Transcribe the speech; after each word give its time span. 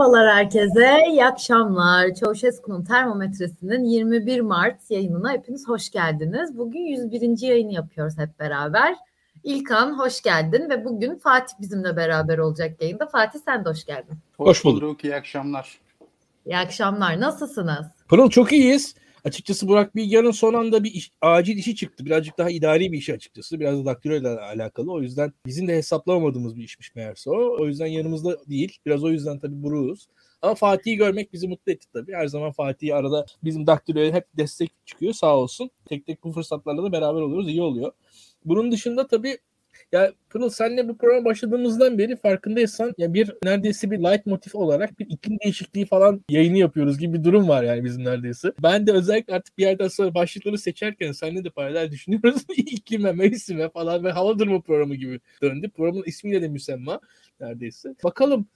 Merhabalar 0.00 0.34
herkese, 0.34 1.04
iyi 1.08 1.24
akşamlar. 1.24 2.14
Çavuşesku'nun 2.14 2.84
termometresinin 2.84 3.84
21 3.84 4.40
Mart 4.40 4.90
yayınına 4.90 5.32
hepiniz 5.32 5.68
hoş 5.68 5.90
geldiniz. 5.90 6.58
Bugün 6.58 6.80
101. 6.80 7.48
yayını 7.48 7.72
yapıyoruz 7.72 8.18
hep 8.18 8.38
beraber. 8.38 8.96
İlkan 9.44 9.98
hoş 9.98 10.22
geldin 10.22 10.70
ve 10.70 10.84
bugün 10.84 11.18
Fatih 11.18 11.54
bizimle 11.60 11.96
beraber 11.96 12.38
olacak 12.38 12.82
yayında. 12.82 13.06
Fatih 13.06 13.38
sen 13.44 13.64
de 13.64 13.68
hoş 13.68 13.84
geldin. 13.84 14.18
Hoş 14.36 14.64
bulduk, 14.64 15.04
iyi 15.04 15.16
akşamlar. 15.16 15.78
İyi 16.46 16.58
akşamlar, 16.58 17.20
nasılsınız? 17.20 17.86
Pırıl 18.08 18.30
çok 18.30 18.52
iyiyiz. 18.52 18.94
Açıkçası 19.24 19.68
Burak 19.68 19.96
Bilgehan'ın 19.96 20.30
son 20.30 20.54
anda 20.54 20.84
bir 20.84 20.94
iş, 20.94 21.10
acil 21.20 21.56
işi 21.56 21.76
çıktı. 21.76 22.04
Birazcık 22.04 22.38
daha 22.38 22.50
idari 22.50 22.92
bir 22.92 22.98
işi 22.98 23.14
açıkçası. 23.14 23.60
Biraz 23.60 23.78
da 23.78 23.84
daktilo 23.84 24.14
ile 24.14 24.28
alakalı. 24.28 24.92
O 24.92 25.02
yüzden 25.02 25.32
bizim 25.46 25.68
de 25.68 25.76
hesaplamadığımız 25.76 26.56
bir 26.56 26.64
işmiş 26.64 26.94
meğerse 26.94 27.30
o. 27.30 27.62
O 27.62 27.66
yüzden 27.66 27.86
yanımızda 27.86 28.36
değil. 28.48 28.78
Biraz 28.86 29.04
o 29.04 29.10
yüzden 29.10 29.38
tabii 29.38 29.62
buruğuz. 29.62 30.08
Ama 30.42 30.54
Fatih'i 30.54 30.96
görmek 30.96 31.32
bizi 31.32 31.48
mutlu 31.48 31.72
etti 31.72 31.86
tabii. 31.92 32.12
Her 32.12 32.26
zaman 32.26 32.52
Fatih 32.52 32.96
arada 32.96 33.26
bizim 33.44 33.66
daktiloya 33.66 34.12
hep 34.12 34.26
destek 34.36 34.70
çıkıyor 34.86 35.12
sağ 35.12 35.36
olsun. 35.36 35.70
Tek 35.84 36.06
tek 36.06 36.24
bu 36.24 36.32
fırsatlarla 36.32 36.82
da 36.82 36.92
beraber 36.92 37.20
oluyoruz. 37.20 37.48
iyi 37.48 37.62
oluyor. 37.62 37.92
Bunun 38.44 38.72
dışında 38.72 39.06
tabii 39.06 39.38
ya 39.92 40.12
Pırıl 40.30 40.50
senle 40.50 40.88
bu 40.88 40.96
programa 40.96 41.24
başladığımızdan 41.24 41.98
beri 41.98 42.16
farkındaysan 42.16 42.94
ya 42.98 43.14
bir 43.14 43.34
neredeyse 43.44 43.90
bir 43.90 43.98
light 43.98 44.26
motif 44.26 44.54
olarak 44.54 44.98
bir 44.98 45.06
iklim 45.10 45.38
değişikliği 45.44 45.86
falan 45.86 46.24
yayını 46.28 46.58
yapıyoruz 46.58 46.98
gibi 46.98 47.18
bir 47.18 47.24
durum 47.24 47.48
var 47.48 47.62
yani 47.62 47.84
bizim 47.84 48.04
neredeyse. 48.04 48.52
Ben 48.62 48.86
de 48.86 48.92
özellikle 48.92 49.34
artık 49.34 49.58
bir 49.58 49.62
yerden 49.62 49.88
sonra 49.88 50.14
başlıkları 50.14 50.58
seçerken 50.58 51.12
seninle 51.12 51.44
de 51.44 51.50
paralel 51.50 51.90
düşünüyoruz. 51.90 52.42
İklime, 52.56 53.12
mevsime 53.12 53.68
falan 53.68 54.04
ve 54.04 54.12
hava 54.12 54.38
durumu 54.38 54.62
programı 54.62 54.94
gibi 54.94 55.20
döndü. 55.42 55.70
Programın 55.76 56.04
ismiyle 56.06 56.42
de 56.42 56.48
müsemma 56.48 57.00
neredeyse. 57.40 57.94
Bakalım 58.04 58.46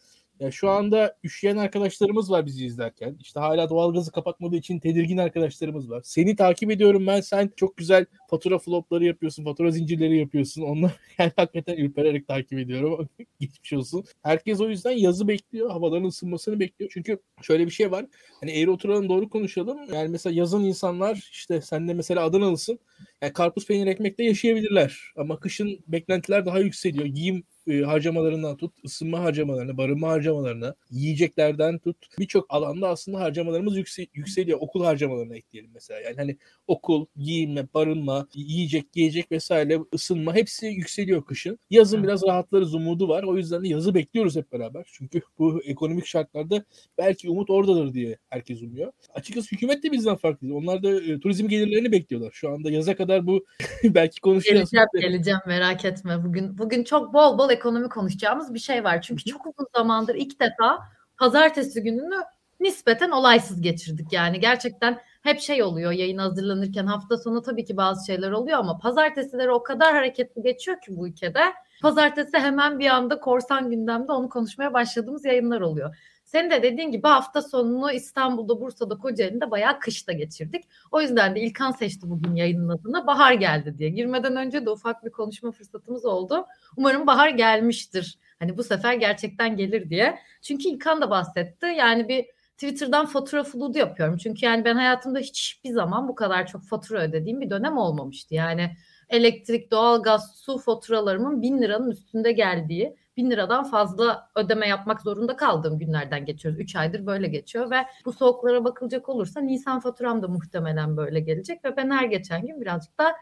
ya 0.41 0.51
şu 0.51 0.71
anda 0.71 1.17
üşüyen 1.25 1.57
arkadaşlarımız 1.57 2.31
var 2.31 2.47
bizi 2.47 2.67
izlerken. 2.67 3.17
İşte 3.21 3.41
hala 3.41 3.71
doğalgazı 3.71 4.13
kapatmadığı 4.13 4.57
için 4.57 4.79
tedirgin 4.79 5.19
arkadaşlarımız 5.19 5.91
var. 5.91 6.03
Seni 6.05 6.37
takip 6.37 6.71
ediyorum 6.71 7.07
ben. 7.07 7.21
Sen 7.21 7.51
çok 7.57 7.77
güzel 7.77 8.07
fatura 8.31 8.59
flopları 8.59 9.05
yapıyorsun. 9.05 9.45
Fatura 9.45 9.71
zincirleri 9.71 10.19
yapıyorsun. 10.19 10.63
Onları 10.63 10.93
yani 11.19 11.33
hakikaten 11.37 11.77
ürpererek 11.77 12.29
takip 12.29 12.59
ediyorum. 12.59 13.09
Geçmiş 13.41 13.73
olsun. 13.73 14.05
Herkes 14.23 14.61
o 14.61 14.69
yüzden 14.69 14.91
yazı 14.91 15.29
bekliyor. 15.29 15.71
Havaların 15.71 16.09
ısınmasını 16.09 16.61
bekliyor. 16.61 16.91
Çünkü 16.95 17.19
şöyle 17.43 17.67
bir 17.67 17.71
şey 17.71 17.91
var. 17.91 18.07
Hani 18.41 18.51
eğri 18.51 18.71
oturalım 18.71 19.09
doğru 19.09 19.31
konuşalım. 19.31 19.79
Yani 19.93 20.09
mesela 20.09 20.35
yazın 20.35 20.65
insanlar 20.65 21.29
işte 21.33 21.61
sen 21.61 21.89
de 21.89 21.95
mesela 21.95 22.25
Adanalısın. 22.25 22.79
Yani 23.23 23.33
karpuz 23.33 23.67
peynir 23.67 23.87
ekmekte 23.87 24.25
yaşayabilirler. 24.25 25.13
Ama 25.17 25.41
kışın 25.41 25.79
beklentiler 25.89 26.47
daha 26.47 26.59
yükseliyor. 26.59 27.07
Giyim 27.07 27.45
e, 27.69 27.81
harcamalarından 27.81 28.57
tut, 28.57 28.73
ısınma 28.85 29.21
harcamalarına, 29.21 29.77
barınma 29.77 30.09
harcamalarına, 30.09 30.75
yiyeceklerden 30.91 31.79
tut 31.79 31.97
birçok 32.19 32.47
alanda 32.49 32.89
aslında 32.89 33.21
harcamalarımız 33.21 33.77
yüksel, 33.77 34.07
yükseliyor. 34.15 34.59
Okul 34.61 34.85
harcamalarına 34.85 35.37
ekleyelim 35.37 35.71
mesela. 35.75 36.01
Yani 36.01 36.17
hani 36.17 36.37
okul, 36.67 37.07
giyinme, 37.17 37.67
barınma, 37.75 38.29
yiyecek, 38.35 38.93
giyecek 38.93 39.33
vesaire, 39.33 39.79
ısınma 39.95 40.35
hepsi 40.35 40.67
yükseliyor 40.67 41.25
kışın. 41.25 41.59
Yazın 41.71 42.03
biraz 42.03 42.23
rahatlarız 42.23 42.75
umudu 42.75 43.09
var. 43.09 43.23
O 43.23 43.37
yüzden 43.37 43.65
de 43.65 43.69
yazı 43.69 43.95
bekliyoruz 43.95 44.37
hep 44.37 44.53
beraber. 44.53 44.85
Çünkü 44.93 45.23
bu 45.39 45.63
ekonomik 45.65 46.07
şartlarda 46.07 46.65
belki 46.99 47.31
umut 47.31 47.51
oradadır 47.51 47.95
diye 47.95 48.19
herkes 48.31 48.63
umuyor. 48.63 48.93
Açıkçası 49.15 49.49
hükümet 49.53 49.83
de 49.83 49.93
bizden 49.93 50.17
farklı. 50.17 50.57
Onlar 50.57 50.83
da 50.83 51.03
e, 51.03 51.21
turizm 51.21 51.49
gelirlerini 51.49 51.93
bekliyorlar. 51.93 52.31
Şu 52.33 52.51
anda 52.51 52.71
yaza 52.71 52.97
kadar 52.97 53.27
bu 53.27 53.45
belki 53.85 54.21
konuşacağız. 54.21 54.71
Geleceğim, 54.71 54.89
geleceğim 55.01 55.41
merak 55.47 55.85
etme. 55.85 56.25
Bugün 56.25 56.59
bugün 56.59 56.85
çok 56.85 57.15
bol 57.15 57.39
bol 57.39 57.51
ekonomi 57.55 57.89
konuşacağımız 57.89 58.55
bir 58.55 58.59
şey 58.59 58.85
var. 58.85 59.03
Çünkü 59.03 59.25
çok 59.25 59.47
uzun 59.47 59.67
zamandır 59.77 60.15
ilk 60.15 60.41
defa 60.41 60.79
pazartesi 61.19 61.83
gününü 61.83 62.21
nispeten 62.61 63.11
olaysız 63.11 63.61
geçirdik. 63.61 64.13
Yani 64.13 64.41
gerçekten 64.41 65.01
hep 65.23 65.41
şey 65.41 65.63
oluyor 65.63 65.93
yayın 65.93 66.19
hazırlanırken 66.19 66.87
hafta 66.87 67.19
sonu 67.19 67.43
tabii 67.43 67.65
ki 67.65 67.77
bazı 67.77 68.07
şeyler 68.07 68.31
oluyor 68.31 68.59
ama 68.59 68.79
pazartesileri 68.79 69.51
o 69.51 69.63
kadar 69.63 69.95
hareketli 69.95 70.43
geçiyor 70.43 70.81
ki 70.81 70.97
bu 70.97 71.09
ülkede. 71.09 71.41
Pazartesi 71.83 72.39
hemen 72.39 72.79
bir 72.79 72.87
anda 72.87 73.21
korsan 73.21 73.71
gündemde 73.71 74.13
onu 74.13 74.29
konuşmaya 74.29 74.75
başladığımız 74.75 75.25
yayınlar 75.25 75.61
oluyor. 75.61 75.97
Senin 76.35 76.51
de 76.51 76.63
dediğin 76.63 76.91
gibi 76.91 77.09
hafta 77.09 77.43
sonunu 77.43 77.93
İstanbul'da, 77.93 78.61
Bursa'da, 78.61 78.99
Kocaeli'nde 78.99 79.51
bayağı 79.51 79.81
kışta 79.81 80.13
geçirdik. 80.13 80.65
O 80.93 81.01
yüzden 81.01 81.35
de 81.35 81.41
İlkan 81.41 81.71
seçti 81.71 82.11
bugün 82.11 82.35
yayının 82.35 82.69
adına 82.69 83.07
bahar 83.07 83.33
geldi 83.33 83.79
diye. 83.79 83.91
Girmeden 83.91 84.37
önce 84.37 84.67
de 84.67 84.71
ufak 84.71 85.05
bir 85.05 85.11
konuşma 85.11 85.53
fırsatımız 85.53 86.05
oldu. 86.05 86.47
Umarım 86.77 87.07
bahar 87.07 87.29
gelmiştir. 87.29 88.19
Hani 88.39 88.59
bu 88.59 88.63
sefer 88.63 88.95
gerçekten 88.95 89.57
gelir 89.57 89.91
diye. 89.91 90.19
Çünkü 90.43 90.69
İlkan 90.69 91.01
da 91.01 91.11
bahsetti. 91.11 91.67
Yani 91.67 92.09
bir 92.09 92.27
Twitter'dan 92.53 93.07
fatura 93.07 93.45
fludu 93.45 93.79
yapıyorum. 93.79 94.17
Çünkü 94.17 94.47
yani 94.47 94.65
ben 94.65 94.75
hayatımda 94.75 95.19
hiçbir 95.19 95.71
zaman 95.71 96.09
bu 96.09 96.15
kadar 96.15 96.47
çok 96.47 96.65
fatura 96.65 97.03
ödediğim 97.03 97.41
bir 97.41 97.51
dönem 97.51 97.79
olmamıştı. 97.79 98.35
Yani 98.35 98.77
elektrik, 99.09 99.71
doğalgaz, 99.71 100.37
su 100.37 100.59
faturalarımın 100.59 101.43
bin 101.43 101.63
liranın 101.63 101.91
üstünde 101.91 102.33
geldiği 102.33 102.97
bin 103.17 103.31
liradan 103.31 103.65
fazla 103.65 104.29
ödeme 104.37 104.69
yapmak 104.69 105.01
zorunda 105.03 105.37
kaldığım 105.37 105.79
günlerden 105.79 106.25
geçiyoruz. 106.25 106.61
Üç 106.61 106.77
aydır 106.77 107.07
böyle 107.07 107.29
geçiyor 107.29 107.71
ve 107.71 107.77
bu 108.05 108.13
soğuklara 108.13 108.65
bakılacak 108.65 109.09
olursa 109.09 109.41
Nisan 109.41 109.81
faturam 109.81 110.23
da 110.23 110.29
muhtemelen 110.29 110.97
böyle 110.97 111.21
gelecek 111.21 111.65
ve 111.65 111.77
ben 111.77 111.91
her 111.91 112.05
geçen 112.05 112.47
gün 112.47 112.61
birazcık 112.61 112.99
da 112.99 113.15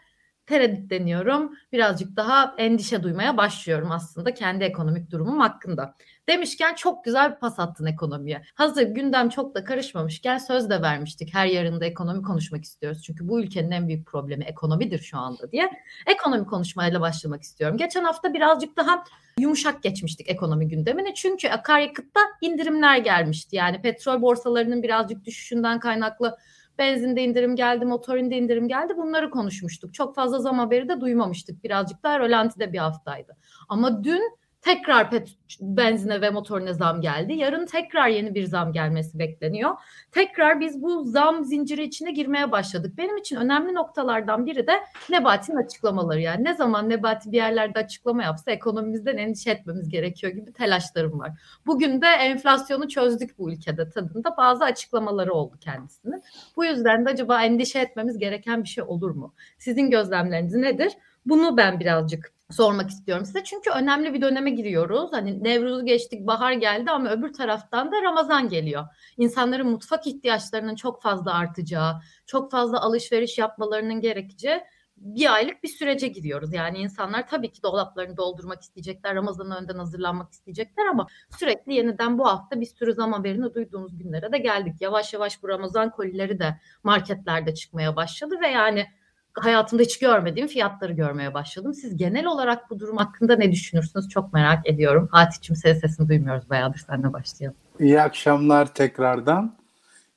tereddütleniyorum. 0.45 1.53
Birazcık 1.71 2.15
daha 2.15 2.55
endişe 2.57 3.03
duymaya 3.03 3.37
başlıyorum 3.37 3.91
aslında 3.91 4.33
kendi 4.33 4.63
ekonomik 4.63 5.11
durumum 5.11 5.39
hakkında. 5.39 5.95
Demişken 6.29 6.75
çok 6.75 7.03
güzel 7.03 7.31
bir 7.31 7.39
pas 7.39 7.59
attın 7.59 7.85
ekonomiye. 7.85 8.41
Hazır 8.55 8.81
gündem 8.81 9.29
çok 9.29 9.55
da 9.55 9.63
karışmamışken 9.63 10.37
söz 10.37 10.69
de 10.69 10.81
vermiştik. 10.81 11.33
Her 11.33 11.45
yarında 11.45 11.85
ekonomi 11.85 12.23
konuşmak 12.23 12.63
istiyoruz. 12.63 13.03
Çünkü 13.03 13.27
bu 13.27 13.41
ülkenin 13.41 13.71
en 13.71 13.87
büyük 13.87 14.07
problemi 14.07 14.43
ekonomidir 14.43 14.99
şu 14.99 15.17
anda 15.17 15.51
diye. 15.51 15.69
Ekonomi 16.07 16.45
konuşmayla 16.45 17.01
başlamak 17.01 17.43
istiyorum. 17.43 17.77
Geçen 17.77 18.03
hafta 18.03 18.33
birazcık 18.33 18.77
daha 18.77 19.03
yumuşak 19.39 19.83
geçmiştik 19.83 20.29
ekonomi 20.29 20.67
gündemine. 20.67 21.13
Çünkü 21.13 21.49
akaryakıtta 21.49 22.19
indirimler 22.41 22.97
gelmişti. 22.97 23.55
Yani 23.55 23.81
petrol 23.81 24.21
borsalarının 24.21 24.83
birazcık 24.83 25.25
düşüşünden 25.25 25.79
kaynaklı 25.79 26.37
Benzinde 26.77 27.23
indirim 27.23 27.55
geldi, 27.55 27.85
motorinde 27.85 28.37
indirim 28.37 28.67
geldi. 28.67 28.93
Bunları 28.97 29.29
konuşmuştuk. 29.29 29.93
Çok 29.93 30.15
fazla 30.15 30.39
zam 30.39 30.59
haberi 30.59 30.89
de 30.89 31.01
duymamıştık. 31.01 31.63
Birazcık 31.63 32.03
daha 32.03 32.19
rölantide 32.19 32.73
bir 32.73 32.77
haftaydı. 32.77 33.37
Ama 33.69 34.03
dün 34.03 34.37
tekrar 34.63 35.09
pet, 35.09 35.29
benzine 35.61 36.21
ve 36.21 36.29
motorine 36.29 36.73
zam 36.73 37.01
geldi. 37.01 37.33
Yarın 37.33 37.65
tekrar 37.65 38.07
yeni 38.07 38.35
bir 38.35 38.43
zam 38.43 38.73
gelmesi 38.73 39.19
bekleniyor. 39.19 39.71
Tekrar 40.11 40.59
biz 40.59 40.81
bu 40.81 41.03
zam 41.03 41.43
zinciri 41.45 41.83
içine 41.83 42.11
girmeye 42.11 42.51
başladık. 42.51 42.93
Benim 42.97 43.17
için 43.17 43.35
önemli 43.35 43.73
noktalardan 43.73 44.45
biri 44.45 44.67
de 44.67 44.71
Nebati'nin 45.09 45.57
açıklamaları. 45.57 46.21
Yani 46.21 46.43
ne 46.43 46.53
zaman 46.53 46.89
Nebati 46.89 47.31
bir 47.31 47.37
yerlerde 47.37 47.79
açıklama 47.79 48.23
yapsa 48.23 48.51
ekonomimizden 48.51 49.17
endişe 49.17 49.51
etmemiz 49.51 49.89
gerekiyor 49.89 50.33
gibi 50.33 50.53
telaşlarım 50.53 51.19
var. 51.19 51.31
Bugün 51.65 52.01
de 52.01 52.07
enflasyonu 52.07 52.89
çözdük 52.89 53.39
bu 53.39 53.51
ülkede 53.51 53.89
tadında 53.89 54.37
bazı 54.37 54.63
açıklamaları 54.63 55.33
oldu 55.33 55.57
kendisinin. 55.59 56.23
Bu 56.55 56.65
yüzden 56.65 57.05
de 57.05 57.09
acaba 57.09 57.43
endişe 57.43 57.79
etmemiz 57.79 58.17
gereken 58.17 58.63
bir 58.63 58.69
şey 58.69 58.83
olur 58.83 59.11
mu? 59.11 59.33
Sizin 59.57 59.89
gözlemleriniz 59.89 60.55
nedir? 60.55 60.93
Bunu 61.25 61.57
ben 61.57 61.79
birazcık 61.79 62.33
sormak 62.53 62.89
istiyorum 62.89 63.25
size. 63.25 63.43
Çünkü 63.43 63.69
önemli 63.69 64.13
bir 64.13 64.21
döneme 64.21 64.49
giriyoruz. 64.49 65.13
Hani 65.13 65.43
Nevruz'u 65.43 65.85
geçtik, 65.85 66.27
bahar 66.27 66.51
geldi 66.51 66.91
ama 66.91 67.09
öbür 67.09 67.33
taraftan 67.33 67.91
da 67.91 68.01
Ramazan 68.01 68.49
geliyor. 68.49 68.83
İnsanların 69.17 69.67
mutfak 69.67 70.07
ihtiyaçlarının 70.07 70.75
çok 70.75 71.01
fazla 71.01 71.33
artacağı, 71.33 71.93
çok 72.25 72.51
fazla 72.51 72.81
alışveriş 72.81 73.37
yapmalarının 73.37 74.01
gerekeceği 74.01 74.61
bir 74.97 75.33
aylık 75.33 75.63
bir 75.63 75.67
sürece 75.67 76.07
giriyoruz. 76.07 76.53
Yani 76.53 76.77
insanlar 76.77 77.27
tabii 77.27 77.51
ki 77.51 77.63
dolaplarını 77.63 78.17
doldurmak 78.17 78.61
isteyecekler, 78.61 79.15
Ramazan'a 79.15 79.57
önden 79.57 79.77
hazırlanmak 79.77 80.31
isteyecekler 80.31 80.85
ama 80.85 81.07
sürekli 81.39 81.73
yeniden 81.73 82.17
bu 82.17 82.27
hafta 82.27 82.61
bir 82.61 82.65
sürü 82.65 82.93
zam 82.93 83.13
haberini 83.13 83.53
duyduğumuz 83.53 83.97
günlere 83.97 84.31
de 84.31 84.37
geldik. 84.37 84.81
Yavaş 84.81 85.13
yavaş 85.13 85.43
bu 85.43 85.49
Ramazan 85.49 85.91
kolileri 85.91 86.39
de 86.39 86.59
marketlerde 86.83 87.53
çıkmaya 87.53 87.95
başladı 87.95 88.35
ve 88.41 88.47
yani 88.47 88.85
hayatımda 89.33 89.83
hiç 89.83 89.99
görmediğim 89.99 90.47
fiyatları 90.47 90.93
görmeye 90.93 91.33
başladım. 91.33 91.73
Siz 91.73 91.97
genel 91.97 92.25
olarak 92.25 92.69
bu 92.69 92.79
durum 92.79 92.97
hakkında 92.97 93.35
ne 93.35 93.51
düşünürsünüz? 93.51 94.09
Çok 94.09 94.33
merak 94.33 94.69
ediyorum. 94.69 95.07
Fatih'cim 95.11 95.55
senin 95.55 95.79
sesini 95.79 96.09
duymuyoruz 96.09 96.49
bayağıdır. 96.49 96.79
Senle 96.79 97.13
başlayalım. 97.13 97.57
İyi 97.79 98.01
akşamlar 98.01 98.73
tekrardan. 98.73 99.55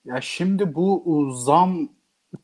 Ya 0.04 0.20
şimdi 0.20 0.74
bu 0.74 1.30
zam 1.36 1.88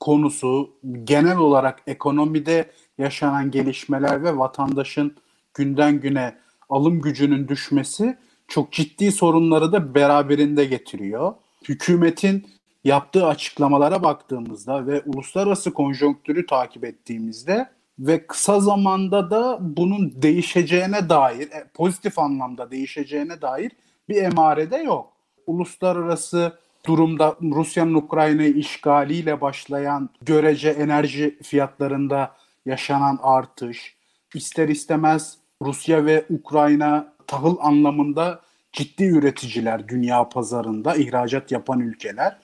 konusu 0.00 0.70
genel 1.04 1.36
olarak 1.36 1.82
ekonomide 1.86 2.70
yaşanan 2.98 3.50
gelişmeler 3.50 4.24
ve 4.24 4.38
vatandaşın 4.38 5.16
günden 5.54 6.00
güne 6.00 6.38
alım 6.68 7.00
gücünün 7.00 7.48
düşmesi 7.48 8.18
çok 8.48 8.72
ciddi 8.72 9.12
sorunları 9.12 9.72
da 9.72 9.94
beraberinde 9.94 10.64
getiriyor. 10.64 11.34
Hükümetin 11.68 12.46
yaptığı 12.84 13.26
açıklamalara 13.26 14.02
baktığımızda 14.02 14.86
ve 14.86 15.02
uluslararası 15.06 15.72
konjonktürü 15.74 16.46
takip 16.46 16.84
ettiğimizde 16.84 17.70
ve 17.98 18.26
kısa 18.26 18.60
zamanda 18.60 19.30
da 19.30 19.58
bunun 19.60 20.22
değişeceğine 20.22 21.08
dair, 21.08 21.50
e, 21.50 21.64
pozitif 21.74 22.18
anlamda 22.18 22.70
değişeceğine 22.70 23.40
dair 23.40 23.72
bir 24.08 24.22
emarede 24.22 24.76
yok. 24.76 25.12
uluslararası 25.46 26.58
durumda 26.86 27.36
Rusya'nın 27.42 27.94
Ukrayna'yı 27.94 28.54
işgaliyle 28.54 29.40
başlayan 29.40 30.10
görece 30.22 30.70
enerji 30.70 31.38
fiyatlarında 31.42 32.32
yaşanan 32.66 33.18
artış, 33.22 33.96
ister 34.34 34.68
istemez 34.68 35.38
Rusya 35.62 36.06
ve 36.06 36.24
Ukrayna 36.30 37.14
tahıl 37.26 37.56
anlamında 37.60 38.40
ciddi 38.72 39.04
üreticiler 39.04 39.88
dünya 39.88 40.28
pazarında 40.28 40.94
ihracat 40.94 41.52
yapan 41.52 41.80
ülkeler. 41.80 42.38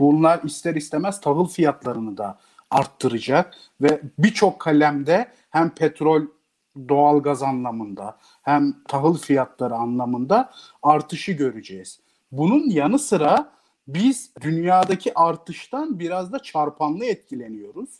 Bunlar 0.00 0.40
ister 0.42 0.74
istemez 0.74 1.20
tahıl 1.20 1.46
fiyatlarını 1.48 2.16
da 2.16 2.38
arttıracak 2.70 3.54
ve 3.80 4.00
birçok 4.18 4.60
kalemde 4.60 5.28
hem 5.50 5.70
petrol 5.70 6.22
doğal 6.88 7.22
gaz 7.22 7.42
anlamında 7.42 8.16
hem 8.42 8.74
tahıl 8.88 9.18
fiyatları 9.18 9.74
anlamında 9.74 10.50
artışı 10.82 11.32
göreceğiz. 11.32 12.00
Bunun 12.32 12.70
yanı 12.70 12.98
sıra 12.98 13.52
biz 13.88 14.30
dünyadaki 14.40 15.18
artıştan 15.18 15.98
biraz 15.98 16.32
da 16.32 16.38
çarpanlı 16.38 17.04
etkileniyoruz. 17.04 17.90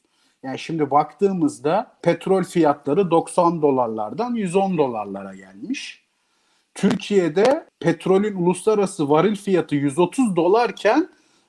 Yani 0.43 0.59
şimdi 0.59 0.91
baktığımızda 0.91 1.93
petrol 2.03 2.43
fiyatları 2.45 3.11
90 3.11 3.63
dolarlardan 3.63 4.35
110 4.35 4.79
dolarlara 4.79 5.35
gelmiş. 5.35 6.05
Türkiye'de 6.75 7.67
petrolün 7.81 8.37
uluslararası 8.37 9.11
varil 9.11 9.37
fiyatı 9.37 9.75
130 9.75 10.37
dolarken 10.37 11.09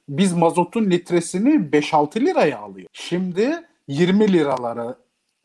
biz 0.10 0.34
mazotun 0.34 0.92
litresini 0.92 1.50
5-6 1.50 2.20
liraya 2.20 2.60
alıyor. 2.60 2.88
Şimdi 2.94 3.64
20 3.88 4.34
liralara 4.34 4.96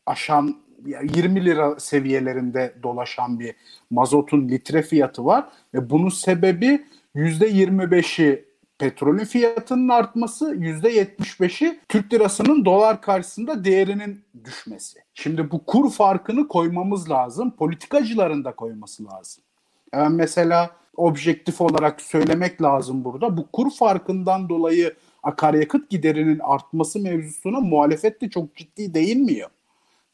aşan 0.05 0.55
20 0.85 1.45
lira 1.45 1.79
seviyelerinde 1.79 2.75
dolaşan 2.83 3.39
bir 3.39 3.55
mazotun 3.89 4.49
litre 4.49 4.81
fiyatı 4.81 5.25
var 5.25 5.45
ve 5.73 5.89
bunun 5.89 6.09
sebebi 6.09 6.85
%25'i 7.15 8.51
petrolün 8.79 9.25
fiyatının 9.25 9.89
artması, 9.89 10.55
%75'i 10.55 11.79
Türk 11.89 12.13
lirasının 12.13 12.65
dolar 12.65 13.01
karşısında 13.01 13.63
değerinin 13.63 14.25
düşmesi. 14.45 14.99
Şimdi 15.13 15.51
bu 15.51 15.65
kur 15.65 15.91
farkını 15.91 16.47
koymamız 16.47 17.09
lazım. 17.09 17.51
Politikacıların 17.51 18.43
da 18.43 18.55
koyması 18.55 19.05
lazım. 19.05 19.43
Yani 19.93 20.15
mesela 20.15 20.80
objektif 20.97 21.61
olarak 21.61 22.01
söylemek 22.01 22.61
lazım 22.61 23.03
burada. 23.03 23.37
Bu 23.37 23.47
kur 23.53 23.71
farkından 23.71 24.49
dolayı 24.49 24.95
akaryakıt 25.23 25.89
giderinin 25.89 26.39
artması 26.39 26.99
mevzusuna 26.99 27.59
muhalefet 27.59 28.21
de 28.21 28.29
çok 28.29 28.55
ciddi 28.55 28.93
değinmiyor. 28.93 29.49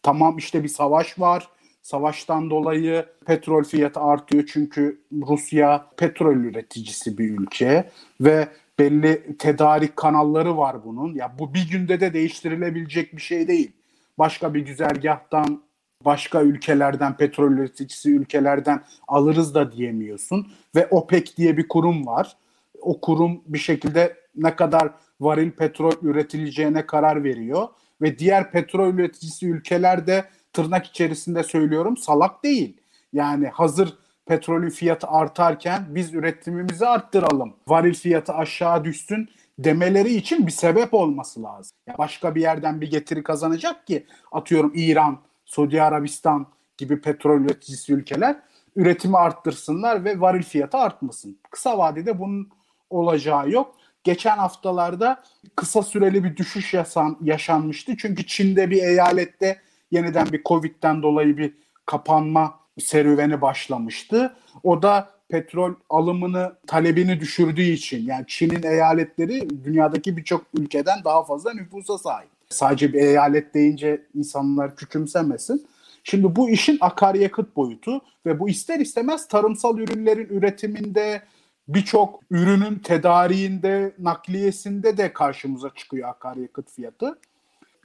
Tamam 0.03 0.37
işte 0.37 0.63
bir 0.63 0.69
savaş 0.69 1.19
var. 1.19 1.47
Savaştan 1.81 2.49
dolayı 2.49 3.05
petrol 3.25 3.63
fiyatı 3.63 3.99
artıyor 3.99 4.43
çünkü 4.53 5.01
Rusya 5.27 5.85
petrol 5.97 6.35
üreticisi 6.35 7.17
bir 7.17 7.29
ülke 7.29 7.89
ve 8.21 8.47
belli 8.79 9.37
tedarik 9.37 9.95
kanalları 9.95 10.57
var 10.57 10.85
bunun. 10.85 11.13
Ya 11.13 11.35
bu 11.39 11.53
bir 11.53 11.69
günde 11.69 11.99
de 11.99 12.13
değiştirilebilecek 12.13 13.15
bir 13.15 13.21
şey 13.21 13.47
değil. 13.47 13.71
Başka 14.17 14.53
bir 14.53 14.59
güzergahtan 14.59 15.61
başka 16.07 16.41
ülkelerden 16.41 17.17
petrol 17.17 17.51
üreticisi 17.51 18.11
ülkelerden 18.11 18.83
alırız 19.07 19.55
da 19.55 19.71
diyemiyorsun 19.71 20.47
ve 20.75 20.87
OPEC 20.87 21.37
diye 21.37 21.57
bir 21.57 21.67
kurum 21.67 22.07
var. 22.07 22.37
O 22.81 23.01
kurum 23.01 23.41
bir 23.47 23.57
şekilde 23.57 24.17
ne 24.35 24.55
kadar 24.55 24.91
varil 25.21 25.51
petrol 25.51 25.91
üretileceğine 26.01 26.85
karar 26.85 27.23
veriyor 27.23 27.67
ve 28.01 28.19
diğer 28.19 28.51
petrol 28.51 28.93
üreticisi 28.93 29.47
ülkeler 29.47 30.07
de 30.07 30.25
tırnak 30.53 30.85
içerisinde 30.85 31.43
söylüyorum 31.43 31.97
salak 31.97 32.43
değil. 32.43 32.77
Yani 33.13 33.47
hazır 33.47 33.97
petrolün 34.25 34.69
fiyatı 34.69 35.07
artarken 35.07 35.85
biz 35.89 36.13
üretimimizi 36.13 36.87
arttıralım. 36.87 37.53
Varil 37.67 37.93
fiyatı 37.93 38.33
aşağı 38.33 38.85
düşsün 38.85 39.29
demeleri 39.59 40.13
için 40.13 40.47
bir 40.47 40.51
sebep 40.51 40.93
olması 40.93 41.43
lazım. 41.43 41.77
Başka 41.97 42.35
bir 42.35 42.41
yerden 42.41 42.81
bir 42.81 42.91
getiri 42.91 43.23
kazanacak 43.23 43.87
ki 43.87 44.05
atıyorum 44.31 44.71
İran, 44.75 45.26
Suudi 45.47 45.81
Arabistan 45.81 46.47
gibi 46.77 47.01
petrol 47.01 47.41
üreticisi 47.41 47.93
ülkeler 47.93 48.39
üretimi 48.75 49.17
arttırsınlar 49.17 50.05
ve 50.05 50.21
varil 50.21 50.43
fiyatı 50.43 50.77
artmasın. 50.77 51.37
Kısa 51.51 51.77
vadede 51.77 52.19
bunun 52.19 52.49
olacağı 52.89 53.49
yok. 53.49 53.75
Geçen 54.03 54.37
haftalarda 54.37 55.23
kısa 55.55 55.83
süreli 55.83 56.23
bir 56.23 56.37
düşüş 56.37 56.73
yasan, 56.73 57.17
yaşanmıştı. 57.21 57.97
Çünkü 57.97 58.25
Çin'de 58.25 58.69
bir 58.69 58.83
eyalette 58.83 59.61
yeniden 59.91 60.27
bir 60.31 60.43
Covid'den 60.43 61.03
dolayı 61.03 61.37
bir 61.37 61.53
kapanma 61.85 62.59
serüveni 62.79 63.41
başlamıştı. 63.41 64.35
O 64.63 64.81
da 64.81 65.09
petrol 65.29 65.73
alımını, 65.89 66.55
talebini 66.67 67.19
düşürdüğü 67.19 67.61
için 67.61 68.05
yani 68.05 68.25
Çin'in 68.27 68.63
eyaletleri 68.63 69.63
dünyadaki 69.63 70.17
birçok 70.17 70.45
ülkeden 70.53 71.03
daha 71.03 71.23
fazla 71.23 71.53
nüfusa 71.53 71.97
sahip. 71.97 72.36
Sadece 72.49 72.93
bir 72.93 72.99
eyalet 72.99 73.53
deyince 73.53 74.05
insanlar 74.13 74.75
küçümsemesin. 74.75 75.67
Şimdi 76.03 76.35
bu 76.35 76.49
işin 76.49 76.77
akaryakıt 76.81 77.55
boyutu 77.55 78.01
ve 78.25 78.39
bu 78.39 78.49
ister 78.49 78.79
istemez 78.79 79.27
tarımsal 79.27 79.77
ürünlerin 79.77 80.27
üretiminde, 80.29 81.21
birçok 81.67 82.19
ürünün 82.31 82.75
tedariğinde, 82.75 83.95
nakliyesinde 83.99 84.97
de 84.97 85.13
karşımıza 85.13 85.69
çıkıyor 85.75 86.09
akaryakıt 86.09 86.71
fiyatı. 86.71 87.19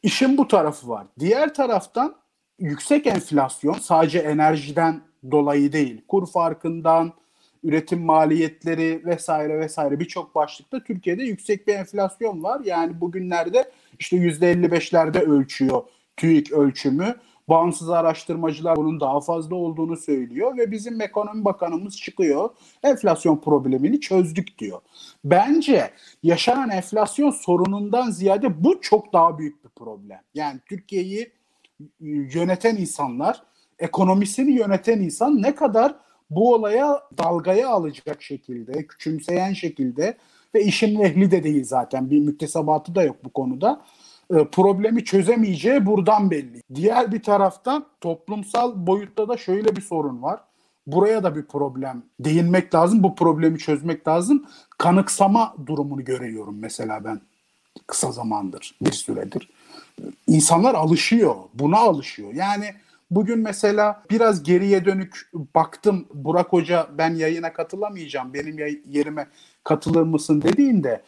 İşin 0.02 0.38
bu 0.38 0.48
tarafı 0.48 0.88
var. 0.88 1.06
Diğer 1.18 1.54
taraftan 1.54 2.14
yüksek 2.58 3.06
enflasyon 3.06 3.74
sadece 3.74 4.18
enerjiden 4.18 5.00
dolayı 5.30 5.72
değil, 5.72 6.04
kur 6.08 6.26
farkından, 6.26 7.12
üretim 7.64 8.00
maliyetleri 8.00 9.02
vesaire 9.04 9.60
vesaire 9.60 10.00
birçok 10.00 10.34
başlıkta 10.34 10.80
Türkiye'de 10.80 11.22
yüksek 11.22 11.66
bir 11.68 11.74
enflasyon 11.74 12.42
var. 12.42 12.60
Yani 12.64 13.00
bugünlerde 13.00 13.70
işte 13.98 14.16
%55'lerde 14.16 15.20
ölçüyor 15.20 15.82
TÜİK 16.16 16.52
ölçümü. 16.52 17.16
Bağımsız 17.48 17.90
araştırmacılar 17.90 18.76
bunun 18.76 19.00
daha 19.00 19.20
fazla 19.20 19.56
olduğunu 19.56 19.96
söylüyor 19.96 20.56
ve 20.56 20.70
bizim 20.70 21.00
ekonomi 21.00 21.44
bakanımız 21.44 21.96
çıkıyor. 21.96 22.50
Enflasyon 22.82 23.36
problemini 23.36 24.00
çözdük 24.00 24.58
diyor. 24.58 24.80
Bence 25.24 25.90
yaşanan 26.22 26.70
enflasyon 26.70 27.30
sorunundan 27.30 28.10
ziyade 28.10 28.64
bu 28.64 28.80
çok 28.80 29.12
daha 29.12 29.38
büyük 29.38 29.64
bir 29.64 29.68
problem. 29.68 30.20
Yani 30.34 30.60
Türkiye'yi 30.66 31.32
yöneten 32.00 32.76
insanlar, 32.76 33.42
ekonomisini 33.78 34.52
yöneten 34.52 35.00
insan 35.00 35.42
ne 35.42 35.54
kadar 35.54 35.94
bu 36.30 36.54
olaya 36.54 37.02
dalgaya 37.18 37.68
alacak 37.68 38.22
şekilde, 38.22 38.86
küçümseyen 38.86 39.52
şekilde 39.52 40.16
ve 40.54 40.64
işin 40.64 41.00
ehli 41.00 41.30
de 41.30 41.44
değil 41.44 41.64
zaten 41.64 42.10
bir 42.10 42.20
müktesebatı 42.20 42.94
da 42.94 43.02
yok 43.02 43.16
bu 43.24 43.32
konuda. 43.32 43.82
E, 44.34 44.44
problemi 44.44 45.04
çözemeyeceği 45.04 45.86
buradan 45.86 46.30
belli. 46.30 46.62
Diğer 46.74 47.12
bir 47.12 47.22
taraftan 47.22 47.86
toplumsal 48.00 48.86
boyutta 48.86 49.28
da 49.28 49.36
şöyle 49.36 49.76
bir 49.76 49.82
sorun 49.82 50.22
var. 50.22 50.40
Buraya 50.86 51.22
da 51.22 51.36
bir 51.36 51.42
problem 51.42 52.02
değinmek 52.20 52.74
lazım. 52.74 53.02
Bu 53.02 53.14
problemi 53.14 53.58
çözmek 53.58 54.08
lazım. 54.08 54.46
Kanıksama 54.78 55.54
durumunu 55.66 56.04
görüyorum 56.04 56.58
mesela 56.58 57.04
ben 57.04 57.20
kısa 57.86 58.12
zamandır, 58.12 58.74
bir 58.82 58.92
süredir. 58.92 59.50
İnsanlar 60.26 60.74
alışıyor, 60.74 61.34
buna 61.54 61.78
alışıyor. 61.78 62.34
Yani 62.34 62.74
Bugün 63.14 63.38
mesela 63.38 64.02
biraz 64.10 64.42
geriye 64.42 64.84
dönük 64.84 65.30
baktım 65.54 66.06
Burak 66.14 66.52
Hoca 66.52 66.88
ben 66.98 67.14
yayına 67.14 67.52
katılamayacağım 67.52 68.34
benim 68.34 68.80
yerime 68.88 69.26
katılır 69.64 70.02
mısın 70.02 70.42
dediğinde 70.42 71.02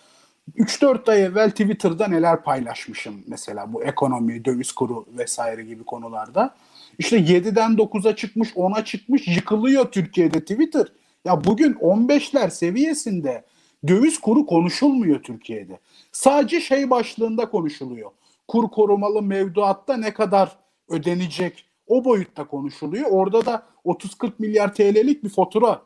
3-4 0.56 1.10
ay 1.10 1.22
evvel 1.22 1.50
Twitter'da 1.50 2.08
neler 2.08 2.42
paylaşmışım 2.42 3.24
mesela 3.26 3.72
bu 3.72 3.84
ekonomi, 3.84 4.44
döviz 4.44 4.72
kuru 4.72 5.06
vesaire 5.18 5.62
gibi 5.64 5.84
konularda. 5.84 6.54
İşte 6.98 7.18
7'den 7.18 7.70
9'a 7.70 8.16
çıkmış, 8.16 8.52
10'a 8.52 8.84
çıkmış, 8.84 9.28
yıkılıyor 9.28 9.84
Türkiye'de 9.84 10.40
Twitter. 10.40 10.86
Ya 11.24 11.44
bugün 11.44 11.72
15'ler 11.72 12.50
seviyesinde 12.50 13.44
döviz 13.88 14.20
kuru 14.20 14.46
konuşulmuyor 14.46 15.22
Türkiye'de. 15.22 15.78
Sadece 16.12 16.60
şey 16.60 16.90
başlığında 16.90 17.50
konuşuluyor. 17.50 18.10
Kur 18.48 18.68
korumalı 18.70 19.22
mevduatta 19.22 19.96
ne 19.96 20.14
kadar 20.14 20.56
ödenecek 20.88 21.73
o 21.86 22.04
boyutta 22.04 22.46
konuşuluyor. 22.46 23.10
Orada 23.10 23.46
da 23.46 23.66
30-40 23.84 24.32
milyar 24.38 24.74
TL'lik 24.74 25.24
bir 25.24 25.28
fatura 25.28 25.82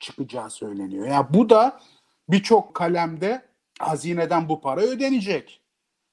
çıkacağı 0.00 0.50
söyleniyor. 0.50 1.06
Yani 1.06 1.26
bu 1.30 1.50
da 1.50 1.80
birçok 2.28 2.74
kalemde 2.74 3.42
hazineden 3.78 4.48
bu 4.48 4.60
para 4.60 4.80
ödenecek. 4.80 5.60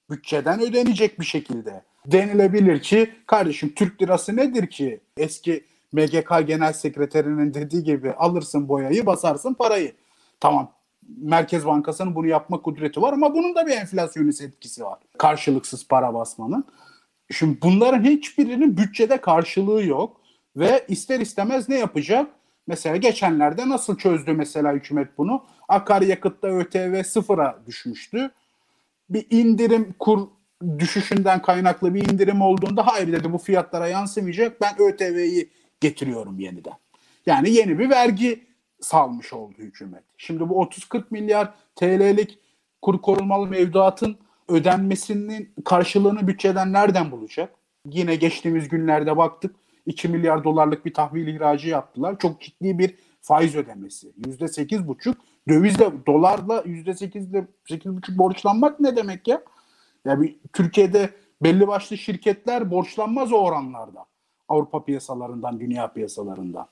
Bütçeden 0.09 0.61
ödenecek 0.61 1.19
bir 1.19 1.25
şekilde. 1.25 1.83
Denilebilir 2.05 2.81
ki 2.81 3.11
kardeşim 3.27 3.73
Türk 3.75 4.01
lirası 4.01 4.35
nedir 4.35 4.67
ki? 4.67 4.99
Eski 5.17 5.65
MGK 5.91 6.47
Genel 6.47 6.73
Sekreterinin 6.73 7.53
dediği 7.53 7.83
gibi 7.83 8.11
alırsın 8.11 8.69
boyayı 8.69 9.05
basarsın 9.05 9.53
parayı. 9.53 9.93
Tamam 10.39 10.71
Merkez 11.17 11.65
Bankası'nın 11.65 12.15
bunu 12.15 12.27
yapma 12.27 12.61
kudreti 12.61 13.01
var 13.01 13.13
ama 13.13 13.33
bunun 13.33 13.55
da 13.55 13.67
bir 13.67 13.71
enflasyonist 13.71 14.41
etkisi 14.41 14.83
var. 14.83 14.99
Karşılıksız 15.17 15.87
para 15.87 16.13
basmanın. 16.13 16.65
Şimdi 17.31 17.61
bunların 17.61 18.03
hiçbirinin 18.03 18.77
bütçede 18.77 19.21
karşılığı 19.21 19.83
yok 19.83 20.21
ve 20.55 20.85
ister 20.87 21.19
istemez 21.19 21.69
ne 21.69 21.77
yapacak? 21.77 22.31
Mesela 22.67 22.95
geçenlerde 22.95 23.69
nasıl 23.69 23.97
çözdü 23.97 24.33
mesela 24.33 24.73
hükümet 24.73 25.17
bunu? 25.17 25.43
Akaryakıtta 25.67 26.47
ÖTV 26.47 27.03
sıfıra 27.03 27.59
düşmüştü. 27.67 28.31
Bir 29.09 29.25
indirim 29.29 29.95
kur 29.99 30.27
düşüşünden 30.79 31.41
kaynaklı 31.41 31.93
bir 31.93 32.11
indirim 32.11 32.41
olduğunda 32.41 32.87
hayır 32.87 33.11
dedi 33.11 33.33
bu 33.33 33.37
fiyatlara 33.37 33.87
yansımayacak 33.87 34.61
ben 34.61 34.81
ÖTV'yi 34.81 35.49
getiriyorum 35.79 36.39
yeniden. 36.39 36.73
Yani 37.25 37.49
yeni 37.49 37.79
bir 37.79 37.89
vergi 37.89 38.47
salmış 38.81 39.33
oldu 39.33 39.55
hükümet. 39.57 40.03
Şimdi 40.17 40.49
bu 40.49 40.63
30-40 40.63 41.03
milyar 41.09 41.53
TL'lik 41.75 42.39
kur 42.81 43.01
korumalı 43.01 43.47
mevduatın 43.47 44.17
ödenmesinin 44.47 45.53
karşılığını 45.65 46.27
bütçeden 46.27 46.73
nereden 46.73 47.11
bulacak? 47.11 47.55
Yine 47.85 48.15
geçtiğimiz 48.15 48.67
günlerde 48.67 49.17
baktık 49.17 49.55
2 49.85 50.07
milyar 50.07 50.43
dolarlık 50.43 50.85
bir 50.85 50.93
tahvil 50.93 51.27
ihracı 51.27 51.69
yaptılar. 51.69 52.19
Çok 52.19 52.41
ciddi 52.41 52.79
bir 52.79 52.95
faiz 53.21 53.55
ödemesi. 53.55 54.11
%8,5 54.21 55.15
dövizle 55.49 55.91
dolarla 56.07 56.61
%8'le 56.61 57.47
8,5 57.69 58.17
borçlanmak 58.17 58.79
ne 58.79 58.95
demek 58.95 59.27
ya? 59.27 59.41
Yani 60.05 60.23
bir, 60.23 60.35
Türkiye'de 60.53 61.09
belli 61.43 61.67
başlı 61.67 61.97
şirketler 61.97 62.71
borçlanmaz 62.71 63.33
o 63.33 63.37
oranlarda. 63.37 64.05
Avrupa 64.47 64.85
piyasalarından, 64.85 65.59
dünya 65.59 65.93
piyasalarından. 65.93 66.67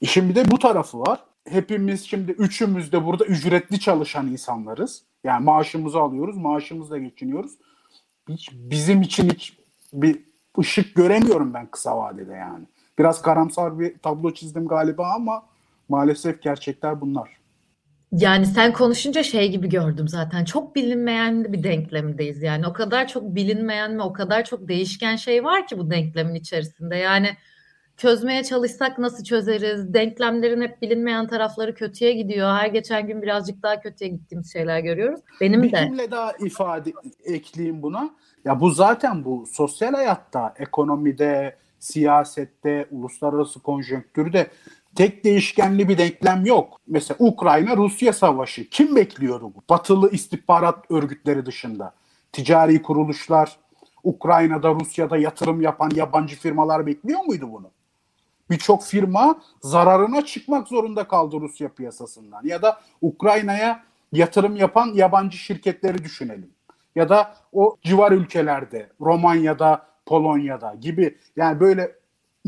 İşin 0.00 0.28
bir 0.28 0.34
de 0.34 0.50
bu 0.50 0.58
tarafı 0.58 1.00
var. 1.00 1.24
Hepimiz 1.48 2.04
şimdi 2.04 2.32
üçümüz 2.32 2.92
de 2.92 3.04
burada 3.04 3.24
ücretli 3.24 3.80
çalışan 3.80 4.26
insanlarız. 4.26 5.02
Yani 5.26 5.44
maaşımızı 5.44 5.98
alıyoruz, 5.98 6.36
maaşımızla 6.36 6.98
geçiniyoruz. 6.98 7.52
Hiç, 8.28 8.50
bizim 8.52 9.02
için 9.02 9.30
hiç 9.30 9.58
bir 9.92 10.24
ışık 10.58 10.94
göremiyorum 10.94 11.54
ben 11.54 11.66
kısa 11.66 11.98
vadede 11.98 12.32
yani. 12.32 12.64
Biraz 12.98 13.22
karamsar 13.22 13.80
bir 13.80 13.98
tablo 13.98 14.34
çizdim 14.34 14.68
galiba 14.68 15.12
ama 15.14 15.42
maalesef 15.88 16.42
gerçekler 16.42 17.00
bunlar. 17.00 17.36
Yani 18.12 18.46
sen 18.46 18.72
konuşunca 18.72 19.22
şey 19.22 19.50
gibi 19.50 19.68
gördüm 19.68 20.08
zaten. 20.08 20.44
Çok 20.44 20.76
bilinmeyen 20.76 21.52
bir 21.52 21.62
denklemdeyiz 21.62 22.42
yani. 22.42 22.66
O 22.66 22.72
kadar 22.72 23.08
çok 23.08 23.34
bilinmeyen 23.34 23.98
ve 23.98 24.02
o 24.02 24.12
kadar 24.12 24.44
çok 24.44 24.68
değişken 24.68 25.16
şey 25.16 25.44
var 25.44 25.66
ki 25.66 25.78
bu 25.78 25.90
denklemin 25.90 26.34
içerisinde. 26.34 26.96
Yani 26.96 27.36
çözmeye 27.96 28.44
çalışsak 28.44 28.98
nasıl 28.98 29.24
çözeriz? 29.24 29.94
Denklemlerin 29.94 30.60
hep 30.60 30.82
bilinmeyen 30.82 31.26
tarafları 31.26 31.74
kötüye 31.74 32.12
gidiyor. 32.12 32.54
Her 32.54 32.66
geçen 32.66 33.06
gün 33.06 33.22
birazcık 33.22 33.62
daha 33.62 33.80
kötüye 33.80 34.10
gittiğimiz 34.10 34.52
şeyler 34.52 34.80
görüyoruz. 34.80 35.20
Benim 35.40 35.62
bir 35.62 35.72
de. 35.72 35.76
Bir 35.76 35.86
cümle 35.86 36.10
daha 36.10 36.32
ifade 36.32 36.92
ekleyeyim 37.24 37.82
buna. 37.82 38.10
Ya 38.44 38.60
bu 38.60 38.70
zaten 38.70 39.24
bu 39.24 39.46
sosyal 39.52 39.94
hayatta, 39.94 40.54
ekonomide, 40.58 41.56
siyasette, 41.78 42.86
uluslararası 42.90 43.60
konjonktürde 43.60 44.46
tek 44.94 45.24
değişkenli 45.24 45.88
bir 45.88 45.98
denklem 45.98 46.46
yok. 46.46 46.80
Mesela 46.86 47.16
Ukrayna-Rusya 47.18 48.12
savaşı. 48.12 48.68
Kim 48.68 48.96
bekliyordu 48.96 49.44
bu? 49.54 49.62
Batılı 49.70 50.10
istihbarat 50.10 50.90
örgütleri 50.90 51.46
dışında. 51.46 51.94
Ticari 52.32 52.82
kuruluşlar, 52.82 53.56
Ukrayna'da, 54.04 54.74
Rusya'da 54.74 55.16
yatırım 55.16 55.60
yapan 55.60 55.90
yabancı 55.94 56.36
firmalar 56.36 56.86
bekliyor 56.86 57.20
muydu 57.24 57.52
bunu? 57.52 57.70
Birçok 58.50 58.84
firma 58.84 59.38
zararına 59.62 60.24
çıkmak 60.24 60.68
zorunda 60.68 61.08
kaldı 61.08 61.36
Rusya 61.40 61.68
piyasasından. 61.68 62.40
Ya 62.44 62.62
da 62.62 62.80
Ukrayna'ya 63.02 63.84
yatırım 64.12 64.56
yapan 64.56 64.92
yabancı 64.94 65.38
şirketleri 65.38 66.04
düşünelim. 66.04 66.50
Ya 66.94 67.08
da 67.08 67.34
o 67.52 67.76
civar 67.82 68.12
ülkelerde, 68.12 68.88
Romanya'da, 69.00 69.86
Polonya'da 70.06 70.74
gibi 70.80 71.16
yani 71.36 71.60
böyle 71.60 71.92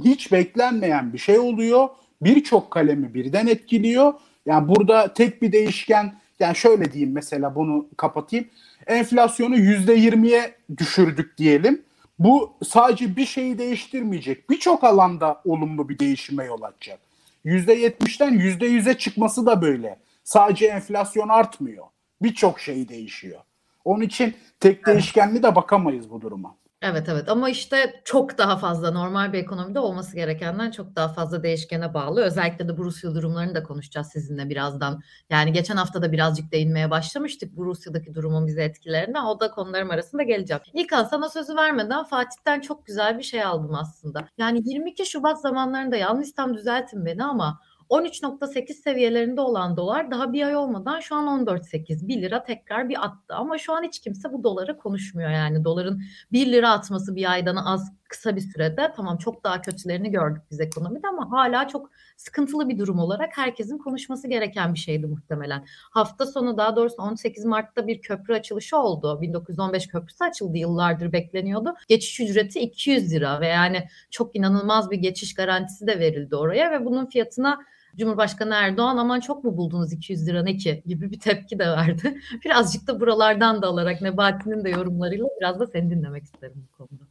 hiç 0.05 0.33
beklenmeyen 0.33 1.12
bir 1.12 1.19
şey 1.19 1.38
oluyor. 1.38 1.88
Birçok 2.23 2.71
kalemi 2.71 3.14
birden 3.14 3.47
etkiliyor. 3.47 4.14
Yani 4.47 4.69
burada 4.69 5.14
tek 5.14 5.43
bir 5.43 5.52
değişken 5.52 6.14
yani 6.40 6.57
şöyle 6.57 6.93
diyeyim 6.93 7.14
mesela 7.14 7.55
bunu 7.55 7.87
kapatayım. 7.97 8.47
Enflasyonu 8.87 9.57
%20'ye 9.57 10.55
düşürdük 10.78 11.38
diyelim. 11.38 11.83
Bu 12.18 12.56
sadece 12.64 13.16
bir 13.16 13.26
şeyi 13.26 13.58
değiştirmeyecek. 13.58 14.50
Birçok 14.50 14.84
alanda 14.84 15.40
olumlu 15.44 15.88
bir 15.88 15.98
değişime 15.98 16.44
yol 16.44 16.62
açacak. 16.62 17.00
%70'den 17.44 18.34
%100'e 18.34 18.98
çıkması 18.98 19.46
da 19.46 19.62
böyle. 19.62 19.98
Sadece 20.25 20.66
enflasyon 20.66 21.28
artmıyor. 21.28 21.87
Birçok 22.22 22.60
şey 22.60 22.88
değişiyor. 22.88 23.40
Onun 23.84 24.00
için 24.00 24.37
tek 24.60 24.87
değişkenli 24.87 25.42
de 25.42 25.54
bakamayız 25.54 26.10
bu 26.10 26.20
duruma. 26.20 26.56
Evet 26.82 27.08
evet 27.08 27.28
ama 27.28 27.49
işte 27.50 28.02
çok 28.04 28.38
daha 28.38 28.56
fazla 28.56 28.90
normal 28.90 29.32
bir 29.32 29.38
ekonomide 29.38 29.78
olması 29.80 30.16
gerekenden 30.16 30.70
çok 30.70 30.97
daha 30.97 31.08
fazla 31.08 31.42
değişkene 31.42 31.94
bağlı. 31.94 32.23
Özellikle 32.23 32.68
de 32.68 32.78
bu 32.78 32.85
Rusya 32.85 33.14
durumlarını 33.14 33.54
da 33.54 33.62
konuşacağız 33.62 34.06
sizinle 34.12 34.49
birazdan. 34.49 35.00
Yani 35.30 35.52
geçen 35.52 35.76
hafta 35.76 36.02
da 36.02 36.12
birazcık 36.12 36.52
değinmeye 36.52 36.90
başlamıştık 36.90 37.56
bu 37.56 37.66
Rusya'daki 37.66 38.14
durumun 38.14 38.47
bize 38.47 38.62
etkilerinden. 38.64 39.25
O 39.25 39.40
da 39.40 39.50
konularım 39.50 39.90
arasında 39.90 40.23
geleceğim. 40.23 40.62
İlkan 40.73 41.04
sana 41.04 41.28
sözü 41.28 41.56
vermeden 41.56 42.04
Fatih'ten 42.04 42.61
çok 42.61 42.87
güzel 42.87 43.18
bir 43.18 43.23
şey 43.23 43.44
aldım 43.44 43.75
aslında. 43.75 44.28
Yani 44.38 44.61
22 44.64 45.06
Şubat 45.06 45.40
zamanlarında 45.40 45.97
yanlışsam 45.97 46.54
düzeltin 46.56 47.04
beni 47.06 47.25
ama 47.25 47.61
13.8 47.90 48.73
seviyelerinde 48.73 49.40
olan 49.40 49.76
dolar 49.76 50.11
daha 50.11 50.33
bir 50.33 50.42
ay 50.47 50.57
olmadan 50.57 51.00
şu 51.00 51.14
an 51.14 51.47
14.8 51.47 52.09
1 52.09 52.23
lira 52.23 52.42
tekrar 52.42 52.88
bir 52.88 53.04
attı 53.04 53.35
ama 53.35 53.59
şu 53.59 53.73
an 53.73 53.83
hiç 53.83 53.99
kimse 53.99 54.33
bu 54.33 54.45
doları 54.45 54.78
konuşmuyor 54.78 55.30
yani 55.30 55.64
doların 55.64 56.02
1 56.33 56.52
lira 56.52 56.73
atması 56.73 57.16
bir 57.16 57.33
aydan 57.33 57.57
az 57.57 57.92
kısa 58.09 58.37
bir 58.37 58.40
sürede 58.40 58.92
tamam 58.97 59.18
çok 59.18 59.45
daha 59.45 59.62
kötülerini 59.62 60.11
gördük 60.11 60.42
biz 60.50 60.61
ekonomide 60.61 61.09
ama 61.09 61.30
hala 61.30 61.68
çok 61.68 61.90
sıkıntılı 62.16 62.68
bir 62.68 62.78
durum 62.78 62.99
olarak 62.99 63.38
herkesin 63.38 63.78
konuşması 63.78 64.28
gereken 64.28 64.75
bir 64.75 64.78
şeydi 64.78 65.07
muhtemelen. 65.07 65.64
Hafta 65.90 66.26
sonu 66.26 66.59
daha 66.59 66.76
doğrusu 66.76 67.02
18 67.02 67.45
Mart'ta 67.45 67.87
bir 67.87 68.00
köprü 68.00 68.35
açılışı 68.35 68.78
oldu. 68.78 69.18
1915 69.23 69.87
köprüsü 69.87 70.25
açıldı 70.25 70.59
yıllardır 70.59 71.12
bekleniyordu. 71.12 71.75
Geçiş 71.88 72.21
ücreti 72.21 72.61
200 72.61 73.12
lira 73.12 73.40
ve 73.40 73.47
yani 73.47 73.88
çok 74.11 74.37
inanılmaz 74.37 74.90
bir 74.90 74.99
geçiş 74.99 75.35
garantisi 75.35 75.87
de 75.87 75.99
verildi 75.99 76.37
oraya 76.37 76.71
ve 76.71 76.85
bunun 76.85 77.07
fiyatına 77.07 77.59
Cumhurbaşkanı 77.97 78.54
Erdoğan 78.54 78.97
aman 78.97 79.21
çok 79.21 79.45
mu 79.45 79.57
buldunuz 79.57 79.92
200 79.92 80.28
lira 80.28 80.42
ne 80.42 80.57
ki 80.57 80.83
gibi 80.87 81.11
bir 81.11 81.21
tepki 81.21 81.59
de 81.59 81.66
verdi. 81.66 82.21
Birazcık 82.45 82.87
da 82.87 83.00
buralardan 83.00 83.62
da 83.62 83.66
alarak 83.66 84.02
Nebati'nin 84.02 84.64
de 84.64 84.71
yorumlarıyla 84.71 85.26
biraz 85.40 85.61
da 85.61 85.66
seni 85.66 85.90
dinlemek 85.90 86.25
isterim 86.25 86.68
bu 86.73 86.76
konuda. 86.76 87.04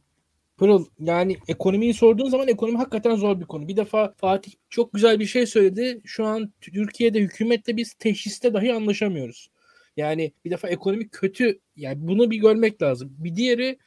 Pırıl 0.56 0.84
yani 1.00 1.36
ekonomiyi 1.48 1.94
sorduğun 1.94 2.28
zaman 2.28 2.48
ekonomi 2.48 2.78
hakikaten 2.78 3.16
zor 3.16 3.40
bir 3.40 3.44
konu. 3.44 3.68
Bir 3.68 3.76
defa 3.76 4.14
Fatih 4.16 4.52
çok 4.70 4.92
güzel 4.92 5.20
bir 5.20 5.26
şey 5.26 5.46
söyledi. 5.46 6.00
Şu 6.04 6.26
an 6.26 6.52
Türkiye'de 6.60 7.20
hükümetle 7.20 7.76
biz 7.76 7.92
teşhiste 7.92 8.54
dahi 8.54 8.74
anlaşamıyoruz. 8.74 9.50
Yani 9.96 10.32
bir 10.44 10.50
defa 10.50 10.68
ekonomi 10.68 11.08
kötü. 11.08 11.60
Yani 11.76 11.98
bunu 12.00 12.30
bir 12.30 12.36
görmek 12.36 12.82
lazım. 12.82 13.16
Bir 13.18 13.36
diğeri 13.36 13.78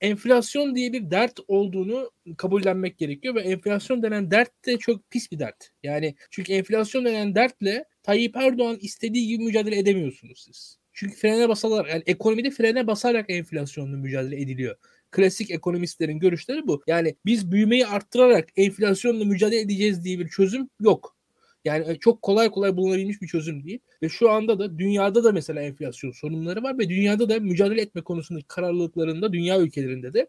enflasyon 0.00 0.74
diye 0.74 0.92
bir 0.92 1.10
dert 1.10 1.40
olduğunu 1.48 2.10
kabullenmek 2.36 2.98
gerekiyor 2.98 3.34
ve 3.34 3.40
enflasyon 3.40 4.02
denen 4.02 4.30
dert 4.30 4.66
de 4.66 4.78
çok 4.78 5.10
pis 5.10 5.32
bir 5.32 5.38
dert. 5.38 5.70
Yani 5.82 6.14
çünkü 6.30 6.52
enflasyon 6.52 7.04
denen 7.04 7.34
dertle 7.34 7.84
Tayyip 8.02 8.36
Erdoğan 8.36 8.78
istediği 8.80 9.28
gibi 9.28 9.44
mücadele 9.44 9.78
edemiyorsunuz 9.78 10.42
siz. 10.44 10.78
Çünkü 10.92 11.16
frene 11.16 11.48
basarak 11.48 11.90
yani 11.90 12.02
ekonomide 12.06 12.50
frene 12.50 12.86
basarak 12.86 13.30
enflasyonla 13.30 13.96
mücadele 13.96 14.40
ediliyor. 14.40 14.76
Klasik 15.10 15.50
ekonomistlerin 15.50 16.18
görüşleri 16.18 16.66
bu. 16.66 16.82
Yani 16.86 17.14
biz 17.26 17.52
büyümeyi 17.52 17.86
arttırarak 17.86 18.48
enflasyonla 18.56 19.24
mücadele 19.24 19.60
edeceğiz 19.60 20.04
diye 20.04 20.18
bir 20.18 20.28
çözüm 20.28 20.68
yok. 20.80 21.19
Yani 21.64 21.90
e, 21.92 21.98
çok 21.98 22.22
kolay 22.22 22.50
kolay 22.50 22.76
bulunabilmiş 22.76 23.22
bir 23.22 23.26
çözüm 23.26 23.64
değil. 23.64 23.78
Ve 24.02 24.08
şu 24.08 24.30
anda 24.30 24.58
da 24.58 24.78
dünyada 24.78 25.24
da 25.24 25.32
mesela 25.32 25.62
enflasyon 25.62 26.12
sorunları 26.12 26.62
var 26.62 26.78
ve 26.78 26.88
dünyada 26.88 27.28
da 27.28 27.40
mücadele 27.40 27.80
etme 27.80 28.02
konusundaki 28.02 28.46
kararlılıklarında 28.46 29.32
dünya 29.32 29.60
ülkelerinde 29.60 30.14
de 30.14 30.28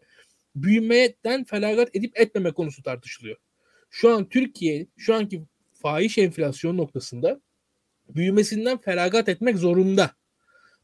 büyümeden 0.56 1.44
felagat 1.44 1.96
edip 1.96 2.20
etmeme 2.20 2.52
konusu 2.52 2.82
tartışılıyor. 2.82 3.36
Şu 3.90 4.10
an 4.10 4.28
Türkiye 4.28 4.86
şu 4.96 5.14
anki 5.14 5.42
fahiş 5.74 6.18
enflasyon 6.18 6.76
noktasında 6.76 7.40
büyümesinden 8.08 8.78
feragat 8.78 9.28
etmek 9.28 9.58
zorunda. 9.58 10.10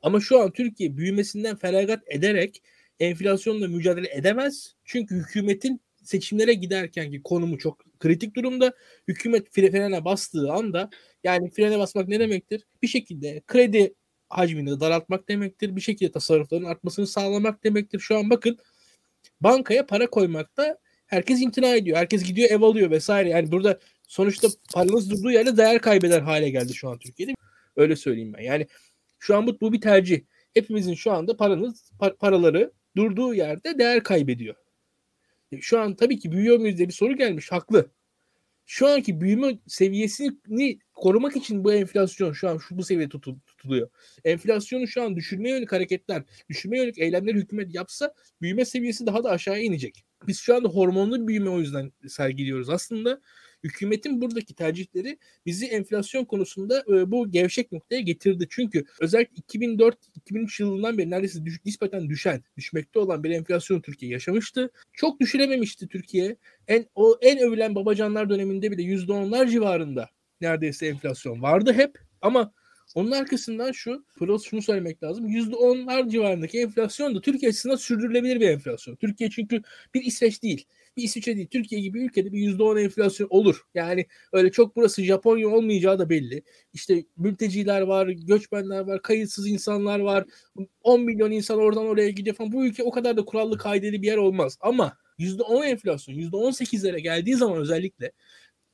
Ama 0.02 0.20
şu 0.20 0.40
an 0.40 0.52
Türkiye 0.52 0.96
büyümesinden 0.96 1.56
feragat 1.56 2.02
ederek 2.06 2.62
enflasyonla 3.00 3.68
mücadele 3.68 4.08
edemez. 4.14 4.74
Çünkü 4.84 5.14
hükümetin 5.14 5.80
seçimlere 6.02 6.54
giderkenki 6.54 7.22
konumu 7.22 7.58
çok 7.58 7.87
kritik 7.98 8.36
durumda. 8.36 8.72
Hükümet 9.08 9.50
frene 9.50 10.04
bastığı 10.04 10.52
anda 10.52 10.90
yani 11.24 11.50
frene 11.50 11.78
basmak 11.78 12.08
ne 12.08 12.20
demektir? 12.20 12.66
Bir 12.82 12.88
şekilde 12.88 13.42
kredi 13.46 13.94
hacmini 14.28 14.80
daraltmak 14.80 15.28
demektir. 15.28 15.76
Bir 15.76 15.80
şekilde 15.80 16.12
tasarrufların 16.12 16.64
artmasını 16.64 17.06
sağlamak 17.06 17.64
demektir. 17.64 18.00
Şu 18.00 18.18
an 18.18 18.30
bakın 18.30 18.58
bankaya 19.40 19.86
para 19.86 20.10
koymakta 20.10 20.78
herkes 21.06 21.42
imtina 21.42 21.76
ediyor. 21.76 21.96
Herkes 21.96 22.24
gidiyor 22.24 22.50
ev 22.50 22.62
alıyor 22.62 22.90
vesaire. 22.90 23.28
Yani 23.28 23.52
burada 23.52 23.78
sonuçta 24.08 24.48
paranız 24.72 25.10
durduğu 25.10 25.30
yerde 25.30 25.56
değer 25.56 25.80
kaybeder 25.80 26.20
hale 26.20 26.50
geldi 26.50 26.74
şu 26.74 26.88
an 26.88 26.98
Türkiye'de. 26.98 27.32
Öyle 27.76 27.96
söyleyeyim 27.96 28.32
ben. 28.32 28.42
Yani 28.42 28.66
şu 29.18 29.36
an 29.36 29.46
bu, 29.46 29.60
bu 29.60 29.72
bir 29.72 29.80
tercih. 29.80 30.20
Hepimizin 30.54 30.94
şu 30.94 31.12
anda 31.12 31.36
paranız 31.36 31.92
par- 32.00 32.16
paraları 32.16 32.72
durduğu 32.96 33.34
yerde 33.34 33.78
değer 33.78 34.02
kaybediyor. 34.02 34.54
Şu 35.60 35.80
an 35.80 35.96
tabii 35.96 36.18
ki 36.18 36.32
büyüyor 36.32 36.58
muyuz 36.58 36.78
diye 36.78 36.88
bir 36.88 36.92
soru 36.94 37.16
gelmiş. 37.16 37.52
Haklı. 37.52 37.90
şu 38.66 38.88
anki 38.88 39.20
büyüme 39.20 39.58
seviyesini 39.66 40.78
korumak 40.94 41.36
için 41.36 41.64
bu 41.64 41.72
enflasyon 41.74 42.32
şu 42.32 42.48
an 42.50 42.58
şu 42.58 42.78
bu 42.78 42.84
seviyede 42.84 43.10
tutuluyor. 43.10 43.90
Enflasyonu 44.24 44.88
şu 44.88 45.02
an 45.02 45.16
düşürmeye 45.16 45.54
yönelik 45.54 45.72
hareketler, 45.72 46.22
düşürmeye 46.50 46.82
yönelik 46.82 46.98
eylemler 46.98 47.34
hükümet 47.34 47.74
yapsa 47.74 48.14
büyüme 48.42 48.64
seviyesi 48.64 49.06
daha 49.06 49.24
da 49.24 49.30
aşağıya 49.30 49.62
inecek. 49.62 50.04
Biz 50.26 50.38
şu 50.40 50.56
anda 50.56 50.68
hormonlu 50.68 51.22
bir 51.22 51.26
büyüme 51.26 51.50
o 51.50 51.60
yüzden 51.60 51.92
sergiliyoruz. 52.08 52.70
Aslında 52.70 53.20
hükümetin 53.64 54.20
buradaki 54.20 54.54
tercihleri 54.54 55.18
bizi 55.46 55.66
enflasyon 55.66 56.24
konusunda 56.24 56.84
e, 56.88 57.10
bu 57.10 57.30
gevşek 57.30 57.72
noktaya 57.72 58.00
getirdi. 58.00 58.46
Çünkü 58.50 58.84
özellikle 59.00 59.42
2004-2003 59.42 60.62
yılından 60.62 60.98
beri 60.98 61.10
neredeyse 61.10 61.44
düş, 61.44 61.64
nispeten 61.64 62.08
düşen, 62.08 62.42
düşmekte 62.56 62.98
olan 62.98 63.24
bir 63.24 63.30
enflasyon 63.30 63.80
Türkiye 63.80 64.12
yaşamıştı. 64.12 64.70
Çok 64.92 65.20
düşürememişti 65.20 65.88
Türkiye. 65.88 66.36
En 66.68 66.86
o 66.94 67.18
en 67.22 67.38
övülen 67.38 67.74
babacanlar 67.74 68.30
döneminde 68.30 68.70
bile 68.70 68.82
%10'lar 68.82 69.50
civarında 69.50 70.08
neredeyse 70.40 70.86
enflasyon 70.86 71.42
vardı 71.42 71.72
hep 71.72 71.98
ama 72.20 72.52
onun 72.94 73.10
arkasından 73.10 73.72
şu, 73.72 74.04
Pırıl 74.16 74.38
şunu 74.38 74.62
söylemek 74.62 75.02
lazım. 75.02 75.28
%10'lar 75.28 76.10
civarındaki 76.10 76.60
enflasyon 76.60 77.14
da 77.14 77.20
Türkiye 77.20 77.48
açısından 77.48 77.76
sürdürülebilir 77.76 78.40
bir 78.40 78.48
enflasyon. 78.48 78.96
Türkiye 78.96 79.30
çünkü 79.30 79.62
bir 79.94 80.02
İsveç 80.02 80.42
değil 80.42 80.66
bir 80.98 81.02
İsviçre 81.02 81.36
değil 81.36 81.48
Türkiye 81.48 81.80
gibi 81.80 82.04
ülkede 82.04 82.32
bir 82.32 82.38
%10 82.38 82.80
enflasyon 82.80 83.28
olur. 83.30 83.62
Yani 83.74 84.06
öyle 84.32 84.52
çok 84.52 84.76
burası 84.76 85.02
Japonya 85.02 85.48
olmayacağı 85.48 85.98
da 85.98 86.10
belli. 86.10 86.42
İşte 86.72 87.04
mülteciler 87.16 87.80
var, 87.80 88.08
göçmenler 88.08 88.80
var, 88.80 89.02
kayıtsız 89.02 89.48
insanlar 89.48 90.00
var. 90.00 90.24
10 90.82 91.00
milyon 91.00 91.30
insan 91.30 91.58
oradan 91.58 91.86
oraya 91.86 92.10
gidiyor 92.10 92.36
falan. 92.36 92.52
Bu 92.52 92.66
ülke 92.66 92.82
o 92.82 92.90
kadar 92.90 93.16
da 93.16 93.24
kurallı 93.24 93.58
kaideli 93.58 94.02
bir 94.02 94.06
yer 94.06 94.16
olmaz. 94.16 94.58
Ama 94.60 94.98
%10 95.18 95.66
enflasyon 95.66 96.14
%18'lere 96.14 96.98
geldiği 96.98 97.36
zaman 97.36 97.58
özellikle 97.58 98.12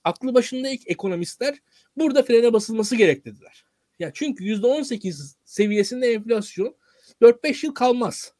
aklı 0.04 0.34
başında 0.34 0.68
ekonomistler 0.68 1.58
burada 1.96 2.22
frene 2.22 2.52
basılması 2.52 2.96
gerek 2.96 3.24
dediler. 3.24 3.64
Ya 3.98 4.10
çünkü 4.14 4.44
%18 4.44 5.36
seviyesinde 5.44 6.12
enflasyon 6.12 6.76
4-5 7.22 7.66
yıl 7.66 7.74
kalmaz. 7.74 8.32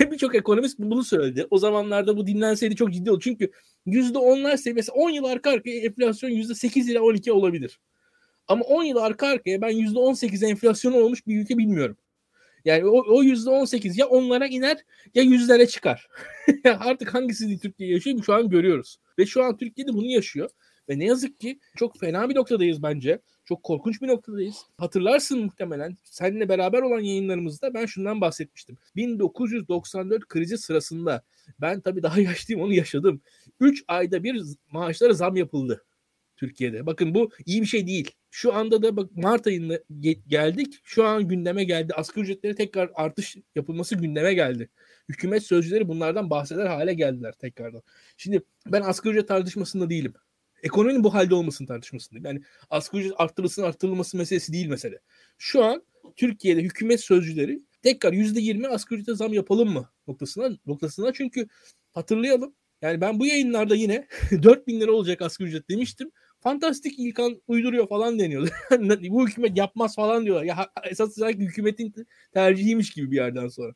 Birçok 0.00 0.34
ekonomist 0.34 0.78
bunu 0.78 1.04
söyledi. 1.04 1.46
O 1.50 1.58
zamanlarda 1.58 2.16
bu 2.16 2.26
dinlenseydi 2.26 2.76
çok 2.76 2.92
ciddi 2.92 3.10
olur. 3.10 3.20
Çünkü 3.20 3.50
%10'lar 3.86 4.56
seviyesi 4.56 4.92
10 4.92 5.10
yıl 5.10 5.24
arka 5.24 5.50
arkaya 5.50 5.80
enflasyon 5.80 6.30
%8 6.30 6.90
ile 6.90 7.00
12 7.00 7.32
olabilir. 7.32 7.80
Ama 8.48 8.64
10 8.64 8.82
yıl 8.82 8.96
arka 8.96 9.26
arkaya 9.26 9.60
ben 9.60 9.70
%18 9.70 10.46
enflasyonu 10.46 10.96
olmuş 10.96 11.26
bir 11.26 11.40
ülke 11.40 11.58
bilmiyorum. 11.58 11.96
Yani 12.64 12.84
o, 12.84 12.98
o 12.98 13.24
%18 13.24 14.00
ya 14.00 14.06
onlara 14.06 14.46
iner 14.46 14.78
ya 15.14 15.22
yüzlere 15.22 15.66
çıkar. 15.66 16.08
Artık 16.64 17.14
hangisi 17.14 17.58
Türkiye 17.58 17.92
yaşıyor 17.92 18.22
şu 18.26 18.34
an 18.34 18.48
görüyoruz. 18.48 18.98
Ve 19.18 19.26
şu 19.26 19.44
an 19.44 19.56
Türkiye'de 19.56 19.92
bunu 19.92 20.06
yaşıyor. 20.06 20.50
Ve 20.88 20.98
ne 20.98 21.04
yazık 21.04 21.40
ki 21.40 21.58
çok 21.76 22.00
fena 22.00 22.28
bir 22.28 22.34
noktadayız 22.34 22.82
bence. 22.82 23.20
Çok 23.52 23.62
korkunç 23.62 24.02
bir 24.02 24.08
noktadayız. 24.08 24.56
Hatırlarsın 24.78 25.44
muhtemelen 25.44 25.96
seninle 26.04 26.48
beraber 26.48 26.82
olan 26.82 27.00
yayınlarımızda 27.00 27.74
ben 27.74 27.86
şundan 27.86 28.20
bahsetmiştim. 28.20 28.78
1994 28.96 30.28
krizi 30.28 30.58
sırasında 30.58 31.22
ben 31.60 31.80
tabii 31.80 32.02
daha 32.02 32.20
yaşlıyım 32.20 32.62
onu 32.62 32.72
yaşadım. 32.72 33.20
3 33.60 33.84
ayda 33.88 34.22
bir 34.24 34.42
maaşlara 34.70 35.12
zam 35.12 35.36
yapıldı 35.36 35.84
Türkiye'de. 36.36 36.86
Bakın 36.86 37.14
bu 37.14 37.30
iyi 37.46 37.62
bir 37.62 37.66
şey 37.66 37.86
değil. 37.86 38.10
Şu 38.30 38.54
anda 38.54 38.82
da 38.82 38.96
bak 38.96 39.16
Mart 39.16 39.46
ayında 39.46 39.80
geldik. 40.28 40.80
Şu 40.84 41.04
an 41.04 41.28
gündeme 41.28 41.64
geldi. 41.64 41.94
Asgari 41.94 42.24
ücretleri 42.24 42.54
tekrar 42.54 42.90
artış 42.94 43.36
yapılması 43.54 43.96
gündeme 43.96 44.34
geldi. 44.34 44.68
Hükümet 45.08 45.42
sözcüleri 45.42 45.88
bunlardan 45.88 46.30
bahseder 46.30 46.66
hale 46.66 46.94
geldiler 46.94 47.32
tekrardan. 47.32 47.82
Şimdi 48.16 48.42
ben 48.66 48.82
asgari 48.82 49.14
ücret 49.14 49.28
tartışmasında 49.28 49.90
değilim 49.90 50.14
ekonominin 50.62 51.04
bu 51.04 51.14
halde 51.14 51.34
olmasını 51.34 51.68
tartışmasındayım. 51.68 52.24
Yani 52.24 52.42
asgari 52.70 53.02
ücret 53.02 53.14
arttırılsın 53.20 53.62
arttırılması 53.62 54.16
meselesi 54.16 54.52
değil 54.52 54.66
mesele. 54.66 55.00
Şu 55.38 55.64
an 55.64 55.82
Türkiye'de 56.16 56.62
hükümet 56.62 57.00
sözcüleri 57.00 57.62
tekrar 57.82 58.12
%20 58.12 58.68
asgari 58.68 59.00
ücrete 59.00 59.16
zam 59.16 59.32
yapalım 59.32 59.72
mı 59.72 59.90
noktasına 60.06 60.58
noktasına 60.66 61.12
çünkü 61.12 61.46
hatırlayalım. 61.92 62.54
Yani 62.82 63.00
ben 63.00 63.18
bu 63.18 63.26
yayınlarda 63.26 63.74
yine 63.74 64.06
4 64.42 64.66
bin 64.66 64.80
lira 64.80 64.92
olacak 64.92 65.22
asgari 65.22 65.48
ücret 65.48 65.70
demiştim. 65.70 66.10
Fantastik 66.40 66.98
İlkan 66.98 67.42
uyduruyor 67.46 67.88
falan 67.88 68.18
deniyordu. 68.18 68.50
bu 69.10 69.28
hükümet 69.28 69.56
yapmaz 69.58 69.94
falan 69.94 70.24
diyorlar. 70.24 70.44
Ya 70.44 70.70
esas 70.90 71.18
olarak 71.18 71.34
hükümetin 71.34 71.94
tercihiymiş 72.34 72.90
gibi 72.90 73.10
bir 73.10 73.16
yerden 73.16 73.48
sonra. 73.48 73.72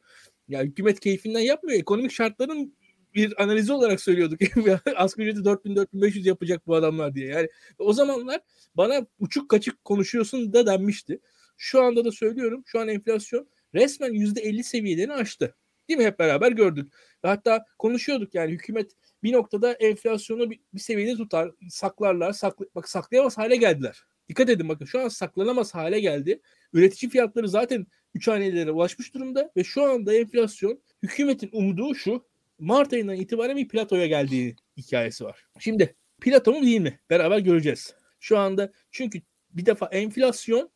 Ya 0.48 0.62
hükümet 0.62 1.00
keyfinden 1.00 1.40
yapmıyor. 1.40 1.78
Ekonomik 1.78 2.12
şartların 2.12 2.74
bir 3.16 3.42
analizi 3.42 3.72
olarak 3.72 4.00
söylüyorduk. 4.00 4.40
Asgari 4.96 5.28
ücreti 5.28 5.48
4000-4500 5.48 6.28
yapacak 6.28 6.66
bu 6.66 6.74
adamlar 6.74 7.14
diye. 7.14 7.26
Yani 7.26 7.48
o 7.78 7.92
zamanlar 7.92 8.40
bana 8.74 9.06
uçuk 9.18 9.48
kaçık 9.48 9.84
konuşuyorsun 9.84 10.52
da 10.52 10.66
denmişti. 10.66 11.20
Şu 11.56 11.82
anda 11.82 12.04
da 12.04 12.12
söylüyorum. 12.12 12.62
Şu 12.66 12.80
an 12.80 12.88
enflasyon 12.88 13.48
resmen 13.74 14.12
%50 14.12 14.62
seviyelerini 14.62 15.12
aştı. 15.12 15.54
Değil 15.88 15.98
mi? 15.98 16.06
Hep 16.06 16.18
beraber 16.18 16.52
gördük. 16.52 16.92
Hatta 17.22 17.64
konuşuyorduk 17.78 18.34
yani 18.34 18.52
hükümet 18.52 18.92
bir 19.22 19.32
noktada 19.32 19.72
enflasyonu 19.72 20.50
bir, 20.50 20.60
bir 20.74 20.80
seviyede 20.80 21.16
tutar, 21.16 21.50
saklarlar. 21.68 22.32
Saklı, 22.32 22.68
bak 22.74 22.88
saklayamaz 22.88 23.38
hale 23.38 23.56
geldiler. 23.56 24.02
Dikkat 24.28 24.50
edin 24.50 24.68
bakın 24.68 24.84
şu 24.84 25.00
an 25.00 25.08
saklanamaz 25.08 25.74
hale 25.74 26.00
geldi. 26.00 26.40
Üretici 26.72 27.10
fiyatları 27.10 27.48
zaten 27.48 27.86
3 28.14 28.28
hanelere 28.28 28.70
ulaşmış 28.70 29.14
durumda 29.14 29.50
ve 29.56 29.64
şu 29.64 29.82
anda 29.82 30.14
enflasyon 30.14 30.82
hükümetin 31.02 31.50
umudu 31.52 31.94
şu 31.94 32.26
Mart 32.58 32.92
ayından 32.92 33.16
itibaren 33.16 33.56
bir 33.56 33.68
platoya 33.68 34.06
geldiği 34.06 34.56
hikayesi 34.76 35.24
var. 35.24 35.44
Şimdi 35.58 35.96
plato 36.20 36.52
mu 36.52 36.62
değil 36.62 36.80
mi? 36.80 37.00
Beraber 37.10 37.38
göreceğiz. 37.38 37.94
Şu 38.20 38.38
anda 38.38 38.72
çünkü 38.90 39.20
bir 39.50 39.66
defa 39.66 39.86
enflasyon 39.86 40.70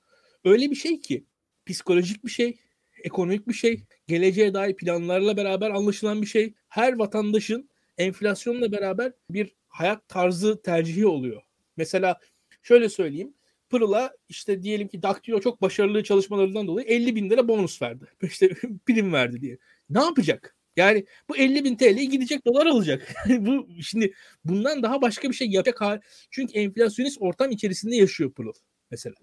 öyle 0.44 0.70
bir 0.70 0.76
şey 0.76 1.00
ki 1.00 1.24
psikolojik 1.66 2.24
bir 2.24 2.30
şey, 2.30 2.58
ekonomik 3.04 3.48
bir 3.48 3.54
şey, 3.54 3.84
geleceğe 4.06 4.54
dair 4.54 4.76
planlarla 4.76 5.36
beraber 5.36 5.70
anlaşılan 5.70 6.22
bir 6.22 6.26
şey. 6.26 6.54
Her 6.68 6.98
vatandaşın 6.98 7.70
enflasyonla 7.98 8.72
beraber 8.72 9.12
bir 9.30 9.54
hayat 9.68 10.08
tarzı 10.08 10.62
tercihi 10.62 11.06
oluyor. 11.06 11.42
Mesela 11.76 12.18
şöyle 12.62 12.88
söyleyeyim. 12.88 13.34
Pırıl'a 13.70 14.12
işte 14.28 14.62
diyelim 14.62 14.88
ki 14.88 15.02
Daktilo 15.02 15.40
çok 15.40 15.62
başarılı 15.62 16.04
çalışmalarından 16.04 16.66
dolayı 16.66 16.86
50 16.86 17.14
bin 17.14 17.30
lira 17.30 17.48
bonus 17.48 17.82
verdi. 17.82 18.04
İşte 18.22 18.48
prim 18.86 19.12
verdi 19.12 19.40
diye. 19.40 19.58
Ne 19.90 20.00
yapacak? 20.00 20.56
Yani 20.76 21.04
bu 21.28 21.36
50 21.36 21.64
bin 21.64 21.76
TL'ye 21.76 22.04
gidecek 22.04 22.46
dolar 22.46 22.66
alacak. 22.66 23.14
bu 23.28 23.68
şimdi 23.82 24.12
bundan 24.44 24.82
daha 24.82 25.02
başka 25.02 25.28
bir 25.28 25.34
şey 25.34 25.48
yapacak 25.50 25.80
hal. 25.80 26.00
Çünkü 26.30 26.52
enflasyonist 26.58 27.18
ortam 27.20 27.50
içerisinde 27.50 27.96
yaşıyor 27.96 28.32
Pırıl 28.32 28.52
mesela. 28.90 29.14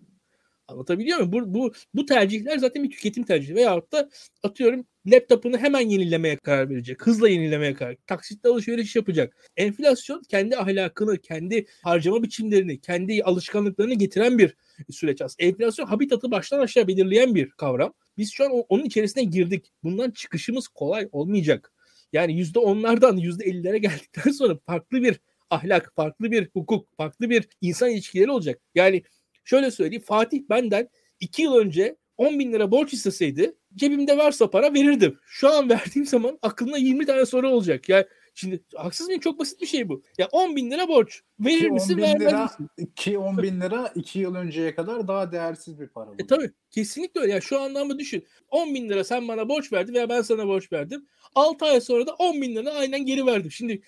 Anlatabiliyor 0.67 1.17
muyum? 1.17 1.31
Bu, 1.31 1.53
bu, 1.53 1.73
bu 1.93 2.05
tercihler 2.05 2.57
zaten 2.57 2.83
bir 2.83 2.91
tüketim 2.91 3.23
tercihi. 3.23 3.55
Veyahut 3.55 3.91
da 3.91 4.09
atıyorum 4.43 4.85
laptopunu 5.05 5.57
hemen 5.57 5.89
yenilemeye 5.89 6.37
karar 6.37 6.69
verecek. 6.69 7.07
Hızla 7.07 7.29
yenilemeye 7.29 7.73
karar 7.73 7.95
Taksitle 8.07 8.49
alışveriş 8.49 8.95
yapacak. 8.95 9.49
Enflasyon 9.57 10.21
kendi 10.29 10.57
ahlakını, 10.57 11.17
kendi 11.17 11.65
harcama 11.83 12.23
biçimlerini, 12.23 12.81
kendi 12.81 13.23
alışkanlıklarını 13.23 13.93
getiren 13.93 14.37
bir 14.37 14.55
süreç 14.91 15.21
aslında. 15.21 15.47
Enflasyon 15.49 15.85
habitatı 15.85 16.31
baştan 16.31 16.59
aşağı 16.59 16.87
belirleyen 16.87 17.35
bir 17.35 17.49
kavram. 17.49 17.93
Biz 18.17 18.31
şu 18.33 18.45
an 18.45 18.51
onun 18.69 18.83
içerisine 18.83 19.23
girdik. 19.23 19.71
Bundan 19.83 20.11
çıkışımız 20.11 20.67
kolay 20.67 21.09
olmayacak. 21.11 21.73
Yani 22.13 22.37
yüzde 22.37 22.59
onlardan 22.59 23.17
yüzde 23.17 23.45
ellilere 23.45 23.77
geldikten 23.77 24.31
sonra 24.31 24.57
farklı 24.65 25.03
bir 25.03 25.19
ahlak, 25.49 25.93
farklı 25.95 26.31
bir 26.31 26.49
hukuk, 26.53 26.97
farklı 26.97 27.29
bir 27.29 27.47
insan 27.61 27.89
ilişkileri 27.89 28.31
olacak. 28.31 28.61
Yani 28.75 29.03
şöyle 29.43 29.71
söyleyeyim 29.71 30.03
Fatih 30.07 30.41
benden 30.49 30.89
iki 31.19 31.41
yıl 31.41 31.55
önce 31.55 31.95
10 32.17 32.39
bin 32.39 32.53
lira 32.53 32.71
borç 32.71 32.93
isteseydi 32.93 33.55
cebimde 33.75 34.17
varsa 34.17 34.49
para 34.49 34.73
verirdim. 34.73 35.19
Şu 35.25 35.49
an 35.49 35.69
verdiğim 35.69 36.05
zaman 36.05 36.39
aklına 36.41 36.77
20 36.77 37.05
tane 37.05 37.25
soru 37.25 37.49
olacak. 37.49 37.89
Yani 37.89 38.05
Şimdi 38.39 38.63
haksız 38.75 39.07
mıyım? 39.07 39.21
Çok 39.21 39.39
basit 39.39 39.61
bir 39.61 39.65
şey 39.65 39.89
bu. 39.89 40.03
Ya 40.17 40.27
10 40.31 40.55
bin 40.55 40.71
lira 40.71 40.87
borç. 40.87 41.21
Verir 41.39 41.59
ki 41.59 41.71
misin 41.71 41.97
vermez 41.97 42.21
lira, 42.21 42.43
misin? 42.43 42.69
Ki 42.95 43.17
10 43.17 43.37
bin 43.37 43.61
lira 43.61 43.91
2 43.95 44.19
yıl 44.19 44.35
önceye 44.35 44.75
kadar 44.75 45.07
daha 45.07 45.31
değersiz 45.31 45.79
bir 45.79 45.87
para. 45.87 46.07
Bu. 46.07 46.15
E 46.19 46.27
tabii. 46.27 46.51
Kesinlikle 46.71 47.21
öyle. 47.21 47.31
Yani 47.31 47.41
şu 47.41 47.59
anlamda 47.59 47.99
düşün. 47.99 48.25
10 48.49 48.75
bin 48.75 48.89
lira 48.89 49.03
sen 49.03 49.27
bana 49.27 49.49
borç 49.49 49.73
verdin 49.73 49.93
veya 49.93 50.09
ben 50.09 50.21
sana 50.21 50.47
borç 50.47 50.71
verdim. 50.71 51.07
6 51.35 51.65
ay 51.65 51.81
sonra 51.81 52.07
da 52.07 52.13
10 52.13 52.41
bin 52.41 52.55
lira 52.55 52.71
aynen 52.71 53.05
geri 53.05 53.25
verdim. 53.25 53.51
Şimdi 53.51 53.81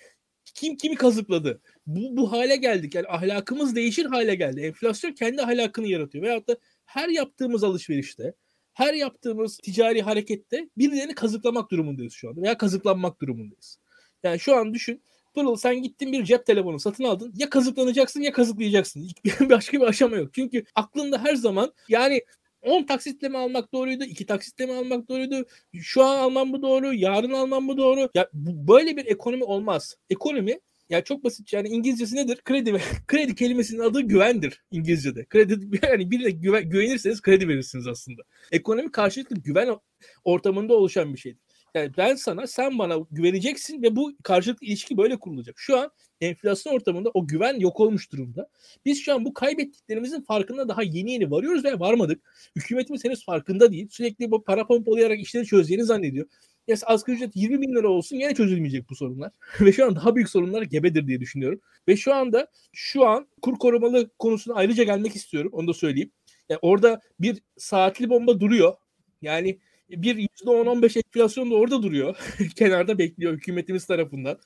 kim 0.54 0.76
kimi 0.76 0.94
kazıkladı? 0.94 1.60
Bu, 1.86 2.16
bu 2.16 2.32
hale 2.32 2.56
geldik. 2.56 2.94
Yani 2.94 3.06
ahlakımız 3.08 3.76
değişir 3.76 4.04
hale 4.04 4.34
geldi. 4.34 4.60
Enflasyon 4.60 5.12
kendi 5.12 5.42
ahlakını 5.42 5.86
yaratıyor. 5.86 6.24
Veyahut 6.24 6.48
da 6.48 6.56
her 6.84 7.08
yaptığımız 7.08 7.64
alışverişte, 7.64 8.34
her 8.72 8.94
yaptığımız 8.94 9.58
ticari 9.58 10.02
harekette 10.02 10.68
birilerini 10.78 11.14
kazıklamak 11.14 11.70
durumundayız 11.70 12.12
şu 12.12 12.28
anda 12.28 12.42
veya 12.42 12.58
kazıklanmak 12.58 13.20
durumundayız. 13.20 13.78
Yani 14.22 14.40
şu 14.40 14.56
an 14.56 14.74
düşün. 14.74 15.02
Pırıl 15.34 15.56
sen 15.56 15.82
gittin 15.82 16.12
bir 16.12 16.24
cep 16.24 16.46
telefonu 16.46 16.80
satın 16.80 17.04
aldın. 17.04 17.34
Ya 17.36 17.50
kazıklanacaksın 17.50 18.20
ya 18.20 18.32
kazıklayacaksın. 18.32 19.08
Başka 19.50 19.80
bir 19.80 19.86
aşama 19.86 20.16
yok. 20.16 20.34
Çünkü 20.34 20.64
aklında 20.74 21.24
her 21.24 21.34
zaman 21.34 21.72
yani 21.88 22.22
10 22.62 22.82
taksitle 22.82 23.28
mi 23.28 23.38
almak 23.38 23.72
doğruydu? 23.72 24.04
2 24.04 24.26
taksitle 24.26 24.66
mi 24.66 24.72
almak 24.72 25.08
doğruydu? 25.08 25.46
Şu 25.74 26.04
an 26.04 26.18
almam 26.18 26.48
mı 26.48 26.62
doğru? 26.62 26.94
Yarın 26.94 27.32
almam 27.32 27.64
mı 27.64 27.76
doğru? 27.76 28.10
Ya 28.14 28.28
bu, 28.32 28.72
böyle 28.72 28.96
bir 28.96 29.06
ekonomi 29.06 29.44
olmaz. 29.44 29.96
Ekonomi 30.10 30.60
Ya 30.90 31.04
çok 31.04 31.24
basit 31.24 31.52
yani 31.52 31.68
İngilizcesi 31.68 32.16
nedir? 32.16 32.40
Kredi 32.44 32.80
kredi 33.06 33.34
kelimesinin 33.34 33.80
adı 33.80 34.00
güvendir 34.00 34.62
İngilizce'de. 34.70 35.24
Kredi 35.24 35.78
yani 35.82 36.10
birine 36.10 36.30
güven, 36.30 36.70
güvenirseniz 36.70 37.22
kredi 37.22 37.48
verirsiniz 37.48 37.86
aslında. 37.86 38.22
Ekonomi 38.52 38.92
karşılıklı 38.92 39.36
güven 39.36 39.76
ortamında 40.24 40.74
oluşan 40.74 41.14
bir 41.14 41.18
şeydir. 41.18 41.40
Yani 41.74 41.90
ben 41.96 42.14
sana 42.14 42.46
sen 42.46 42.78
bana 42.78 42.96
güveneceksin 43.10 43.82
ve 43.82 43.96
bu 43.96 44.12
karşılıklı 44.22 44.66
ilişki 44.66 44.96
böyle 44.96 45.18
kurulacak. 45.18 45.58
Şu 45.58 45.78
an 45.78 45.90
enflasyon 46.20 46.74
ortamında 46.74 47.10
o 47.14 47.26
güven 47.26 47.60
yok 47.60 47.80
olmuş 47.80 48.12
durumda. 48.12 48.48
Biz 48.84 49.02
şu 49.02 49.14
an 49.14 49.24
bu 49.24 49.34
kaybettiklerimizin 49.34 50.20
farkında 50.20 50.68
daha 50.68 50.82
yeni 50.82 51.12
yeni 51.12 51.30
varıyoruz 51.30 51.64
ve 51.64 51.80
varmadık. 51.80 52.22
Hükümetimiz 52.56 53.04
henüz 53.04 53.24
farkında 53.24 53.72
değil. 53.72 53.88
Sürekli 53.90 54.30
bu 54.30 54.44
para 54.44 54.66
pompalayarak 54.66 55.20
işleri 55.20 55.46
çözeceğini 55.46 55.84
zannediyor. 55.84 56.26
Ya 56.68 56.76
asgari 56.86 57.16
ücret 57.16 57.36
20 57.36 57.60
bin 57.60 57.74
lira 57.74 57.88
olsun 57.88 58.16
yine 58.16 58.34
çözülmeyecek 58.34 58.90
bu 58.90 58.94
sorunlar. 58.94 59.30
ve 59.60 59.72
şu 59.72 59.86
an 59.86 59.96
daha 59.96 60.16
büyük 60.16 60.30
sorunlar 60.30 60.62
gebedir 60.62 61.06
diye 61.06 61.20
düşünüyorum. 61.20 61.60
Ve 61.88 61.96
şu 61.96 62.14
anda 62.14 62.46
şu 62.72 63.06
an 63.06 63.28
kur 63.42 63.58
korumalı 63.58 64.10
konusuna 64.18 64.54
ayrıca 64.54 64.84
gelmek 64.84 65.16
istiyorum. 65.16 65.50
Onu 65.54 65.68
da 65.68 65.74
söyleyeyim. 65.74 66.10
Yani 66.48 66.58
orada 66.62 67.00
bir 67.20 67.42
saatli 67.56 68.10
bomba 68.10 68.40
duruyor. 68.40 68.74
Yani 69.22 69.58
bir 69.90 70.16
%10-15 70.16 70.98
enflasyon 70.98 71.50
da 71.50 71.54
orada 71.54 71.82
duruyor. 71.82 72.16
kenarda 72.56 72.98
bekliyor 72.98 73.32
hükümetimiz 73.32 73.86
tarafından. 73.86 74.38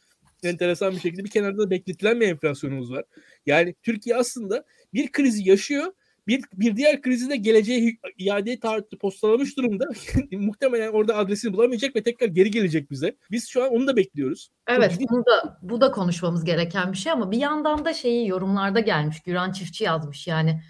Enteresan 0.42 0.92
bir 0.92 1.00
şekilde 1.00 1.24
bir 1.24 1.30
kenarda 1.30 1.59
da 1.59 1.70
bekletilen 1.70 2.20
bir 2.20 2.28
enflasyonumuz 2.28 2.90
var. 2.90 3.04
Yani 3.46 3.74
Türkiye 3.83 4.16
aslında 4.16 4.64
bir 4.94 5.12
krizi 5.12 5.48
yaşıyor. 5.48 5.92
Bir, 6.26 6.42
bir 6.52 6.76
diğer 6.76 7.02
krizi 7.02 7.30
de 7.30 7.37
geleceğe 7.37 7.98
iadeye 8.18 8.61
tarihte 8.61 8.96
postalamış 8.96 9.57
durumda. 9.57 9.88
Muhtemelen 10.33 10.88
orada 10.88 11.16
adresini 11.16 11.52
bulamayacak 11.52 11.96
ve 11.96 12.02
tekrar 12.02 12.28
geri 12.28 12.50
gelecek 12.50 12.90
bize. 12.90 13.16
Biz 13.30 13.48
şu 13.48 13.64
an 13.64 13.70
onu 13.70 13.87
da 13.87 13.96
bekliyoruz. 13.96 14.50
Evet 14.68 14.98
bunu 15.11 15.24
da, 15.26 15.59
bu 15.62 15.80
da 15.80 15.90
konuşmamız 15.90 16.44
gereken 16.44 16.92
bir 16.92 16.96
şey 16.98 17.12
ama 17.12 17.30
bir 17.30 17.38
yandan 17.38 17.85
da 17.85 17.94
şeyi 17.94 18.28
yorumlarda 18.28 18.80
gelmiş. 18.80 19.22
Güran 19.22 19.52
Çiftçi 19.52 19.85
yazmış 19.85 20.26
yani 20.26 20.62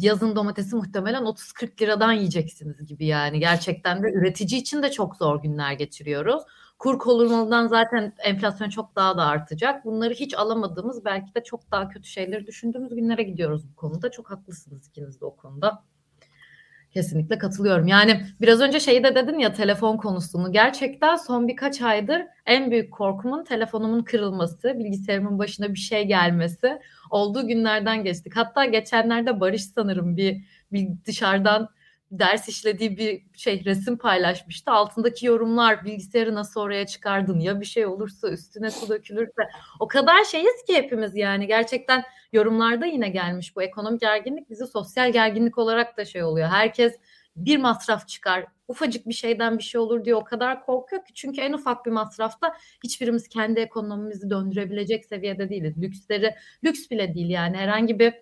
yazın 0.00 0.36
domatesi 0.36 0.76
muhtemelen 0.76 1.22
30-40 1.22 1.82
liradan 1.82 2.12
yiyeceksiniz 2.12 2.86
gibi 2.86 3.06
yani. 3.06 3.40
Gerçekten 3.40 4.02
de 4.02 4.12
üretici 4.12 4.60
için 4.60 4.82
de 4.82 4.90
çok 4.90 5.16
zor 5.16 5.42
günler 5.42 5.72
geçiriyoruz. 5.72 6.42
Kur 6.78 6.98
korumalıdan 6.98 7.66
zaten 7.66 8.12
enflasyon 8.18 8.68
çok 8.68 8.96
daha 8.96 9.16
da 9.16 9.24
artacak. 9.24 9.84
Bunları 9.84 10.14
hiç 10.14 10.34
alamadığımız 10.34 11.04
belki 11.04 11.34
de 11.34 11.42
çok 11.44 11.70
daha 11.70 11.88
kötü 11.88 12.08
şeyleri 12.08 12.46
düşündüğümüz 12.46 12.94
günlere 12.94 13.22
gidiyoruz 13.22 13.68
bu 13.70 13.76
konuda. 13.76 14.10
Çok 14.10 14.30
haklısınız 14.30 14.88
ikiniz 14.88 15.20
de 15.20 15.24
o 15.24 15.36
konuda. 15.36 15.82
Kesinlikle 16.90 17.38
katılıyorum. 17.38 17.86
Yani 17.86 18.26
biraz 18.40 18.60
önce 18.60 18.80
şeyi 18.80 19.04
de 19.04 19.14
dedin 19.14 19.38
ya 19.38 19.52
telefon 19.52 19.96
konusunu. 19.96 20.52
Gerçekten 20.52 21.16
son 21.16 21.48
birkaç 21.48 21.82
aydır 21.82 22.22
en 22.46 22.70
büyük 22.70 22.92
korkumun 22.92 23.44
telefonumun 23.44 24.02
kırılması, 24.02 24.78
bilgisayarımın 24.78 25.38
başına 25.38 25.74
bir 25.74 25.78
şey 25.78 26.04
gelmesi 26.04 26.78
olduğu 27.10 27.48
günlerden 27.48 28.04
geçtik. 28.04 28.36
Hatta 28.36 28.64
geçenlerde 28.64 29.40
Barış 29.40 29.64
sanırım 29.64 30.16
bir, 30.16 30.44
bir 30.72 30.88
dışarıdan 31.06 31.68
ders 32.10 32.48
işlediği 32.48 32.96
bir 32.96 33.22
şey 33.34 33.64
resim 33.64 33.98
paylaşmıştı. 33.98 34.70
Altındaki 34.70 35.26
yorumlar 35.26 35.84
bilgisayarı 35.84 36.34
nasıl 36.34 36.60
oraya 36.60 36.86
çıkardın 36.86 37.40
ya 37.40 37.60
bir 37.60 37.66
şey 37.66 37.86
olursa 37.86 38.30
üstüne 38.30 38.70
su 38.70 38.88
dökülürse 38.88 39.42
o 39.80 39.88
kadar 39.88 40.24
şeyiz 40.24 40.64
ki 40.66 40.74
hepimiz 40.74 41.16
yani 41.16 41.46
gerçekten 41.46 42.04
yorumlarda 42.32 42.86
yine 42.86 43.08
gelmiş 43.08 43.56
bu 43.56 43.62
ekonomik 43.62 44.00
gerginlik 44.00 44.50
bizi 44.50 44.66
sosyal 44.66 45.12
gerginlik 45.12 45.58
olarak 45.58 45.96
da 45.96 46.04
şey 46.04 46.22
oluyor. 46.22 46.48
Herkes 46.48 46.96
bir 47.36 47.56
masraf 47.56 48.08
çıkar. 48.08 48.46
Ufacık 48.68 49.08
bir 49.08 49.14
şeyden 49.14 49.58
bir 49.58 49.62
şey 49.62 49.80
olur 49.80 50.04
diye 50.04 50.14
o 50.14 50.24
kadar 50.24 50.66
korkuyor 50.66 51.04
ki 51.04 51.14
çünkü 51.14 51.40
en 51.40 51.52
ufak 51.52 51.86
bir 51.86 51.90
masrafta 51.90 52.56
hiçbirimiz 52.84 53.28
kendi 53.28 53.60
ekonomimizi 53.60 54.30
döndürebilecek 54.30 55.04
seviyede 55.04 55.48
değiliz. 55.48 55.82
Lüksleri 55.82 56.34
lüks 56.64 56.90
bile 56.90 57.14
değil 57.14 57.30
yani 57.30 57.56
herhangi 57.56 57.98
bir 57.98 58.14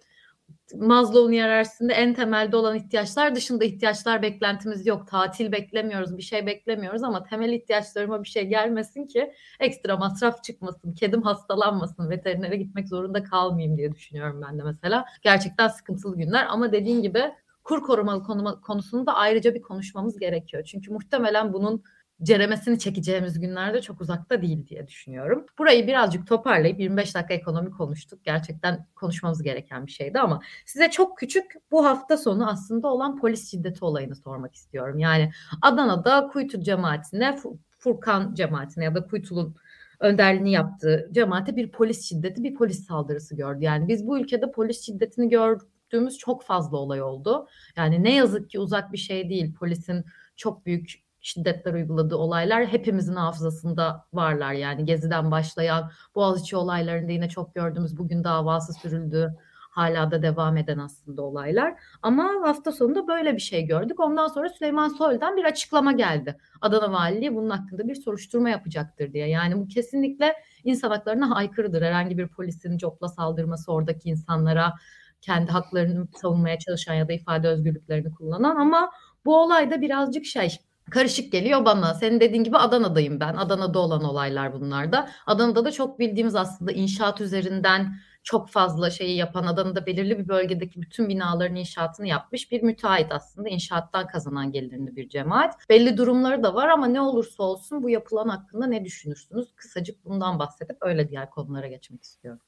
Maslow'un 0.75 1.33
hiyerarşisinde 1.33 1.93
en 1.93 2.15
temelde 2.15 2.57
olan 2.57 2.77
ihtiyaçlar 2.77 3.35
dışında 3.35 3.65
ihtiyaçlar 3.65 4.23
beklentimiz 4.23 4.87
yok. 4.87 5.09
Tatil 5.09 5.53
beklemiyoruz, 5.53 6.17
bir 6.17 6.23
şey 6.23 6.47
beklemiyoruz 6.47 7.03
ama 7.03 7.23
temel 7.23 7.53
ihtiyaçlarıma 7.53 8.23
bir 8.23 8.29
şey 8.29 8.47
gelmesin 8.47 9.07
ki 9.07 9.33
ekstra 9.61 9.97
masraf 9.97 10.45
çıkmasın, 10.45 10.95
kedim 10.95 11.23
hastalanmasın, 11.23 12.11
veterinere 12.11 12.57
gitmek 12.57 12.89
zorunda 12.89 13.23
kalmayayım 13.25 13.77
diye 13.77 13.93
düşünüyorum 13.93 14.43
ben 14.49 14.59
de 14.59 14.63
mesela. 14.63 15.05
Gerçekten 15.23 15.69
sıkıntılı 15.69 16.17
günler 16.17 16.47
ama 16.49 16.73
dediğin 16.73 17.03
gibi 17.03 17.23
kur 17.65 17.83
korumalı 17.83 18.23
konu, 18.23 18.61
konusunu 18.61 19.07
da 19.07 19.15
ayrıca 19.15 19.55
bir 19.55 19.63
konuşmamız 19.63 20.19
gerekiyor. 20.19 20.65
Çünkü 20.65 20.93
muhtemelen 20.93 21.53
bunun 21.53 21.83
ceremesini 22.23 22.79
çekeceğimiz 22.79 23.41
günlerde 23.41 23.81
çok 23.81 24.01
uzakta 24.01 24.43
değil 24.43 24.67
diye 24.67 24.89
düşünüyorum. 24.89 25.47
Burayı 25.59 25.87
birazcık 25.87 26.27
toparlayıp 26.27 26.81
25 26.81 27.15
dakika 27.15 27.35
ekonomi 27.35 27.71
konuştuk. 27.71 28.25
Gerçekten 28.25 28.87
konuşmamız 28.95 29.43
gereken 29.43 29.87
bir 29.87 29.91
şeydi 29.91 30.21
ama 30.21 30.41
size 30.67 30.91
çok 30.91 31.19
küçük 31.19 31.45
bu 31.71 31.85
hafta 31.85 32.17
sonu 32.17 32.49
aslında 32.49 32.89
olan 32.89 33.21
polis 33.21 33.51
şiddeti 33.51 33.85
olayını 33.85 34.17
sormak 34.17 34.55
istiyorum. 34.55 34.99
Yani 34.99 35.31
Adana'da 35.63 36.29
Kuytu 36.29 36.61
cemaatine, 36.61 37.39
Furkan 37.79 38.35
cemaatine 38.35 38.85
ya 38.85 38.95
da 38.95 39.07
Kuytu'nun 39.07 39.57
önderliğini 40.01 40.53
yaptığı 40.53 41.09
cemaate 41.13 41.57
bir 41.57 41.71
polis 41.71 42.09
şiddeti, 42.09 42.45
bir 42.45 42.55
polis 42.55 42.87
saldırısı 42.87 43.37
gördü. 43.37 43.65
Yani 43.65 43.89
biz 43.89 44.07
bu 44.07 44.19
ülkede 44.19 44.51
polis 44.51 44.87
şiddetini 44.87 45.29
gördüğümüz 45.29 46.19
çok 46.19 46.45
fazla 46.45 46.77
olay 46.77 47.03
oldu. 47.03 47.47
Yani 47.77 48.05
ne 48.05 48.15
yazık 48.15 48.51
ki 48.51 48.59
uzak 48.59 48.93
bir 48.93 48.99
şey 48.99 49.31
değil. 49.31 49.55
Polisin 49.55 50.05
çok 50.37 50.67
büyük 50.67 51.08
şiddetler 51.21 51.75
uyguladığı 51.75 52.17
olaylar 52.17 52.67
hepimizin 52.67 53.15
hafızasında 53.15 54.05
varlar. 54.13 54.53
Yani 54.53 54.85
Gezi'den 54.85 55.31
başlayan 55.31 55.91
Boğaziçi 56.15 56.57
olaylarında 56.57 57.13
yine 57.13 57.29
çok 57.29 57.55
gördüğümüz 57.55 57.99
bugün 57.99 58.25
davası 58.25 58.73
sürüldü. 58.73 59.37
Hala 59.71 60.11
da 60.11 60.23
devam 60.23 60.57
eden 60.57 60.79
aslında 60.79 61.23
olaylar. 61.23 61.75
Ama 62.03 62.25
hafta 62.43 62.73
sonunda 62.73 63.09
böyle 63.09 63.35
bir 63.35 63.41
şey 63.41 63.67
gördük. 63.67 64.01
Ondan 64.01 64.29
sonra 64.29 64.49
Süleyman 64.49 64.89
Soylu'dan 64.89 65.37
bir 65.37 65.45
açıklama 65.45 65.93
geldi. 65.93 66.39
Adana 66.61 66.93
Valiliği 66.93 67.35
bunun 67.35 67.51
hakkında 67.51 67.89
bir 67.89 67.95
soruşturma 67.95 68.51
yapacaktır 68.51 69.13
diye. 69.13 69.29
Yani 69.29 69.61
bu 69.61 69.69
kesinlikle 69.69 70.35
insan 70.65 70.91
haklarına 70.91 71.35
aykırıdır. 71.37 71.83
Herhangi 71.83 72.19
bir 72.19 72.29
polisin 72.29 72.79
copla 72.79 73.09
saldırması 73.09 73.73
oradaki 73.73 74.09
insanlara 74.09 74.75
kendi 75.21 75.51
haklarını 75.51 76.09
savunmaya 76.17 76.59
çalışan 76.59 76.95
ya 76.95 77.09
da 77.09 77.13
ifade 77.13 77.49
özgürlüklerini 77.49 78.15
kullanan 78.15 78.57
ama 78.57 78.91
bu 79.25 79.43
olayda 79.43 79.81
birazcık 79.81 80.25
şey 80.25 80.59
karışık 80.91 81.33
geliyor 81.33 81.65
bana. 81.65 81.95
Senin 81.95 82.21
dediğin 82.21 82.45
gibi 82.45 82.57
Adana'dayım 82.57 83.21
ben. 83.21 83.35
Adana'da 83.35 83.79
olan 83.79 84.05
olaylar 84.05 84.53
bunlar 84.53 84.93
da. 84.93 85.09
Adana'da 85.27 85.65
da 85.65 85.73
çok 85.73 85.99
bildiğimiz 85.99 86.35
aslında 86.35 86.73
inşaat 86.73 87.21
üzerinden 87.21 87.95
çok 88.23 88.49
fazla 88.51 88.91
şeyi 88.91 89.17
yapan 89.17 89.47
Adana'da 89.47 89.87
belirli 89.87 90.19
bir 90.19 90.29
bölgedeki 90.29 90.83
bütün 90.83 91.09
binaların 91.09 91.57
inşaatını 91.57 92.07
yapmış 92.07 92.53
bir 92.53 92.63
müteahhit 92.63 93.13
aslında 93.13 93.49
inşaattan 93.49 94.07
kazanan 94.07 94.53
gelirini 94.53 94.97
bir 94.97 95.09
cemaat. 95.09 95.55
Belli 95.69 95.97
durumları 95.97 96.43
da 96.43 96.55
var 96.55 96.69
ama 96.69 96.87
ne 96.87 97.01
olursa 97.01 97.43
olsun 97.43 97.83
bu 97.83 97.91
yapılan 97.91 98.29
hakkında 98.29 98.67
ne 98.67 98.85
düşünürsünüz? 98.85 99.53
Kısacık 99.57 100.05
bundan 100.05 100.39
bahsedip 100.39 100.77
öyle 100.81 101.09
diğer 101.09 101.31
konulara 101.31 101.67
geçmek 101.67 102.03
istiyorum. 102.03 102.41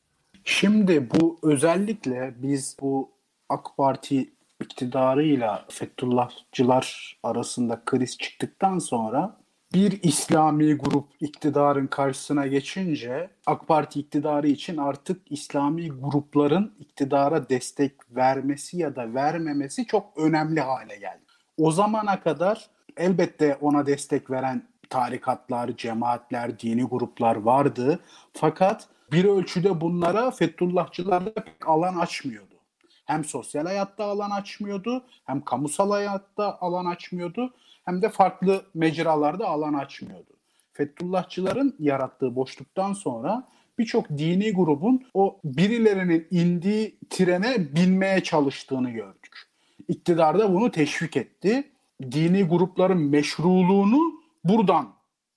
Şimdi 0.44 1.08
bu 1.10 1.38
özellikle 1.42 2.34
biz 2.36 2.76
bu 2.80 3.10
AK 3.48 3.76
Parti 3.76 4.32
iktidarıyla 4.60 5.64
Fethullahçılar 5.68 7.18
arasında 7.22 7.82
kriz 7.86 8.18
çıktıktan 8.18 8.78
sonra 8.78 9.36
bir 9.74 10.02
İslami 10.02 10.74
grup 10.74 11.08
iktidarın 11.20 11.86
karşısına 11.86 12.46
geçince 12.46 13.30
AK 13.46 13.68
Parti 13.68 14.00
iktidarı 14.00 14.48
için 14.48 14.76
artık 14.76 15.32
İslami 15.32 15.88
grupların 15.88 16.74
iktidara 16.78 17.48
destek 17.48 17.92
vermesi 18.16 18.76
ya 18.76 18.96
da 18.96 19.14
vermemesi 19.14 19.86
çok 19.86 20.18
önemli 20.18 20.60
hale 20.60 20.96
geldi. 20.96 21.24
O 21.56 21.70
zamana 21.70 22.20
kadar 22.20 22.70
elbette 22.96 23.58
ona 23.60 23.86
destek 23.86 24.30
veren 24.30 24.62
tarikatlar, 24.90 25.76
cemaatler, 25.76 26.58
dini 26.58 26.82
gruplar 26.82 27.36
vardı. 27.36 28.00
Fakat 28.32 28.88
bir 29.12 29.24
ölçüde 29.24 29.80
bunlara 29.80 30.30
Fethullahçılar 30.30 31.26
da 31.26 31.34
pek 31.34 31.68
alan 31.68 31.96
açmıyordu 31.96 32.49
hem 33.10 33.24
sosyal 33.24 33.66
hayatta 33.66 34.04
alan 34.04 34.30
açmıyordu, 34.30 35.04
hem 35.24 35.44
kamusal 35.44 35.90
hayatta 35.90 36.58
alan 36.60 36.84
açmıyordu, 36.86 37.54
hem 37.84 38.02
de 38.02 38.08
farklı 38.08 38.64
mecralarda 38.74 39.46
alan 39.46 39.74
açmıyordu. 39.74 40.36
Fethullahçıların 40.72 41.76
yarattığı 41.78 42.36
boşluktan 42.36 42.92
sonra 42.92 43.48
birçok 43.78 44.08
dini 44.08 44.52
grubun 44.52 45.06
o 45.14 45.40
birilerinin 45.44 46.26
indiği 46.30 46.98
trene 47.10 47.74
binmeye 47.74 48.22
çalıştığını 48.22 48.90
gördük. 48.90 49.38
İktidar 49.88 50.38
da 50.38 50.54
bunu 50.54 50.70
teşvik 50.70 51.16
etti. 51.16 51.70
Dini 52.02 52.42
grupların 52.42 53.00
meşruluğunu 53.00 54.20
buradan 54.44 54.88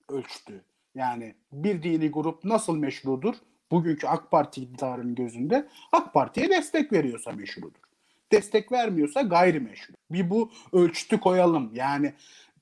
ölçtü. 0.09 0.63
Yani 0.95 1.35
bir 1.51 1.83
dini 1.83 2.11
grup 2.11 2.43
nasıl 2.43 2.77
meşrudur? 2.77 3.35
Bugünkü 3.73 4.07
AK 4.07 4.31
Parti 4.31 4.61
iktidarının 4.61 5.15
gözünde 5.15 5.67
AK 5.91 6.13
Parti'ye 6.13 6.49
destek 6.49 6.93
veriyorsa 6.93 7.31
meşrudur. 7.31 7.79
Destek 8.31 8.71
vermiyorsa 8.71 9.21
gayrimeşru. 9.21 9.93
Bir 10.11 10.29
bu 10.29 10.51
ölçütü 10.73 11.19
koyalım. 11.19 11.71
Yani 11.73 12.13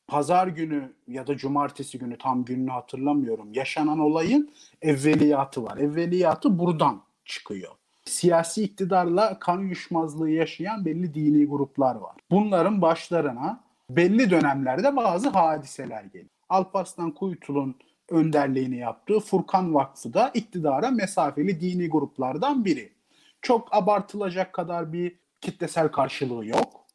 pazar 0.07 0.47
günü 0.47 0.91
ya 1.07 1.27
da 1.27 1.37
cumartesi 1.37 1.99
günü 1.99 2.17
tam 2.17 2.45
gününü 2.45 2.71
hatırlamıyorum. 2.71 3.53
Yaşanan 3.53 3.99
olayın 3.99 4.51
evveliyatı 4.81 5.63
var. 5.63 5.77
Evveliyatı 5.77 6.59
buradan 6.59 7.01
çıkıyor. 7.25 7.71
Siyasi 8.05 8.63
iktidarla 8.63 9.39
kan 9.39 9.59
uyuşmazlığı 9.59 10.29
yaşayan 10.29 10.85
belli 10.85 11.13
dini 11.13 11.45
gruplar 11.45 11.95
var. 11.95 12.15
Bunların 12.31 12.81
başlarına 12.81 13.63
belli 13.89 14.29
dönemlerde 14.29 14.95
bazı 14.95 15.29
hadiseler 15.29 16.03
geliyor. 16.03 16.29
Alparslan 16.49 17.11
Kuytul'un 17.11 17.75
önderliğini 18.11 18.77
yaptığı 18.77 19.19
Furkan 19.19 19.73
Vakfı 19.73 20.13
da 20.13 20.31
iktidara 20.33 20.91
mesafeli 20.91 21.61
dini 21.61 21.89
gruplardan 21.89 22.65
biri. 22.65 22.91
Çok 23.41 23.75
abartılacak 23.75 24.53
kadar 24.53 24.93
bir 24.93 25.15
kitlesel 25.41 25.87
karşılığı 25.87 26.45
yok. 26.45 26.85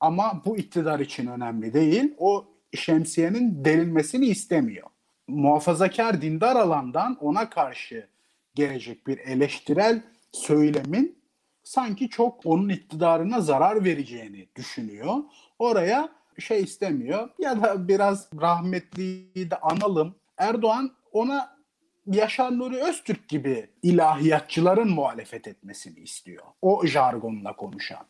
Ama 0.00 0.42
bu 0.44 0.56
iktidar 0.56 1.00
için 1.00 1.26
önemli 1.26 1.74
değil. 1.74 2.14
O 2.18 2.46
şemsiyenin 2.74 3.64
delinmesini 3.64 4.26
istemiyor. 4.26 4.86
Muhafazakar 5.28 6.22
dindar 6.22 6.56
alandan 6.56 7.18
ona 7.20 7.50
karşı 7.50 8.08
gelecek 8.54 9.06
bir 9.06 9.18
eleştirel 9.18 10.02
söylemin 10.32 11.22
sanki 11.62 12.08
çok 12.08 12.46
onun 12.46 12.68
iktidarına 12.68 13.40
zarar 13.40 13.84
vereceğini 13.84 14.48
düşünüyor. 14.56 15.14
Oraya 15.58 16.08
şey 16.38 16.62
istemiyor 16.62 17.28
ya 17.38 17.62
da 17.62 17.88
biraz 17.88 18.28
rahmetliyi 18.40 19.50
de 19.50 19.56
analım. 19.56 20.14
Erdoğan 20.38 20.90
ona 21.12 21.56
Yaşar 22.06 22.58
Nuri 22.58 22.76
Öztürk 22.76 23.28
gibi 23.28 23.70
ilahiyatçıların 23.82 24.90
muhalefet 24.90 25.48
etmesini 25.48 25.98
istiyor. 26.00 26.44
O 26.62 26.86
jargonla 26.86 27.56
konuşan. 27.56 28.06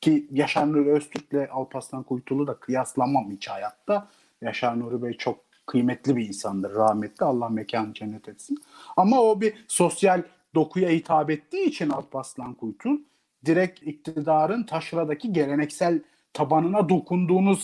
Ki 0.00 0.26
Yaşar 0.30 0.72
Nuri 0.72 0.90
Öztürk'le 0.90 1.50
Alparslan 1.50 2.02
Kuytulu 2.02 2.46
da 2.46 2.54
kıyaslamam 2.54 3.30
hiç 3.30 3.48
hayatta. 3.48 4.08
Yaşar 4.40 4.80
Nuri 4.80 5.02
Bey 5.02 5.12
çok 5.12 5.38
kıymetli 5.66 6.16
bir 6.16 6.28
insandır 6.28 6.74
rahmetli. 6.74 7.24
Allah 7.24 7.48
mekanı 7.48 7.94
cennet 7.94 8.28
etsin. 8.28 8.62
Ama 8.96 9.20
o 9.20 9.40
bir 9.40 9.64
sosyal 9.68 10.22
dokuya 10.54 10.90
hitap 10.90 11.30
ettiği 11.30 11.66
için 11.66 11.90
Alparslan 11.90 12.54
Kuytul 12.54 12.98
direkt 13.46 13.82
iktidarın 13.82 14.62
taşradaki 14.62 15.32
geleneksel 15.32 16.02
tabanına 16.32 16.88
dokunduğunu 16.88 17.56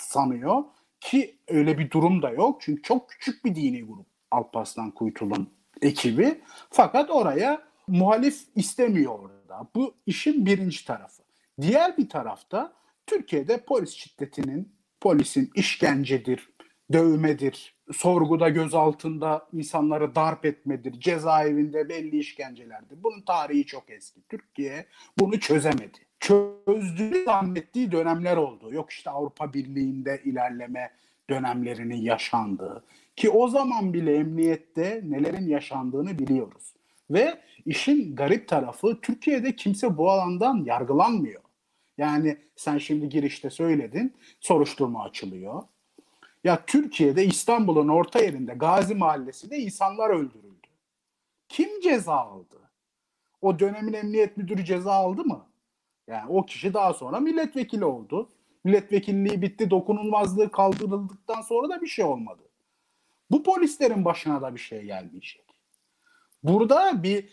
sanıyor. 0.00 0.64
Ki 1.02 1.36
öyle 1.48 1.78
bir 1.78 1.90
durum 1.90 2.22
da 2.22 2.30
yok. 2.30 2.60
Çünkü 2.60 2.82
çok 2.82 3.10
küçük 3.10 3.44
bir 3.44 3.54
dini 3.54 3.82
grup 3.82 4.06
Alparslan 4.30 4.90
Kuytul'un 4.90 5.50
ekibi. 5.82 6.40
Fakat 6.70 7.10
oraya 7.10 7.62
muhalif 7.86 8.42
istemiyor 8.56 9.18
orada. 9.18 9.68
Bu 9.74 9.94
işin 10.06 10.46
birinci 10.46 10.86
tarafı. 10.86 11.22
Diğer 11.60 11.98
bir 11.98 12.08
tarafta 12.08 12.72
Türkiye'de 13.06 13.64
polis 13.64 13.90
şiddetinin, 13.90 14.72
polisin 15.00 15.50
işkencedir, 15.54 16.50
dövmedir, 16.92 17.74
sorguda 17.92 18.48
gözaltında 18.48 19.48
insanları 19.52 20.14
darp 20.14 20.44
etmedir, 20.44 21.00
cezaevinde 21.00 21.88
belli 21.88 22.18
işkencelerdir. 22.18 23.02
Bunun 23.02 23.20
tarihi 23.20 23.66
çok 23.66 23.90
eski. 23.90 24.22
Türkiye 24.28 24.86
bunu 25.18 25.40
çözemedi. 25.40 25.98
Çözdüğü 26.22 27.24
zannettiği 27.24 27.92
dönemler 27.92 28.36
oldu. 28.36 28.72
Yok 28.72 28.90
işte 28.90 29.10
Avrupa 29.10 29.52
Birliği'nde 29.52 30.22
ilerleme 30.24 30.90
dönemlerinin 31.30 32.02
yaşandığı. 32.02 32.84
Ki 33.16 33.30
o 33.30 33.48
zaman 33.48 33.94
bile 33.94 34.14
emniyette 34.14 35.02
nelerin 35.04 35.48
yaşandığını 35.48 36.18
biliyoruz. 36.18 36.74
Ve 37.10 37.40
işin 37.66 38.16
garip 38.16 38.48
tarafı 38.48 39.00
Türkiye'de 39.00 39.56
kimse 39.56 39.96
bu 39.96 40.10
alandan 40.10 40.64
yargılanmıyor. 40.64 41.42
Yani 41.98 42.38
sen 42.56 42.78
şimdi 42.78 43.08
girişte 43.08 43.50
söyledin, 43.50 44.16
soruşturma 44.40 45.04
açılıyor. 45.04 45.62
Ya 46.44 46.64
Türkiye'de 46.66 47.24
İstanbul'un 47.24 47.88
orta 47.88 48.18
yerinde 48.18 48.54
Gazi 48.54 48.94
Mahallesi'nde 48.94 49.58
insanlar 49.58 50.10
öldürüldü. 50.10 50.68
Kim 51.48 51.80
ceza 51.80 52.14
aldı? 52.14 52.56
O 53.40 53.58
dönemin 53.58 53.92
emniyet 53.92 54.36
müdürü 54.36 54.64
ceza 54.64 54.92
aldı 54.92 55.24
mı? 55.24 55.51
Yani 56.06 56.30
o 56.30 56.46
kişi 56.46 56.74
daha 56.74 56.94
sonra 56.94 57.20
milletvekili 57.20 57.84
oldu. 57.84 58.28
Milletvekilliği 58.64 59.42
bitti, 59.42 59.70
dokunulmazlığı 59.70 60.50
kaldırıldıktan 60.50 61.42
sonra 61.42 61.68
da 61.68 61.82
bir 61.82 61.86
şey 61.86 62.04
olmadı. 62.04 62.42
Bu 63.30 63.42
polislerin 63.42 64.04
başına 64.04 64.42
da 64.42 64.54
bir 64.54 64.60
şey 64.60 64.82
gelmeyecek. 64.82 65.46
Burada 66.42 67.02
bir 67.02 67.28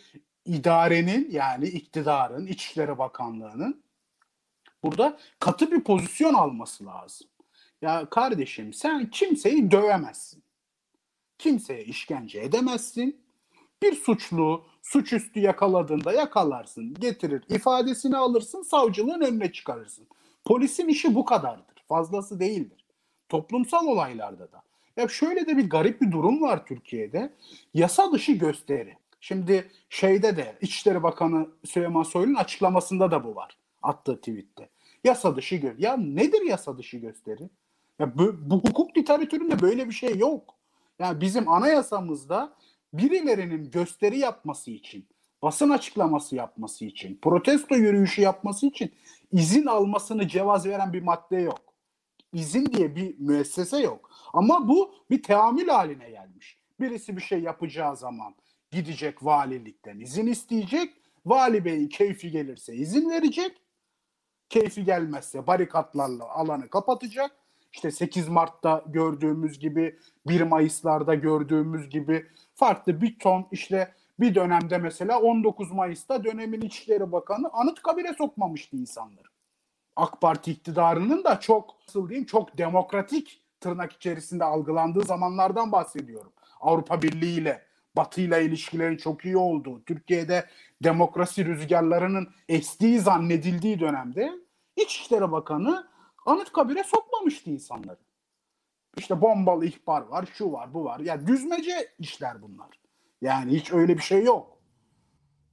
idarenin 0.46 1.32
yani 1.32 1.68
iktidarın, 1.68 2.48
İçişleri 2.48 2.98
Bakanlığı'nın 2.98 3.84
burada 4.84 5.20
katı 5.40 5.72
bir 5.72 5.84
pozisyon 5.84 6.34
alması 6.34 6.86
lazım. 6.86 7.28
Ya 7.82 8.10
kardeşim 8.10 8.74
sen 8.74 9.10
kimseyi 9.10 9.72
dövemezsin. 9.72 10.44
Kimseye 11.38 11.86
işkence 11.86 12.40
edemezsin. 12.40 13.22
Bir 13.82 13.96
suçlu 13.96 14.66
suçüstü 14.90 15.40
yakaladığında 15.40 16.14
yakalarsın, 16.14 16.94
getirir, 16.94 17.44
ifadesini 17.50 18.18
alırsın, 18.18 18.62
savcılığın 18.62 19.22
önüne 19.22 19.52
çıkarırsın. 19.52 20.08
Polisin 20.46 20.88
işi 20.88 21.16
bu 21.16 21.26
kadardır. 21.26 21.84
Fazlası 21.88 22.40
değildir. 22.40 22.86
Toplumsal 23.30 23.88
olaylarda 23.88 24.52
da. 24.52 24.62
Ya 24.98 25.08
şöyle 25.08 25.48
de 25.48 25.58
bir 25.58 25.70
garip 25.70 26.02
bir 26.02 26.12
durum 26.12 26.42
var 26.42 26.66
Türkiye'de. 26.66 27.34
Yasa 27.74 28.12
dışı 28.12 28.32
gösteri. 28.32 28.98
Şimdi 29.20 29.72
şeyde 29.90 30.38
de 30.38 30.58
İçişleri 30.62 31.04
Bakanı 31.04 31.48
Süleyman 31.66 32.04
Soylu'nun 32.04 32.36
açıklamasında 32.36 33.12
da 33.12 33.24
bu 33.24 33.36
var. 33.36 33.58
Attığı 33.82 34.18
tweette. 34.18 34.70
Yasa 35.04 35.36
dışı 35.36 35.56
gö 35.56 35.74
Ya 35.78 35.98
nedir 35.98 36.42
yasa 36.42 36.78
dışı 36.78 36.98
gösteri? 36.98 37.50
Ya 38.00 38.18
bu, 38.18 38.36
bu 38.42 38.56
hukuk 38.56 38.98
literatüründe 38.98 39.62
böyle 39.62 39.88
bir 39.88 39.94
şey 39.94 40.18
yok. 40.18 40.56
Yani 41.00 41.22
bizim 41.22 41.50
anayasamızda 41.50 42.54
birilerinin 42.94 43.72
gösteri 43.72 44.20
yapması 44.20 44.72
için, 44.72 45.08
basın 45.42 45.70
açıklaması 45.70 46.36
yapması 46.36 46.86
için, 46.86 47.20
protesto 47.22 47.76
yürüyüşü 47.76 48.22
yapması 48.22 48.66
için 48.66 48.92
izin 49.32 49.66
almasını 49.66 50.28
cevaz 50.28 50.66
veren 50.66 50.94
bir 50.94 51.02
madde 51.02 51.38
yok. 51.38 51.62
İzin 52.34 52.66
diye 52.66 52.96
bir 52.96 53.20
müessese 53.20 53.80
yok. 53.80 54.10
Ama 54.34 54.68
bu 54.68 54.94
bir 55.10 55.24
teamül 55.24 55.68
haline 55.68 56.10
gelmiş. 56.10 56.58
Birisi 56.80 57.18
bir 57.18 57.22
şey 57.22 57.40
yapacağı 57.40 57.98
zaman 57.98 58.36
gidecek 58.72 59.26
valilikten 59.26 60.00
izin 60.00 60.28
isteyecek. 60.28 60.94
Vali 61.26 61.66
beyin 61.66 61.88
keyfi 61.88 62.32
gelirse 62.32 62.76
izin 62.76 63.10
verecek. 63.10 63.62
Keyfi 64.50 64.84
gelmezse 64.84 65.48
barikatlarla 65.48 66.30
alanı 66.30 66.70
kapatacak. 66.70 67.32
İşte 67.74 67.92
8 67.92 68.28
Mart'ta 68.28 68.84
gördüğümüz 68.88 69.60
gibi 69.60 70.00
1 70.28 70.42
Mayıs'larda 70.42 71.16
gördüğümüz 71.16 71.90
gibi 71.90 72.26
farklı 72.60 73.02
bir 73.02 73.20
ton 73.20 73.48
işte 73.52 73.94
bir 74.20 74.36
dönemde 74.36 74.78
mesela 74.78 75.20
19 75.20 75.72
Mayıs'ta 75.72 76.24
dönemin 76.24 76.62
İçişleri 76.62 77.12
Bakanı 77.12 77.50
Anıtkabir'e 77.54 78.14
sokmamıştı 78.14 78.76
insanları. 78.76 79.28
AK 79.96 80.22
Parti 80.22 80.52
iktidarının 80.52 81.24
da 81.24 81.40
çok 81.40 81.76
nasıl 81.88 82.10
diyeyim 82.10 82.26
çok 82.26 82.58
demokratik 82.58 83.42
tırnak 83.60 83.94
içerisinde 83.94 84.44
algılandığı 84.44 85.02
zamanlardan 85.02 85.72
bahsediyorum. 85.72 86.32
Avrupa 86.62 87.02
Birliği 87.02 87.40
ile 87.40 87.62
Batı 87.96 88.22
ile 88.22 88.46
ilişkilerin 88.46 88.98
çok 88.98 89.26
iyi 89.26 89.38
olduğu, 89.38 89.84
Türkiye'de 89.84 90.46
demokrasi 90.84 91.46
rüzgarlarının 91.46 92.30
estiği 92.50 93.00
zannedildiği 93.00 93.80
dönemde 93.80 94.32
İçişleri 94.76 95.32
Bakanı 95.32 95.88
Anıtkabir'e 96.26 96.84
sokmamıştı 96.84 97.50
insanları. 97.50 98.09
İşte 98.98 99.22
bombalı 99.22 99.66
ihbar 99.66 100.02
var, 100.02 100.30
şu 100.34 100.52
var, 100.52 100.74
bu 100.74 100.86
var. 100.86 101.00
Ya 101.00 101.06
yani 101.06 101.28
düzmece 101.28 101.92
işler 102.00 102.42
bunlar. 102.42 102.80
Yani 103.22 103.52
hiç 103.52 103.72
öyle 103.72 103.98
bir 103.98 104.04
şey 104.04 104.24
yok. 104.24 104.58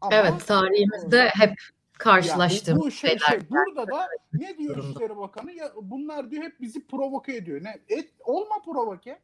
Ama, 0.01 0.15
evet, 0.15 0.47
tarihimizde 0.47 1.29
hep 1.29 1.55
karşılaştığımız 1.93 2.87
bu 2.87 2.91
şey, 2.91 3.11
şeyler. 3.11 3.27
Şey, 3.27 3.51
burada 3.51 3.87
da 3.93 4.09
ne 4.33 4.59
diyor 4.59 4.77
İçişleri 4.77 5.17
Bakanı? 5.17 5.53
Ya 5.53 5.73
bunlar 5.83 6.31
diyor 6.31 6.43
hep 6.45 6.61
bizi 6.61 6.87
provoke 6.87 7.37
ediyor. 7.37 7.65
Ne? 7.65 7.79
Et, 7.89 8.11
olma 8.25 8.63
provoke. 8.65 9.19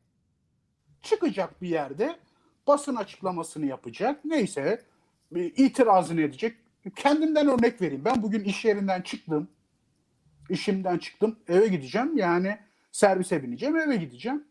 Çıkacak 1.02 1.62
bir 1.62 1.68
yerde 1.68 2.16
basın 2.66 2.96
açıklamasını 2.96 3.66
yapacak. 3.66 4.24
Neyse 4.24 4.82
itirazını 5.34 6.20
edecek. 6.20 6.56
Kendimden 6.96 7.48
örnek 7.48 7.82
vereyim. 7.82 8.04
Ben 8.04 8.22
bugün 8.22 8.44
iş 8.44 8.64
yerinden 8.64 9.02
çıktım. 9.02 9.48
İşimden 10.50 10.98
çıktım. 10.98 11.38
Eve 11.48 11.68
gideceğim. 11.68 12.16
Yani 12.16 12.58
servise 12.92 13.42
bineceğim. 13.42 13.76
Eve 13.76 13.96
gideceğim. 13.96 14.44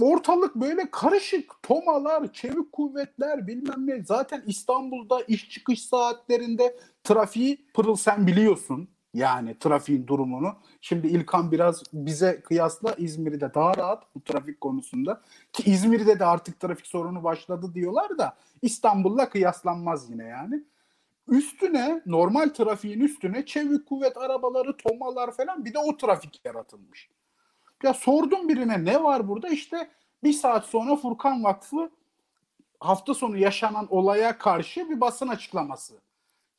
Ortalık 0.00 0.54
böyle 0.54 0.90
karışık. 0.90 1.62
Tomalar, 1.62 2.32
çevik 2.32 2.72
kuvvetler 2.72 3.46
bilmem 3.46 3.86
ne. 3.86 4.04
Zaten 4.04 4.42
İstanbul'da 4.46 5.20
iş 5.20 5.50
çıkış 5.50 5.82
saatlerinde 5.82 6.76
trafiği 7.04 7.66
pırıl 7.74 7.96
sen 7.96 8.26
biliyorsun. 8.26 8.88
Yani 9.14 9.58
trafiğin 9.58 10.06
durumunu. 10.06 10.56
Şimdi 10.80 11.06
İlkan 11.06 11.52
biraz 11.52 11.82
bize 11.92 12.40
kıyasla 12.40 12.94
İzmir'de 12.98 13.54
daha 13.54 13.76
rahat 13.76 14.14
bu 14.14 14.24
trafik 14.24 14.60
konusunda. 14.60 15.22
Ki 15.52 15.70
İzmir'de 15.70 16.18
de 16.18 16.24
artık 16.24 16.60
trafik 16.60 16.86
sorunu 16.86 17.24
başladı 17.24 17.74
diyorlar 17.74 18.18
da 18.18 18.36
İstanbul'la 18.62 19.28
kıyaslanmaz 19.28 20.10
yine 20.10 20.24
yani. 20.24 20.64
Üstüne 21.28 22.02
normal 22.06 22.48
trafiğin 22.48 23.00
üstüne 23.00 23.46
çevik 23.46 23.86
kuvvet 23.86 24.16
arabaları, 24.16 24.76
tomalar 24.76 25.36
falan 25.36 25.64
bir 25.64 25.74
de 25.74 25.78
o 25.78 25.96
trafik 25.96 26.40
yaratılmış. 26.44 27.08
Ya 27.84 27.94
sordum 27.94 28.48
birine 28.48 28.84
ne 28.84 29.02
var 29.02 29.28
burada? 29.28 29.48
İşte 29.48 29.90
bir 30.22 30.32
saat 30.32 30.66
sonra 30.66 30.96
Furkan 30.96 31.44
Vakfı 31.44 31.90
hafta 32.80 33.14
sonu 33.14 33.36
yaşanan 33.38 33.86
olaya 33.90 34.38
karşı 34.38 34.90
bir 34.90 35.00
basın 35.00 35.28
açıklaması 35.28 35.94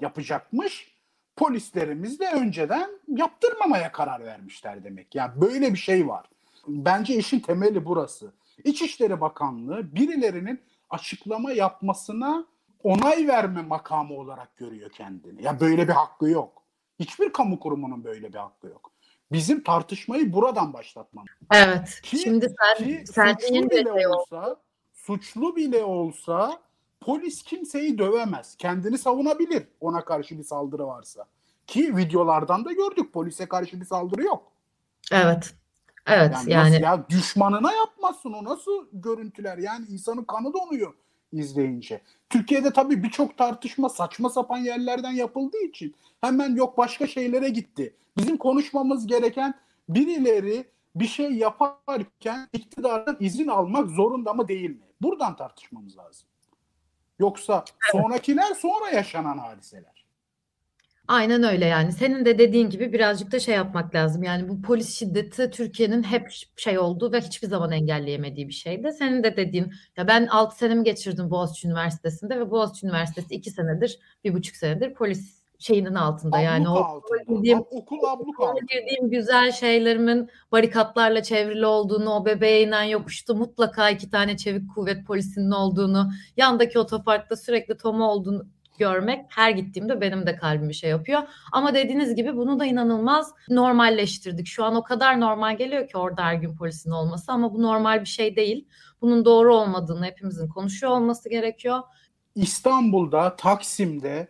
yapacakmış. 0.02 0.96
Polislerimiz 1.36 2.20
de 2.20 2.32
önceden 2.32 2.90
yaptırmamaya 3.08 3.92
karar 3.92 4.26
vermişler 4.26 4.84
demek. 4.84 5.16
Yani 5.16 5.42
böyle 5.42 5.74
bir 5.74 5.78
şey 5.78 6.08
var. 6.08 6.26
Bence 6.68 7.16
işin 7.16 7.40
temeli 7.40 7.86
burası. 7.86 8.34
İçişleri 8.64 9.22
Bakanlığı 9.22 9.96
birilerinin 9.96 10.62
açıklama 10.90 11.52
yapmasına 11.52 12.46
onay 12.84 13.28
verme 13.28 13.62
makamı 13.62 14.14
olarak 14.14 14.58
görüyor 14.58 14.90
kendini. 14.90 15.44
Ya 15.44 15.60
böyle 15.60 15.88
bir 15.88 15.94
hakkı 15.94 16.30
yok. 16.30 16.64
Hiçbir 17.00 17.34
kamu 17.34 17.60
kurumunun 17.60 18.04
böyle 18.04 18.34
bir 18.34 18.38
hakkı 18.38 18.68
yok. 18.68 18.95
Bizim 19.32 19.64
tartışmayı 19.64 20.34
buradan 20.34 20.74
başlatmamız. 20.74 21.30
Evet. 21.54 22.00
Ki, 22.04 22.18
Şimdi 22.18 22.56
sen 22.60 22.86
ki 22.86 23.04
sen 23.08 23.34
suçlu 23.34 23.70
bile 23.70 24.08
olsa, 24.08 24.56
suçlu 24.94 25.56
bile 25.56 25.84
olsa 25.84 26.60
polis 27.02 27.44
kimseyi 27.44 27.98
dövemez. 27.98 28.56
Kendini 28.56 28.98
savunabilir 28.98 29.68
ona 29.80 30.06
karşı 30.06 30.38
bir 30.38 30.44
saldırı 30.44 30.88
varsa. 30.88 31.26
Ki 31.68 31.98
videolardan 31.98 32.66
da 32.66 32.72
gördük 32.72 33.14
polise 33.14 33.46
karşı 33.46 33.82
bir 33.82 33.86
saldırı 33.86 34.24
yok. 34.24 34.52
Evet. 35.12 35.54
Evet 36.08 36.36
Yani, 36.48 36.52
yani, 36.52 36.82
ya 36.82 37.10
düşmanına 37.10 37.74
yapmazsın 37.74 38.34
o 38.34 38.44
nasıl 38.44 38.88
görüntüler 38.94 39.58
yani 39.58 39.86
insanın 39.86 40.24
kanı 40.24 40.54
donuyor 40.54 40.94
izleyince. 41.32 42.02
Türkiye'de 42.30 42.74
tabii 42.74 43.04
birçok 43.04 43.38
tartışma 43.38 43.90
saçma 43.90 44.30
sapan 44.30 44.58
yerlerden 44.58 45.12
yapıldığı 45.12 45.64
için 45.64 45.96
hemen 46.22 46.56
yok 46.56 46.78
başka 46.78 47.08
şeylere 47.08 47.50
gitti. 47.50 47.96
Bizim 48.18 48.38
konuşmamız 48.38 49.08
gereken 49.08 49.54
birileri 49.90 50.66
bir 50.96 51.08
şey 51.08 51.32
yaparken 51.32 52.48
iktidardan 52.54 53.18
izin 53.20 53.48
almak 53.48 53.90
zorunda 53.90 54.34
mı 54.34 54.48
değil 54.48 54.70
mi? 54.70 54.86
Buradan 55.02 55.36
tartışmamız 55.36 55.98
lazım. 55.98 56.28
Yoksa 57.20 57.66
sonrakiler 57.92 58.54
sonra 58.54 58.90
yaşanan 58.90 59.38
hadiseler. 59.38 59.95
Aynen 61.08 61.44
öyle 61.44 61.66
yani. 61.66 61.92
Senin 61.92 62.26
de 62.26 62.38
dediğin 62.38 62.70
gibi 62.70 62.94
birazcık 62.94 63.32
da 63.32 63.40
şey 63.40 63.56
yapmak 63.56 63.96
lazım. 63.96 64.24
Yani 64.24 64.50
bu 64.50 64.62
polis 64.62 65.00
şiddeti 65.00 65.52
Türkiye'nin 65.52 66.04
hep 66.04 66.32
şey 66.58 66.80
olduğu 66.80 67.12
ve 67.12 67.22
hiçbir 67.22 67.48
zaman 67.48 67.72
engelleyemediği 67.72 68.48
bir 68.48 68.54
şeydi. 68.54 68.92
Senin 68.94 69.24
de 69.24 69.38
dediğin 69.38 69.74
ya 69.98 70.08
ben 70.08 70.28
6 70.28 70.58
senemi 70.58 70.84
geçirdim 70.84 71.32
Boğaziçi 71.32 71.68
Üniversitesi'nde 71.68 72.40
ve 72.40 72.52
Boğaziçi 72.52 72.86
Üniversitesi 72.86 73.36
2 73.36 73.52
senedir, 73.52 74.00
bir 74.24 74.34
buçuk 74.34 74.56
senedir 74.56 74.94
polis 74.94 75.46
şeyinin 75.60 75.96
altında. 75.96 76.40
Yani 76.40 76.70
Abluka 76.70 76.82
o 76.82 76.96
altında. 76.96 77.36
girdiğim, 77.36 77.60
okul 77.72 78.04
abluka 78.04 78.46
altında. 78.46 78.66
girdiğim 78.70 79.10
güzel 79.10 79.52
şeylerimin 79.52 80.30
barikatlarla 80.52 81.24
çevrili 81.24 81.66
olduğunu, 81.66 82.10
o 82.10 82.26
bebeğe 82.26 82.62
inen 82.62 82.84
yokuşta 82.84 83.34
mutlaka 83.34 83.90
iki 83.90 84.10
tane 84.10 84.38
çevik 84.38 84.76
kuvvet 84.76 85.08
polisinin 85.08 85.52
olduğunu, 85.52 86.12
yandaki 86.38 86.80
otoparkta 86.80 87.36
sürekli 87.36 87.78
Toma 87.78 88.12
olduğunu 88.12 88.55
görmek 88.78 89.26
her 89.30 89.52
gittiğimde 89.52 90.02
benim 90.02 90.28
de 90.28 90.36
kalbimi 90.36 90.76
şey 90.76 90.90
yapıyor. 90.90 91.22
Ama 91.52 91.74
dediğiniz 91.74 92.16
gibi 92.16 92.38
bunu 92.38 92.60
da 92.60 92.66
inanılmaz 92.66 93.34
normalleştirdik. 93.50 94.48
Şu 94.48 94.64
an 94.64 94.76
o 94.76 94.84
kadar 94.84 95.20
normal 95.20 95.58
geliyor 95.58 95.88
ki 95.88 95.98
orada 95.98 96.24
her 96.24 96.34
gün 96.34 96.56
polisin 96.56 96.92
olması 96.92 97.32
ama 97.32 97.54
bu 97.54 97.62
normal 97.62 98.02
bir 98.02 98.06
şey 98.06 98.36
değil. 98.36 98.68
Bunun 99.02 99.26
doğru 99.26 99.56
olmadığını 99.56 100.06
hepimizin 100.06 100.48
konuşuyor 100.48 100.94
olması 100.94 101.30
gerekiyor. 101.30 101.82
İstanbul'da, 102.36 103.36
Taksim'de 103.36 104.28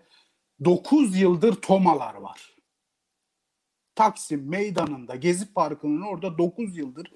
9 0.66 1.20
yıldır 1.20 1.56
tomalar 1.56 2.14
var. 2.14 2.56
Taksim 3.96 4.50
meydanında, 4.50 5.16
Gezi 5.16 5.54
Parkı'nın 5.54 6.02
orada 6.02 6.38
9 6.38 6.78
yıldır 6.78 7.12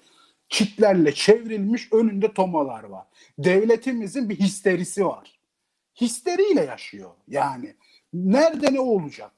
çitlerle 0.48 1.14
çevrilmiş 1.14 1.92
önünde 1.92 2.34
tomalar 2.34 2.84
var. 2.84 3.06
Devletimizin 3.38 4.28
bir 4.28 4.36
histerisi 4.36 5.06
var. 5.06 5.39
Histeriyle 6.00 6.64
yaşıyor 6.64 7.10
yani. 7.28 7.74
Nerede 8.12 8.74
ne 8.74 8.80
olacak? 8.80 9.32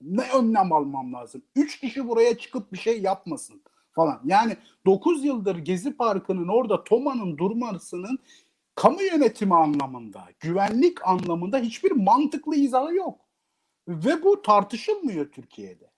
Ne 0.00 0.22
önlem 0.32 0.72
almam 0.72 1.12
lazım? 1.12 1.42
Üç 1.56 1.80
kişi 1.80 2.08
buraya 2.08 2.38
çıkıp 2.38 2.72
bir 2.72 2.78
şey 2.78 3.02
yapmasın 3.02 3.62
falan. 3.92 4.20
Yani 4.24 4.56
9 4.86 5.24
yıldır 5.24 5.56
Gezi 5.56 5.96
Parkı'nın 5.96 6.48
orada 6.48 6.84
Toma'nın 6.84 7.38
durmasının 7.38 8.18
kamu 8.74 9.02
yönetimi 9.02 9.54
anlamında, 9.54 10.28
güvenlik 10.40 11.08
anlamında 11.08 11.58
hiçbir 11.58 11.90
mantıklı 11.90 12.56
izahı 12.56 12.94
yok. 12.94 13.20
Ve 13.88 14.22
bu 14.22 14.42
tartışılmıyor 14.42 15.30
Türkiye'de. 15.30 15.90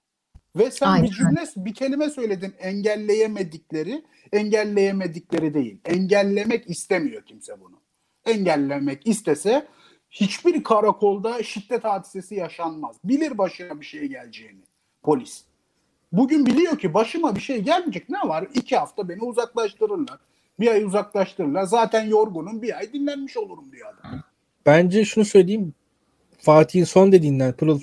Ve 0.57 0.71
sen 0.71 0.87
Aynen. 0.87 1.05
bir 1.07 1.11
cümle, 1.11 1.45
bir 1.57 1.75
kelime 1.75 2.11
söyledin. 2.11 2.55
Engelleyemedikleri, 2.59 4.05
engelleyemedikleri 4.33 5.55
değil. 5.55 5.81
Engellemek 5.85 6.71
istemiyor 6.71 7.23
kimse 7.23 7.61
bunu. 7.61 7.81
Engellemek 8.25 9.07
istese 9.07 9.69
hiçbir 10.13 10.65
karakolda 10.65 11.43
şiddet 11.43 11.85
hadisesi 11.85 12.35
yaşanmaz. 12.35 12.97
Bilir 13.05 13.39
başına 13.39 13.81
bir 13.81 13.85
şey 13.85 14.07
geleceğini 14.07 14.61
polis. 15.03 15.45
Bugün 16.13 16.47
biliyor 16.47 16.79
ki 16.79 16.95
başıma 16.95 17.37
bir 17.37 17.41
şey 17.41 17.61
gelmeyecek. 17.61 18.09
Ne 18.09 18.29
var? 18.29 18.47
İki 18.55 18.77
hafta 18.77 19.09
beni 19.09 19.23
uzaklaştırırlar. 19.23 20.19
Bir 20.61 20.69
ay 20.69 20.85
uzaklaştırırlar. 20.85 21.65
Zaten 21.65 22.05
yorgunum. 22.05 22.63
Bir 22.63 22.79
ay 22.79 22.93
dinlenmiş 22.93 23.37
olurum 23.37 23.73
diyor 23.73 23.89
adam. 23.89 24.21
Bence 24.67 25.05
şunu 25.05 25.25
söyleyeyim. 25.25 25.75
Fatih'in 26.39 26.85
son 26.85 27.13
dediğinden 27.13 27.53
Pırıl 27.53 27.81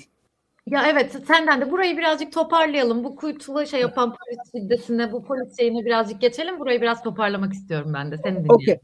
Ya 0.66 0.86
evet 0.90 1.16
senden 1.26 1.60
de 1.60 1.70
burayı 1.70 1.96
birazcık 1.96 2.32
toparlayalım. 2.32 3.04
Bu 3.04 3.16
kuytulu 3.16 3.66
şey 3.66 3.80
yapan 3.80 4.16
polis 4.16 4.52
şiddetine, 4.52 5.12
bu 5.12 5.24
polis 5.24 5.56
şeyine 5.56 5.84
birazcık 5.84 6.20
geçelim. 6.20 6.58
Burayı 6.58 6.80
biraz 6.80 7.02
toparlamak 7.02 7.52
istiyorum 7.52 7.92
ben 7.94 8.12
de. 8.12 8.16
Seni 8.16 8.36
dinliyorum. 8.36 8.56
Okey. 8.56 8.78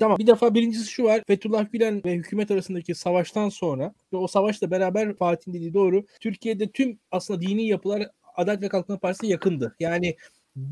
Tamam. 0.00 0.18
Bir 0.18 0.26
defa 0.26 0.54
birincisi 0.54 0.90
şu 0.90 1.04
var. 1.04 1.22
Fethullah 1.26 1.72
Gülen 1.72 2.02
ve 2.04 2.14
hükümet 2.14 2.50
arasındaki 2.50 2.94
savaştan 2.94 3.48
sonra 3.48 3.94
ve 4.12 4.16
o 4.16 4.26
savaşla 4.26 4.70
beraber 4.70 5.16
Fatih'in 5.16 5.54
dediği 5.54 5.74
doğru. 5.74 6.06
Türkiye'de 6.20 6.70
tüm 6.70 6.98
aslında 7.10 7.40
dini 7.40 7.66
yapılar 7.66 8.08
Adalet 8.36 8.62
ve 8.62 8.68
Kalkınma 8.68 8.98
Partisi'ne 8.98 9.30
yakındı. 9.30 9.76
Yani 9.80 10.16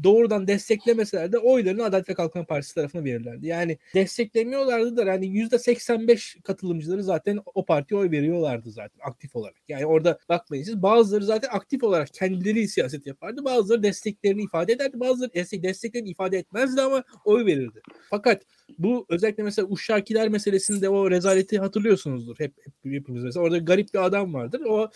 doğrudan 0.05 0.47
desteklemeseler 0.47 1.33
de 1.33 1.39
oylarını 1.39 1.85
Adalet 1.85 2.09
ve 2.09 2.15
Kalkınma 2.15 2.47
Partisi 2.47 2.75
tarafına 2.75 3.05
verirlerdi. 3.05 3.47
Yani 3.47 3.79
desteklemiyorlardı 3.95 4.97
da 4.97 5.05
yani 5.05 5.27
%85 5.27 6.43
katılımcıları 6.43 7.03
zaten 7.03 7.41
o 7.55 7.65
partiye 7.65 8.01
oy 8.01 8.11
veriyorlardı 8.11 8.71
zaten 8.71 9.01
aktif 9.07 9.37
olarak. 9.37 9.57
Yani 9.69 9.87
orada 9.87 10.19
bakmayın 10.29 10.65
siz 10.65 10.83
bazıları 10.83 11.25
zaten 11.25 11.49
aktif 11.53 11.85
olarak 11.85 12.09
kendileri 12.15 12.69
siyaset 12.69 13.07
yapardı. 13.07 13.45
Bazıları 13.45 13.83
desteklerini 13.83 14.43
ifade 14.43 14.73
ederdi. 14.73 15.01
Bazıları 15.01 15.35
destek, 15.35 15.63
desteklerini 15.63 16.09
ifade 16.09 16.39
etmezdi 16.39 16.81
ama 16.81 17.05
oy 17.25 17.47
verirdi. 17.47 17.81
Fakat 18.11 18.43
bu 18.79 19.07
özellikle 19.09 19.43
mesela 19.43 19.69
Uşşakiler 19.69 20.29
meselesinde 20.29 20.89
o 20.89 21.11
rezaleti 21.11 21.59
hatırlıyorsunuzdur 21.59 22.37
hep, 22.39 22.53
hep 22.65 22.93
hepimiz 22.93 23.25
mesela. 23.25 23.45
Orada 23.45 23.59
garip 23.59 23.95
bir 23.95 24.05
adam 24.05 24.35
vardır. 24.35 24.61
O 24.69 24.91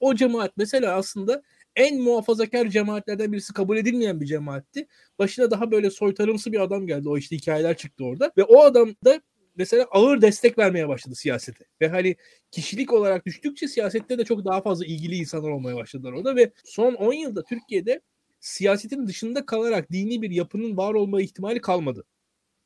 o 0.00 0.14
cemaat 0.14 0.52
mesela 0.56 0.94
aslında 0.94 1.42
en 1.76 2.00
muhafazakar 2.00 2.68
cemaatlerden 2.68 3.32
birisi 3.32 3.52
kabul 3.52 3.76
edilmeyen 3.76 4.20
bir 4.20 4.26
cemaatti. 4.26 4.86
Başına 5.18 5.50
daha 5.50 5.70
böyle 5.70 5.90
soytarımsı 5.90 6.52
bir 6.52 6.60
adam 6.60 6.86
geldi. 6.86 7.08
O 7.08 7.18
işte 7.18 7.36
hikayeler 7.36 7.76
çıktı 7.76 8.04
orada. 8.04 8.32
Ve 8.36 8.44
o 8.44 8.62
adam 8.62 8.94
da 9.04 9.20
mesela 9.56 9.86
ağır 9.90 10.22
destek 10.22 10.58
vermeye 10.58 10.88
başladı 10.88 11.14
siyasete. 11.14 11.64
Ve 11.80 11.88
hani 11.88 12.16
kişilik 12.50 12.92
olarak 12.92 13.26
düştükçe 13.26 13.68
siyasette 13.68 14.18
de 14.18 14.24
çok 14.24 14.44
daha 14.44 14.60
fazla 14.60 14.86
ilgili 14.86 15.16
insanlar 15.16 15.48
olmaya 15.48 15.76
başladılar 15.76 16.12
orada. 16.12 16.36
Ve 16.36 16.52
son 16.64 16.94
10 16.94 17.12
yılda 17.12 17.42
Türkiye'de 17.44 18.00
siyasetin 18.40 19.06
dışında 19.06 19.46
kalarak 19.46 19.92
dini 19.92 20.22
bir 20.22 20.30
yapının 20.30 20.76
var 20.76 20.94
olma 20.94 21.22
ihtimali 21.22 21.60
kalmadı. 21.60 22.04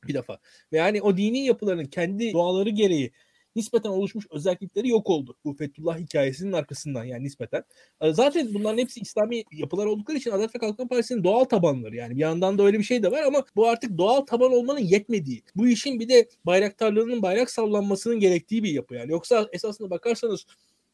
Bir 0.09 0.15
defa. 0.15 0.39
Ve 0.73 0.77
yani 0.77 1.03
o 1.03 1.17
dini 1.17 1.47
yapıların 1.47 1.85
kendi 1.85 2.33
doğaları 2.33 2.71
gereği 2.71 3.13
nispeten 3.57 3.91
oluşmuş 3.91 4.27
özellikleri 4.31 4.89
yok 4.89 5.11
oldu. 5.11 5.37
Bu 5.45 5.55
Fethullah 5.55 5.99
hikayesinin 5.99 6.53
arkasından 6.53 7.05
yani 7.05 7.25
nispeten. 7.25 7.65
E, 8.01 8.13
Zaten 8.13 8.55
bunların 8.55 8.79
hepsi 8.79 9.01
İslami 9.01 9.45
yapılar 9.53 9.87
oldukları 9.87 10.19
için 10.19 10.31
Adalet 10.31 10.55
ve 10.55 10.59
Kalkınma 10.59 10.89
Partisi'nin 10.89 11.25
doğal 11.25 11.45
tabanları. 11.45 11.97
Yani 11.97 12.17
bir 12.17 12.21
yandan 12.21 12.59
da 12.59 12.63
öyle 12.63 12.79
bir 12.79 12.85
şey 12.85 13.03
de 13.03 13.11
var 13.11 13.23
ama 13.23 13.45
bu 13.57 13.69
artık 13.69 13.99
doğal 13.99 14.21
taban 14.21 14.53
olmanın 14.53 14.79
yetmediği. 14.81 15.43
Bu 15.57 15.69
işin 15.69 16.01
bir 16.01 16.09
de 16.09 16.29
bayraktarlığının 16.47 17.23
bayrak 17.23 17.51
sallanmasının 17.51 18.21
gerektiği 18.21 18.63
bir 18.63 18.71
yapı 18.71 18.95
yani. 18.95 19.11
Yoksa 19.11 19.49
esasında 19.53 19.91
bakarsanız 19.91 20.47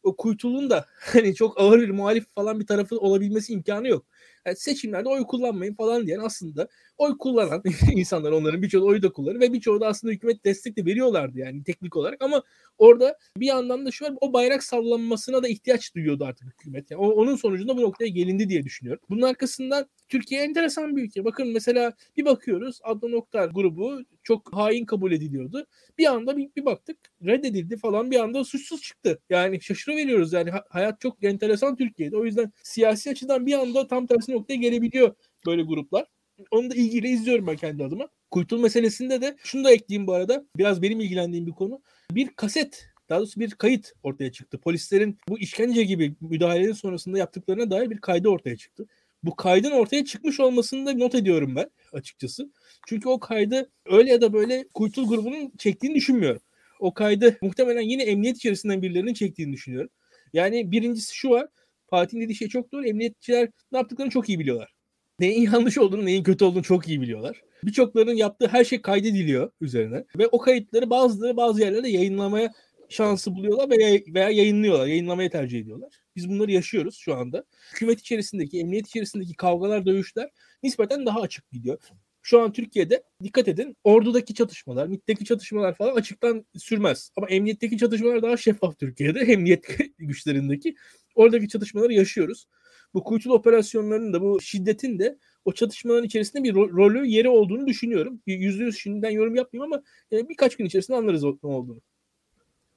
o 0.03 0.17
kuytulun 0.17 0.71
da 0.71 0.87
hani 1.01 1.35
çok 1.35 1.61
ağır 1.61 1.81
bir 1.81 1.91
muhalif 1.91 2.27
falan 2.35 2.61
bir 2.61 2.67
tarafı 2.67 2.99
olabilmesi 2.99 3.53
imkanı 3.53 3.89
yok. 3.89 4.07
Yani 4.47 4.57
seçimlerde 4.57 5.09
oy 5.09 5.25
kullanmayın 5.25 5.75
falan 5.75 6.07
diyen 6.07 6.19
aslında 6.19 6.69
oy 6.99 7.19
kullanan 7.19 7.63
insanlar 7.93 8.33
onların 8.33 8.63
birçoğu 8.63 8.87
oyu 8.87 9.03
da 9.03 9.13
kullanır 9.13 9.41
ve 9.41 9.53
birçoğu 9.53 9.81
da 9.81 9.87
aslında 9.87 10.13
hükümet 10.13 10.45
destek 10.45 10.77
de 10.77 10.85
veriyorlardı 10.85 11.39
yani 11.39 11.65
teknik 11.65 11.97
olarak 11.97 12.23
ama 12.23 12.43
orada 12.79 13.19
bir 13.37 13.47
yandan 13.47 13.87
da 13.87 13.91
şu 13.91 14.05
var 14.05 14.15
o 14.21 14.33
bayrak 14.33 14.63
sallanmasına 14.63 15.43
da 15.43 15.49
ihtiyaç 15.49 15.95
duyuyordu 15.95 16.25
artık 16.25 16.47
hükümet. 16.47 16.91
Yani 16.91 17.01
onun 17.03 17.37
sonucunda 17.37 17.77
bu 17.77 17.83
noktaya 17.83 18.09
gelindi 18.09 18.49
diye 18.49 18.65
düşünüyorum. 18.65 19.03
Bunun 19.11 19.23
arkasından 19.23 19.87
Türkiye 20.09 20.43
enteresan 20.43 20.97
bir 20.97 21.03
ülke. 21.03 21.25
Bakın 21.25 21.49
mesela 21.49 21.93
bir 22.17 22.25
bakıyoruz 22.25 22.81
Adnan 22.83 23.13
Oktar 23.13 23.49
grubu 23.49 24.03
çok 24.23 24.53
hain 24.53 24.85
kabul 24.85 25.13
ediliyordu. 25.13 25.67
Bir 25.99 26.07
anda 26.07 26.37
bir, 26.37 26.49
bir 26.57 26.65
baktık 26.65 26.99
reddedildi 27.27 27.77
falan 27.77 28.11
bir 28.11 28.21
anda 28.21 28.45
suçsuz 28.45 28.83
çıktı. 28.83 29.19
Yani 29.31 29.61
şaşırıveriyoruz 29.61 30.33
yani 30.33 30.51
Ha- 30.51 30.65
hayat 30.69 31.01
çok 31.01 31.25
enteresan 31.25 31.77
Türkiye'de. 31.77 32.17
O 32.17 32.25
yüzden 32.25 32.53
siyasi 32.63 33.11
açıdan 33.11 33.47
bir 33.47 33.53
anda 33.55 33.89
tam 33.89 34.07
tersi 34.07 34.33
noktaya 34.33 34.57
gelebiliyor 34.57 35.15
böyle 35.47 35.63
gruplar. 35.63 36.07
Onu 36.51 36.71
da 36.71 36.75
ilgiyle 36.75 37.09
izliyorum 37.09 37.47
ben 37.47 37.57
kendi 37.57 37.85
adıma. 37.85 38.09
Kuytul 38.31 38.61
meselesinde 38.61 39.21
de 39.21 39.37
şunu 39.45 39.65
da 39.65 39.73
ekleyeyim 39.73 40.07
bu 40.07 40.13
arada. 40.13 40.45
Biraz 40.57 40.83
benim 40.83 41.01
ilgilendiğim 41.01 41.47
bir 41.47 41.53
konu. 41.53 41.83
Bir 42.11 42.29
kaset 42.29 42.89
daha 43.09 43.19
doğrusu 43.19 43.41
bir 43.41 43.51
kayıt 43.51 43.93
ortaya 44.03 44.33
çıktı. 44.33 44.59
Polislerin 44.59 45.19
bu 45.29 45.39
işkence 45.39 45.83
gibi 45.83 46.15
müdahalenin 46.21 46.73
sonrasında 46.73 47.19
yaptıklarına 47.19 47.71
dair 47.71 47.91
bir 47.91 47.99
kaydı 47.99 48.29
ortaya 48.29 48.57
çıktı. 48.57 48.87
Bu 49.23 49.37
kaydın 49.37 49.71
ortaya 49.71 50.05
çıkmış 50.05 50.41
olmasını 50.41 50.87
da 50.87 50.93
not 50.93 51.15
ediyorum 51.15 51.57
ben 51.57 51.71
açıkçası. 51.93 52.53
Çünkü 52.87 53.09
o 53.09 53.21
kaydı 53.21 53.71
öyle 53.87 54.11
ya 54.11 54.21
da 54.21 54.33
böyle 54.33 54.69
Kuytul 54.75 55.09
grubunun 55.09 55.53
çektiğini 55.59 55.95
düşünmüyorum. 55.95 56.41
O 56.81 56.95
kaydı 56.95 57.39
muhtemelen 57.43 57.83
yine 57.83 58.03
emniyet 58.03 58.37
içerisinden 58.37 58.83
birilerinin 58.83 59.15
çektiğini 59.15 59.53
düşünüyorum. 59.53 59.91
Yani 60.33 60.71
birincisi 60.71 61.15
şu 61.15 61.31
var. 61.31 61.49
Fatih'in 61.91 62.21
dediği 62.21 62.35
şey 62.35 62.49
çok 62.49 62.73
doğru. 62.73 62.87
Emniyetçiler 62.87 63.49
ne 63.73 63.79
yaptıklarını 63.79 64.13
çok 64.13 64.29
iyi 64.29 64.39
biliyorlar. 64.39 64.75
Neyin 65.21 65.51
yanlış 65.53 65.79
olduğunu, 65.79 66.05
neyin 66.05 66.23
kötü 66.23 66.45
olduğunu 66.45 66.63
çok 66.63 66.89
iyi 66.89 67.01
biliyorlar. 67.01 67.43
Birçoklarının 67.65 68.15
yaptığı 68.15 68.49
her 68.49 68.65
şey 68.65 68.83
kaydediliyor 68.83 69.51
üzerine. 69.61 70.05
Ve 70.19 70.27
o 70.27 70.39
kayıtları 70.39 70.91
bazıları 70.91 71.37
bazı 71.37 71.61
yerlerde 71.61 71.89
yayınlamaya 71.89 72.53
şansı 72.89 73.35
buluyorlar 73.35 73.71
veya, 73.71 74.01
veya 74.15 74.31
yayınlıyorlar. 74.31 74.87
Yayınlamayı 74.87 75.31
tercih 75.31 75.61
ediyorlar. 75.61 76.01
Biz 76.17 76.29
bunları 76.29 76.53
yaşıyoruz 76.53 76.97
şu 76.97 77.15
anda. 77.15 77.45
Hükümet 77.73 78.01
içerisindeki, 78.01 78.61
emniyet 78.61 78.87
içerisindeki 78.87 79.35
kavgalar, 79.35 79.87
dövüşler 79.87 80.31
nispeten 80.63 81.07
daha 81.07 81.21
açık 81.21 81.51
gidiyor. 81.51 81.79
Şu 82.23 82.41
an 82.41 82.53
Türkiye'de 82.53 83.03
dikkat 83.23 83.49
edin 83.49 83.77
ordudaki 83.85 84.35
çatışmalar, 84.35 84.87
MİT'teki 84.87 85.25
çatışmalar 85.25 85.75
falan 85.75 85.97
açıktan 85.97 86.47
sürmez. 86.57 87.11
Ama 87.17 87.29
emniyetteki 87.29 87.79
çatışmalar 87.79 88.23
daha 88.23 88.37
şeffaf 88.37 88.79
Türkiye'de. 88.79 89.21
Emniyet 89.33 89.79
güçlerindeki. 89.99 90.75
Oradaki 91.15 91.49
çatışmaları 91.49 91.93
yaşıyoruz. 91.93 92.47
Bu 92.95 93.05
kuytul 93.05 93.31
operasyonlarının 93.31 94.13
da 94.13 94.21
bu 94.23 94.41
şiddetin 94.41 94.99
de 94.99 95.19
o 95.45 95.53
çatışmaların 95.53 96.05
içerisinde 96.05 96.43
bir 96.43 96.55
ro- 96.55 96.73
rolü 96.73 97.07
yeri 97.07 97.29
olduğunu 97.29 97.67
düşünüyorum. 97.67 98.23
Yüzde 98.27 98.65
yüz 98.65 98.79
şimdiden 98.79 99.11
yorum 99.11 99.35
yapmayayım 99.35 99.73
ama 99.73 99.83
e, 100.13 100.29
birkaç 100.29 100.57
gün 100.57 100.65
içerisinde 100.65 100.97
anlarız 100.97 101.25
ne 101.25 101.31
olduğunu. 101.43 101.81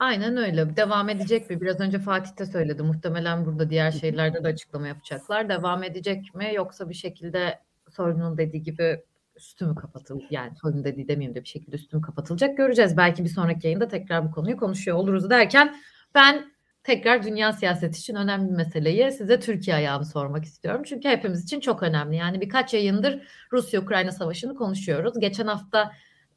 Aynen 0.01 0.37
öyle. 0.37 0.75
Devam 0.75 1.09
edecek 1.09 1.49
mi? 1.49 1.61
Biraz 1.61 1.79
önce 1.79 1.99
Fatih 1.99 2.37
de 2.37 2.45
söyledi. 2.45 2.83
Muhtemelen 2.83 3.45
burada 3.45 3.69
diğer 3.69 3.91
şeylerde 3.91 4.43
de 4.43 4.47
açıklama 4.47 4.87
yapacaklar. 4.87 5.49
Devam 5.49 5.83
edecek 5.83 6.35
mi? 6.35 6.51
Yoksa 6.55 6.89
bir 6.89 6.93
şekilde 6.93 7.59
Soylu'nun 7.89 8.37
dediği 8.37 8.63
gibi 8.63 9.03
üstü 9.35 9.65
mü 9.65 9.75
kapatıl 9.75 10.21
yani 10.29 10.55
Soylu'nun 10.55 10.83
dediği 10.83 11.07
demeyeyim 11.07 11.35
de 11.35 11.43
bir 11.43 11.47
şekilde 11.47 11.75
üstü 11.75 11.97
mü 11.97 12.01
kapatılacak 12.01 12.57
göreceğiz. 12.57 12.97
Belki 12.97 13.23
bir 13.23 13.29
sonraki 13.29 13.67
yayında 13.67 13.87
tekrar 13.87 14.27
bu 14.27 14.31
konuyu 14.31 14.57
konuşuyor 14.57 14.97
oluruz 14.97 15.29
derken 15.29 15.75
ben 16.15 16.51
tekrar 16.83 17.23
dünya 17.23 17.53
siyaseti 17.53 17.99
için 17.99 18.15
önemli 18.15 18.49
bir 18.51 18.55
meseleyi 18.55 19.11
size 19.11 19.39
Türkiye 19.39 19.75
ayağını 19.75 20.05
sormak 20.05 20.45
istiyorum. 20.45 20.81
Çünkü 20.85 21.09
hepimiz 21.09 21.43
için 21.43 21.59
çok 21.59 21.83
önemli. 21.83 22.15
Yani 22.15 22.41
birkaç 22.41 22.73
yayındır 22.73 23.21
Rusya-Ukrayna 23.51 24.11
savaşını 24.11 24.55
konuşuyoruz. 24.55 25.19
Geçen 25.19 25.47
hafta 25.47 25.91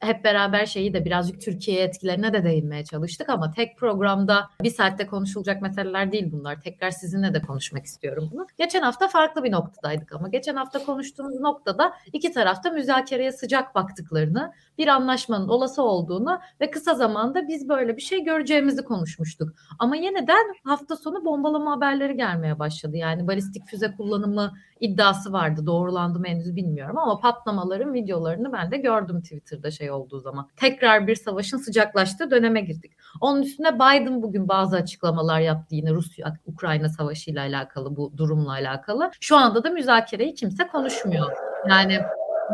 hep 0.04 0.24
beraber 0.24 0.66
şeyi 0.66 0.94
de 0.94 1.04
birazcık 1.04 1.40
Türkiye 1.40 1.82
etkilerine 1.82 2.32
de 2.32 2.44
değinmeye 2.44 2.84
çalıştık 2.84 3.28
ama 3.28 3.50
tek 3.50 3.78
programda 3.78 4.50
bir 4.62 4.70
saatte 4.70 5.06
konuşulacak 5.06 5.62
meseleler 5.62 6.12
değil 6.12 6.32
bunlar. 6.32 6.60
Tekrar 6.60 6.90
sizinle 6.90 7.34
de 7.34 7.42
konuşmak 7.42 7.84
istiyorum 7.84 8.28
bunu. 8.32 8.46
Geçen 8.58 8.82
hafta 8.82 9.08
farklı 9.08 9.44
bir 9.44 9.52
noktadaydık 9.52 10.12
ama 10.12 10.28
geçen 10.28 10.56
hafta 10.56 10.84
konuştuğumuz 10.84 11.40
noktada 11.40 11.92
iki 12.12 12.32
tarafta 12.32 12.70
müzakereye 12.70 13.32
sıcak 13.32 13.74
baktıklarını, 13.74 14.52
bir 14.78 14.88
anlaşmanın 14.88 15.48
olası 15.48 15.82
olduğunu 15.82 16.40
ve 16.60 16.70
kısa 16.70 16.94
zamanda 16.94 17.48
biz 17.48 17.68
böyle 17.68 17.96
bir 17.96 18.02
şey 18.02 18.24
göreceğimizi 18.24 18.84
konuşmuştuk. 18.84 19.52
Ama 19.78 19.96
yeniden 19.96 20.54
hafta 20.64 20.96
sonu 20.96 21.24
bombalama 21.24 21.76
haberleri 21.76 22.16
gelmeye 22.16 22.58
başladı. 22.58 22.96
Yani 22.96 23.26
balistik 23.26 23.66
füze 23.66 23.94
kullanımı 23.96 24.52
iddiası 24.80 25.32
vardı. 25.32 25.66
Doğrulandı 25.66 26.18
mı 26.18 26.26
henüz 26.26 26.56
bilmiyorum 26.56 26.98
ama 26.98 27.20
patlamaların 27.20 27.94
videolarını 27.94 28.52
ben 28.52 28.70
de 28.70 28.76
gördüm 28.76 29.22
Twitter'da 29.22 29.70
şey 29.70 29.90
olduğu 29.94 30.20
zaman. 30.20 30.48
Tekrar 30.56 31.06
bir 31.06 31.14
savaşın 31.14 31.58
sıcaklaştığı 31.58 32.30
döneme 32.30 32.60
girdik. 32.60 32.92
Onun 33.20 33.42
üstüne 33.42 33.74
Biden 33.74 34.22
bugün 34.22 34.48
bazı 34.48 34.76
açıklamalar 34.76 35.40
yaptı 35.40 35.74
yine 35.74 35.90
Rusya-Ukrayna 35.90 36.88
savaşı 36.88 37.30
ile 37.30 37.40
alakalı 37.40 37.96
bu 37.96 38.12
durumla 38.16 38.50
alakalı. 38.50 39.10
Şu 39.20 39.36
anda 39.36 39.64
da 39.64 39.70
müzakereyi 39.70 40.34
kimse 40.34 40.66
konuşmuyor. 40.66 41.32
Yani 41.68 42.00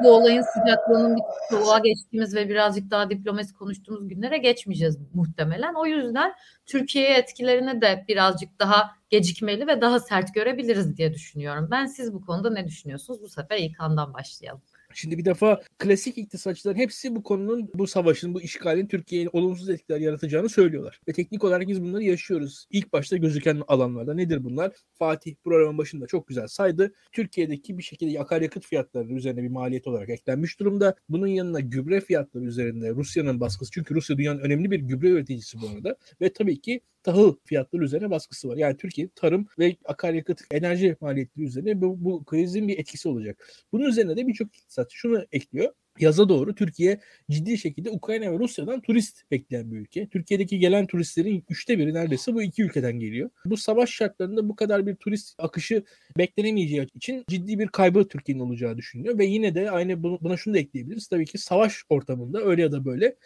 bu 0.03 0.13
olayın 0.13 0.43
sıcaklığının 0.43 1.17
bir 1.17 1.23
soğuğa 1.51 1.79
geçtiğimiz 1.79 2.35
ve 2.35 2.49
birazcık 2.49 2.91
daha 2.91 3.11
diplomasi 3.11 3.55
konuştuğumuz 3.55 4.09
günlere 4.09 4.39
geçmeyeceğiz 4.39 4.99
muhtemelen. 5.15 5.75
O 5.75 5.87
yüzden 5.87 6.35
Türkiye'ye 6.67 7.17
etkilerini 7.17 7.81
de 7.81 8.05
birazcık 8.09 8.59
daha 8.59 8.91
gecikmeli 9.11 9.67
ve 9.67 9.81
daha 9.81 10.01
sert 10.01 10.35
görebiliriz 10.35 10.97
diye 10.97 11.15
düşünüyorum. 11.15 11.69
Ben 11.71 11.87
siz 11.87 12.15
bu 12.15 12.27
konuda 12.27 12.51
ne 12.51 12.67
düşünüyorsunuz? 12.67 13.23
Bu 13.23 13.29
sefer 13.29 13.59
İlkan'dan 13.59 14.15
başlayalım. 14.15 14.63
Şimdi 14.95 15.19
bir 15.19 15.25
defa 15.25 15.63
klasik 15.79 16.19
iktisatçıların 16.19 16.79
hepsi 16.79 17.17
bu 17.17 17.23
konunun, 17.23 17.71
bu 17.75 17.87
savaşın, 17.87 18.35
bu 18.35 18.43
işgalin 18.43 18.87
Türkiye'ye 18.87 19.29
olumsuz 19.33 19.71
etkiler 19.71 20.01
yaratacağını 20.01 20.49
söylüyorlar. 20.49 21.01
Ve 21.09 21.13
teknik 21.13 21.45
olarak 21.45 21.69
biz 21.69 21.83
bunları 21.83 22.03
yaşıyoruz. 22.03 22.67
İlk 22.71 22.93
başta 22.93 23.17
gözüken 23.17 23.63
alanlarda 23.69 24.15
nedir 24.15 24.45
bunlar? 24.45 24.73
Fatih 24.95 25.35
programın 25.45 25.79
başında 25.79 26.07
çok 26.07 26.29
güzel 26.29 26.47
saydı. 26.47 26.93
Türkiye'deki 27.13 27.79
bir 27.79 27.83
şekilde 27.83 28.21
akaryakıt 28.21 28.67
fiyatları 28.67 29.09
üzerine 29.09 29.43
bir 29.43 29.49
maliyet 29.49 29.87
olarak 29.87 30.09
eklenmiş 30.09 30.61
durumda. 30.61 30.95
Bunun 31.09 31.27
yanına 31.27 31.61
gübre 31.61 32.01
fiyatları 32.01 32.45
üzerinde 32.45 32.91
Rusya'nın 32.91 33.41
baskısı. 33.41 33.73
Çünkü 33.73 33.95
Rusya 33.95 34.19
dünyanın 34.19 34.41
önemli 34.41 34.71
bir 34.71 34.81
gübre 34.81 35.09
üreticisi 35.09 35.59
bu 35.63 35.69
arada. 35.75 35.97
Ve 36.21 36.33
tabii 36.33 36.61
ki 36.61 36.81
tahıl 37.03 37.37
fiyatları 37.45 37.85
üzerine 37.85 38.11
baskısı 38.11 38.49
var. 38.49 38.57
Yani 38.57 38.77
Türkiye 38.77 39.09
tarım 39.15 39.47
ve 39.59 39.77
akaryakıt 39.85 40.41
enerji 40.51 40.97
maliyetleri 41.01 41.47
üzerine 41.47 41.81
bu, 41.81 42.05
bu 42.05 42.25
krizin 42.25 42.69
bir 42.69 42.79
etkisi 42.79 43.09
olacak. 43.09 43.49
Bunun 43.73 43.85
üzerine 43.85 44.17
de 44.17 44.27
birçok 44.27 44.57
iktisatçı 44.57 44.97
şunu 44.97 45.27
ekliyor 45.33 45.73
yaza 45.99 46.29
doğru 46.29 46.55
Türkiye 46.55 47.01
ciddi 47.31 47.59
şekilde 47.59 47.91
Ukrayna 47.91 48.33
ve 48.33 48.39
Rusya'dan 48.39 48.81
turist 48.81 49.31
bekleyen 49.31 49.73
bir 49.73 49.77
ülke. 49.77 50.09
Türkiye'deki 50.09 50.59
gelen 50.59 50.87
turistlerin 50.87 51.45
üçte 51.49 51.79
biri 51.79 51.95
neredeyse 51.95 52.35
bu 52.35 52.43
iki 52.43 52.63
ülkeden 52.63 52.99
geliyor. 52.99 53.31
Bu 53.45 53.57
savaş 53.57 53.91
şartlarında 53.91 54.49
bu 54.49 54.57
kadar 54.57 54.87
bir 54.87 54.95
turist 54.95 55.35
akışı 55.39 55.85
beklenemeyeceği 56.19 56.87
için 56.95 57.25
ciddi 57.29 57.59
bir 57.59 57.69
kaybı 57.69 58.09
Türkiye'nin 58.09 58.43
olacağı 58.43 58.77
düşünülüyor 58.77 59.19
ve 59.19 59.25
yine 59.25 59.55
de 59.55 59.71
aynı 59.71 60.03
buna 60.03 60.37
şunu 60.37 60.55
da 60.55 60.59
ekleyebiliriz. 60.59 61.09
Tabii 61.09 61.27
ki 61.27 61.39
savaş 61.39 61.85
ortamında 61.89 62.43
öyle 62.43 62.63
ya 62.63 62.73
da 62.73 62.85
böyle 62.85 63.17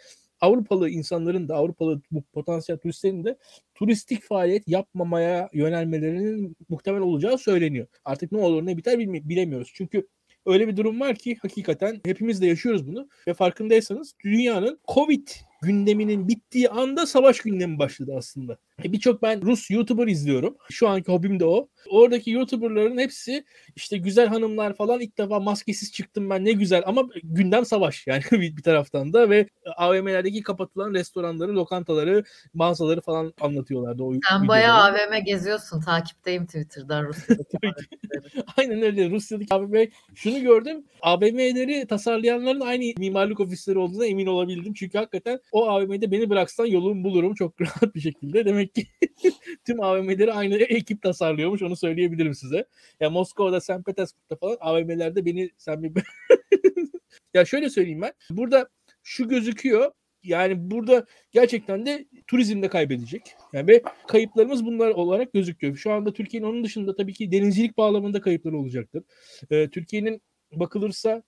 Avrupalı 0.45 0.89
insanların 0.89 1.47
da 1.47 1.55
Avrupalı 1.55 2.01
bu 2.11 2.23
potansiyel 2.23 2.79
turistlerin 2.79 3.23
de 3.23 3.37
turistik 3.75 4.23
faaliyet 4.23 4.67
yapmamaya 4.67 5.49
yönelmelerinin 5.53 6.55
muhtemel 6.69 7.01
olacağı 7.01 7.37
söyleniyor. 7.37 7.87
Artık 8.05 8.31
ne 8.31 8.37
olur 8.37 8.65
ne 8.65 8.77
biter 8.77 8.99
bilemiyoruz. 8.99 9.71
Çünkü 9.73 10.07
öyle 10.45 10.67
bir 10.67 10.77
durum 10.77 10.99
var 10.99 11.15
ki 11.15 11.37
hakikaten 11.41 12.01
hepimiz 12.05 12.41
de 12.41 12.47
yaşıyoruz 12.47 12.87
bunu 12.87 13.09
ve 13.27 13.33
farkındaysanız 13.33 14.13
dünyanın 14.23 14.79
Covid 14.93 15.27
gündeminin 15.61 16.27
bittiği 16.27 16.69
anda 16.69 17.05
savaş 17.05 17.39
gündemi 17.39 17.79
başladı 17.79 18.13
aslında. 18.17 18.57
E, 18.83 18.91
Birçok 18.91 19.21
ben 19.21 19.41
Rus 19.41 19.71
YouTuber 19.71 20.07
izliyorum. 20.07 20.57
Şu 20.71 20.87
anki 20.87 21.11
hobim 21.11 21.39
de 21.39 21.45
o. 21.45 21.69
Oradaki 21.89 22.31
YouTuber'ların 22.31 22.97
hepsi 22.97 23.45
işte 23.75 23.97
güzel 23.97 24.27
hanımlar 24.27 24.75
falan 24.75 25.01
ilk 25.01 25.17
defa 25.17 25.39
maskesiz 25.39 25.91
çıktım 25.91 26.29
ben 26.29 26.45
ne 26.45 26.51
güzel 26.51 26.83
ama 26.85 27.03
gündem 27.23 27.65
savaş 27.65 28.07
yani 28.07 28.23
bir, 28.31 28.57
bir 28.57 28.61
taraftan 28.63 29.13
da 29.13 29.29
ve 29.29 29.47
AVM'lerdeki 29.77 30.43
kapatılan 30.43 30.93
restoranları, 30.93 31.55
lokantaları, 31.55 32.23
mağazaları 32.53 33.01
falan 33.01 33.33
anlatıyorlardı. 33.41 34.03
O 34.03 34.11
Sen 34.11 34.19
videoları. 34.21 34.47
bayağı 34.47 34.83
AVM 34.83 35.23
geziyorsun. 35.25 35.81
Takipteyim 35.81 36.45
Twitter'dan 36.45 37.05
Rusya'daki 37.05 37.57
Aynen 38.57 38.81
öyle. 38.81 39.09
Rusya'daki 39.09 39.53
AVM 39.53 39.75
şunu 40.15 40.41
gördüm. 40.41 40.83
AVM'leri 41.01 41.87
tasarlayanların 41.87 42.61
aynı 42.61 42.83
mimarlık 42.97 43.39
ofisleri 43.39 43.77
olduğuna 43.77 44.05
emin 44.05 44.27
olabildim. 44.27 44.73
Çünkü 44.73 44.97
hakikaten 44.97 45.39
o 45.51 45.69
AVM'de 45.69 46.11
beni 46.11 46.29
bıraksan 46.29 46.65
yolumu 46.65 47.03
bulurum 47.03 47.33
çok 47.33 47.61
rahat 47.61 47.95
bir 47.95 48.01
şekilde. 48.01 48.45
Demek 48.45 48.64
ki 48.67 48.87
tüm 49.65 49.81
AVM'leri 49.81 50.33
aynı 50.33 50.55
ekip 50.55 51.01
tasarlıyormuş 51.01 51.61
onu 51.61 51.75
söyleyebilirim 51.75 52.33
size. 52.33 52.65
Ya 52.99 53.09
Moskova'da, 53.09 53.61
St. 53.61 53.85
Petersburg'da 53.85 54.35
falan 54.35 54.57
AVM'lerde 54.59 55.25
beni 55.25 55.51
sen 55.57 55.83
bir 55.83 55.91
ya 57.33 57.45
şöyle 57.45 57.69
söyleyeyim 57.69 58.01
ben. 58.01 58.13
Burada 58.29 58.69
şu 59.03 59.27
gözüküyor. 59.27 59.91
Yani 60.23 60.71
burada 60.71 61.05
gerçekten 61.31 61.85
de 61.85 62.05
turizm 62.27 62.61
de 62.61 62.67
kaybedecek. 62.67 63.21
Yani 63.53 63.67
ve 63.67 63.83
kayıplarımız 64.07 64.65
bunlar 64.65 64.89
olarak 64.89 65.33
gözüküyor. 65.33 65.75
Şu 65.75 65.91
anda 65.91 66.13
Türkiye'nin 66.13 66.47
onun 66.47 66.63
dışında 66.63 66.95
tabii 66.95 67.13
ki 67.13 67.31
denizcilik 67.31 67.77
bağlamında 67.77 68.21
kayıpları 68.21 68.57
olacaktır. 68.57 69.03
Ee, 69.51 69.69
Türkiye'nin 69.69 70.21
bakılırsa 70.51 71.23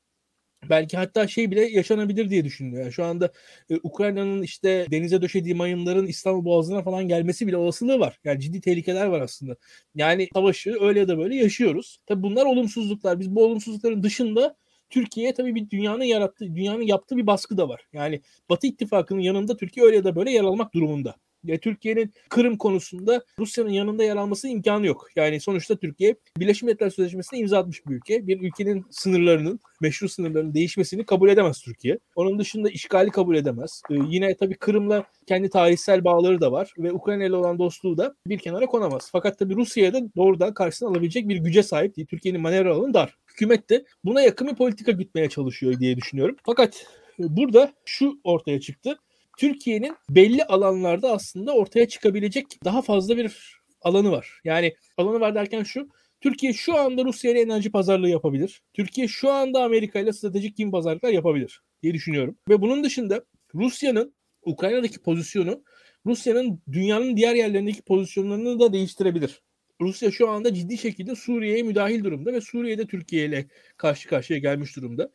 belki 0.69 0.97
hatta 0.97 1.27
şey 1.27 1.51
bile 1.51 1.61
yaşanabilir 1.61 2.29
diye 2.29 2.45
düşünülüyor. 2.45 2.83
Yani 2.83 2.93
şu 2.93 3.03
anda 3.05 3.31
e, 3.69 3.75
Ukrayna'nın 3.83 4.41
işte 4.41 4.85
denize 4.91 5.21
döşediği 5.21 5.55
mayınların 5.55 6.07
İstanbul 6.07 6.45
Boğazı'na 6.45 6.83
falan 6.83 7.07
gelmesi 7.07 7.47
bile 7.47 7.57
olasılığı 7.57 7.99
var. 7.99 8.19
Yani 8.23 8.39
ciddi 8.39 8.61
tehlikeler 8.61 9.05
var 9.05 9.21
aslında. 9.21 9.55
Yani 9.95 10.27
savaşı 10.33 10.77
öyle 10.81 10.99
ya 10.99 11.07
da 11.07 11.17
böyle 11.17 11.35
yaşıyoruz. 11.35 11.99
Tabii 12.05 12.23
bunlar 12.23 12.45
olumsuzluklar. 12.45 13.19
Biz 13.19 13.35
bu 13.35 13.45
olumsuzlukların 13.45 14.03
dışında 14.03 14.55
Türkiye'ye 14.89 15.33
tabii 15.33 15.55
bir 15.55 15.69
dünyanın 15.69 16.03
yarattığı, 16.03 16.55
dünyanın 16.55 16.81
yaptığı 16.81 17.17
bir 17.17 17.27
baskı 17.27 17.57
da 17.57 17.69
var. 17.69 17.81
Yani 17.93 18.21
Batı 18.49 18.67
ittifakının 18.67 19.19
yanında 19.21 19.57
Türkiye 19.57 19.85
öyle 19.85 19.95
ya 19.95 20.03
da 20.03 20.15
böyle 20.15 20.31
yer 20.31 20.43
almak 20.43 20.73
durumunda. 20.73 21.15
Ya 21.47 21.57
Türkiye'nin 21.57 22.13
Kırım 22.29 22.57
konusunda 22.57 23.23
Rusya'nın 23.39 23.69
yanında 23.69 24.03
yer 24.03 24.15
alması 24.15 24.47
imkanı 24.47 24.85
yok. 24.85 25.07
Yani 25.15 25.39
sonuçta 25.39 25.75
Türkiye 25.75 26.15
Birleşmiş 26.37 26.63
Milletler 26.63 26.89
Sözleşmesi'ne 26.89 27.39
imza 27.39 27.59
atmış 27.59 27.85
bir 27.87 27.95
ülke. 27.95 28.27
Bir 28.27 28.41
ülkenin 28.41 28.85
sınırlarının, 28.89 29.59
meşru 29.81 30.09
sınırlarının 30.09 30.53
değişmesini 30.53 31.05
kabul 31.05 31.29
edemez 31.29 31.61
Türkiye. 31.61 31.99
Onun 32.15 32.39
dışında 32.39 32.69
işgali 32.69 33.09
kabul 33.09 33.35
edemez. 33.35 33.81
Ee, 33.91 33.95
yine 34.09 34.35
tabii 34.35 34.55
Kırım'la 34.55 35.03
kendi 35.27 35.49
tarihsel 35.49 36.03
bağları 36.03 36.41
da 36.41 36.51
var 36.51 36.73
ve 36.77 36.91
Ukrayna 36.91 37.23
ile 37.25 37.35
olan 37.35 37.59
dostluğu 37.59 37.97
da 37.97 38.15
bir 38.27 38.37
kenara 38.37 38.65
konamaz. 38.65 39.09
Fakat 39.11 39.39
tabii 39.39 39.55
Rusya'ya 39.55 39.93
da 39.93 39.99
doğrudan 40.15 40.53
karşısına 40.53 40.89
alabilecek 40.89 41.29
bir 41.29 41.37
güce 41.37 41.63
sahip 41.63 41.95
değil. 41.95 42.07
Türkiye'nin 42.07 42.41
manevra 42.41 42.73
alanı 42.73 42.93
dar. 42.93 43.17
Hükümet 43.27 43.69
de 43.69 43.85
buna 44.05 44.21
yakın 44.21 44.47
bir 44.47 44.55
politika 44.55 44.91
gütmeye 44.91 45.29
çalışıyor 45.29 45.79
diye 45.79 45.97
düşünüyorum. 45.97 46.35
Fakat 46.43 46.85
burada 47.19 47.73
şu 47.85 48.19
ortaya 48.23 48.61
çıktı. 48.61 48.99
Türkiye'nin 49.37 49.95
belli 50.09 50.43
alanlarda 50.43 51.11
aslında 51.11 51.53
ortaya 51.53 51.87
çıkabilecek 51.87 52.45
daha 52.65 52.81
fazla 52.81 53.17
bir 53.17 53.57
alanı 53.81 54.11
var. 54.11 54.41
Yani 54.43 54.75
alanı 54.97 55.19
var 55.19 55.35
derken 55.35 55.63
şu. 55.63 55.89
Türkiye 56.21 56.53
şu 56.53 56.77
anda 56.77 57.05
Rusya 57.05 57.31
ile 57.31 57.41
enerji 57.41 57.71
pazarlığı 57.71 58.09
yapabilir. 58.09 58.61
Türkiye 58.73 59.07
şu 59.07 59.31
anda 59.31 59.63
Amerika 59.63 59.99
ile 59.99 60.13
stratejik 60.13 60.57
kim 60.57 60.71
pazarlıklar 60.71 61.09
yapabilir 61.09 61.61
diye 61.83 61.93
düşünüyorum. 61.93 62.37
Ve 62.49 62.61
bunun 62.61 62.83
dışında 62.83 63.25
Rusya'nın 63.55 64.13
Ukrayna'daki 64.41 64.99
pozisyonu 64.99 65.63
Rusya'nın 66.05 66.61
dünyanın 66.71 67.17
diğer 67.17 67.35
yerlerindeki 67.35 67.81
pozisyonlarını 67.81 68.59
da 68.59 68.73
değiştirebilir. 68.73 69.41
Rusya 69.81 70.11
şu 70.11 70.29
anda 70.29 70.53
ciddi 70.53 70.77
şekilde 70.77 71.15
Suriye'ye 71.15 71.63
müdahil 71.63 72.03
durumda 72.03 72.33
ve 72.33 72.41
Suriye'de 72.41 72.87
Türkiye 72.87 73.25
ile 73.25 73.47
karşı 73.77 74.09
karşıya 74.09 74.39
gelmiş 74.39 74.75
durumda. 74.75 75.11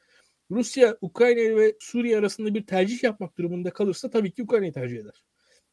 Rusya, 0.52 0.96
Ukrayna 1.00 1.56
ve 1.56 1.76
Suriye 1.80 2.18
arasında 2.18 2.54
bir 2.54 2.66
tercih 2.66 3.02
yapmak 3.02 3.38
durumunda 3.38 3.70
kalırsa 3.70 4.10
tabii 4.10 4.32
ki 4.32 4.42
Ukrayna'yı 4.42 4.72
tercih 4.72 4.98
eder. 4.98 5.24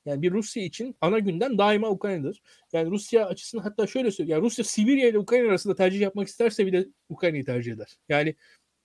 Yani 0.06 0.22
bir 0.22 0.32
Rusya 0.32 0.64
için 0.64 0.96
ana 1.02 1.20
gündem 1.20 1.58
daima 1.58 1.90
Ukrayna'dır. 1.90 2.42
Yani 2.74 2.92
Rusya 2.92 3.26
açısından 3.26 3.64
hatta 3.64 3.88
şöyle 3.88 4.12
söyleyeyim. 4.12 4.38
Yani 4.38 4.46
Rusya 4.46 4.66
Sibirya 4.66 5.10
ile 5.10 5.18
Ukrayna 5.20 5.50
arasında 5.50 5.76
tercih 5.76 6.00
yapmak 6.00 6.28
isterse 6.28 6.66
bile 6.66 6.86
Ukrayna'yı 7.10 7.46
tercih 7.46 7.74
eder. 7.74 7.98
Yani 8.10 8.36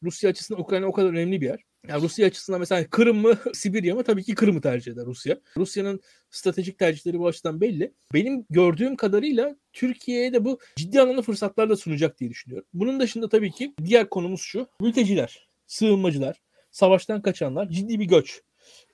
Rusya 0.02 0.30
açısından 0.30 0.60
Ukrayna 0.60 0.86
o 0.86 0.92
kadar 0.92 1.08
önemli 1.08 1.40
bir 1.40 1.46
yer. 1.46 1.60
Yani 1.88 2.02
Rusya 2.02 2.26
açısından 2.26 2.60
mesela 2.60 2.86
Kırım 2.90 3.16
mı 3.16 3.38
Sibirya 3.54 3.94
mı 3.94 4.04
tabii 4.04 4.24
ki 4.24 4.34
Kırım'ı 4.34 4.60
tercih 4.60 4.92
eder 4.92 5.06
Rusya. 5.06 5.40
Rusya'nın 5.56 6.00
stratejik 6.30 6.78
tercihleri 6.78 7.18
bu 7.18 7.26
açıdan 7.26 7.60
belli. 7.60 7.94
Benim 8.14 8.46
gördüğüm 8.50 8.96
kadarıyla 8.96 9.56
Türkiye'ye 9.72 10.32
de 10.32 10.44
bu 10.44 10.58
ciddi 10.76 11.00
anlamda 11.00 11.22
fırsatlar 11.22 11.70
da 11.70 11.76
sunacak 11.76 12.20
diye 12.20 12.30
düşünüyorum. 12.30 12.68
Bunun 12.72 13.00
dışında 13.00 13.28
tabii 13.28 13.50
ki 13.50 13.74
diğer 13.84 14.08
konumuz 14.08 14.40
şu. 14.40 14.68
Mülteciler 14.80 15.53
sığınmacılar, 15.74 16.40
savaştan 16.70 17.22
kaçanlar 17.22 17.68
ciddi 17.68 18.00
bir 18.00 18.04
göç. 18.04 18.42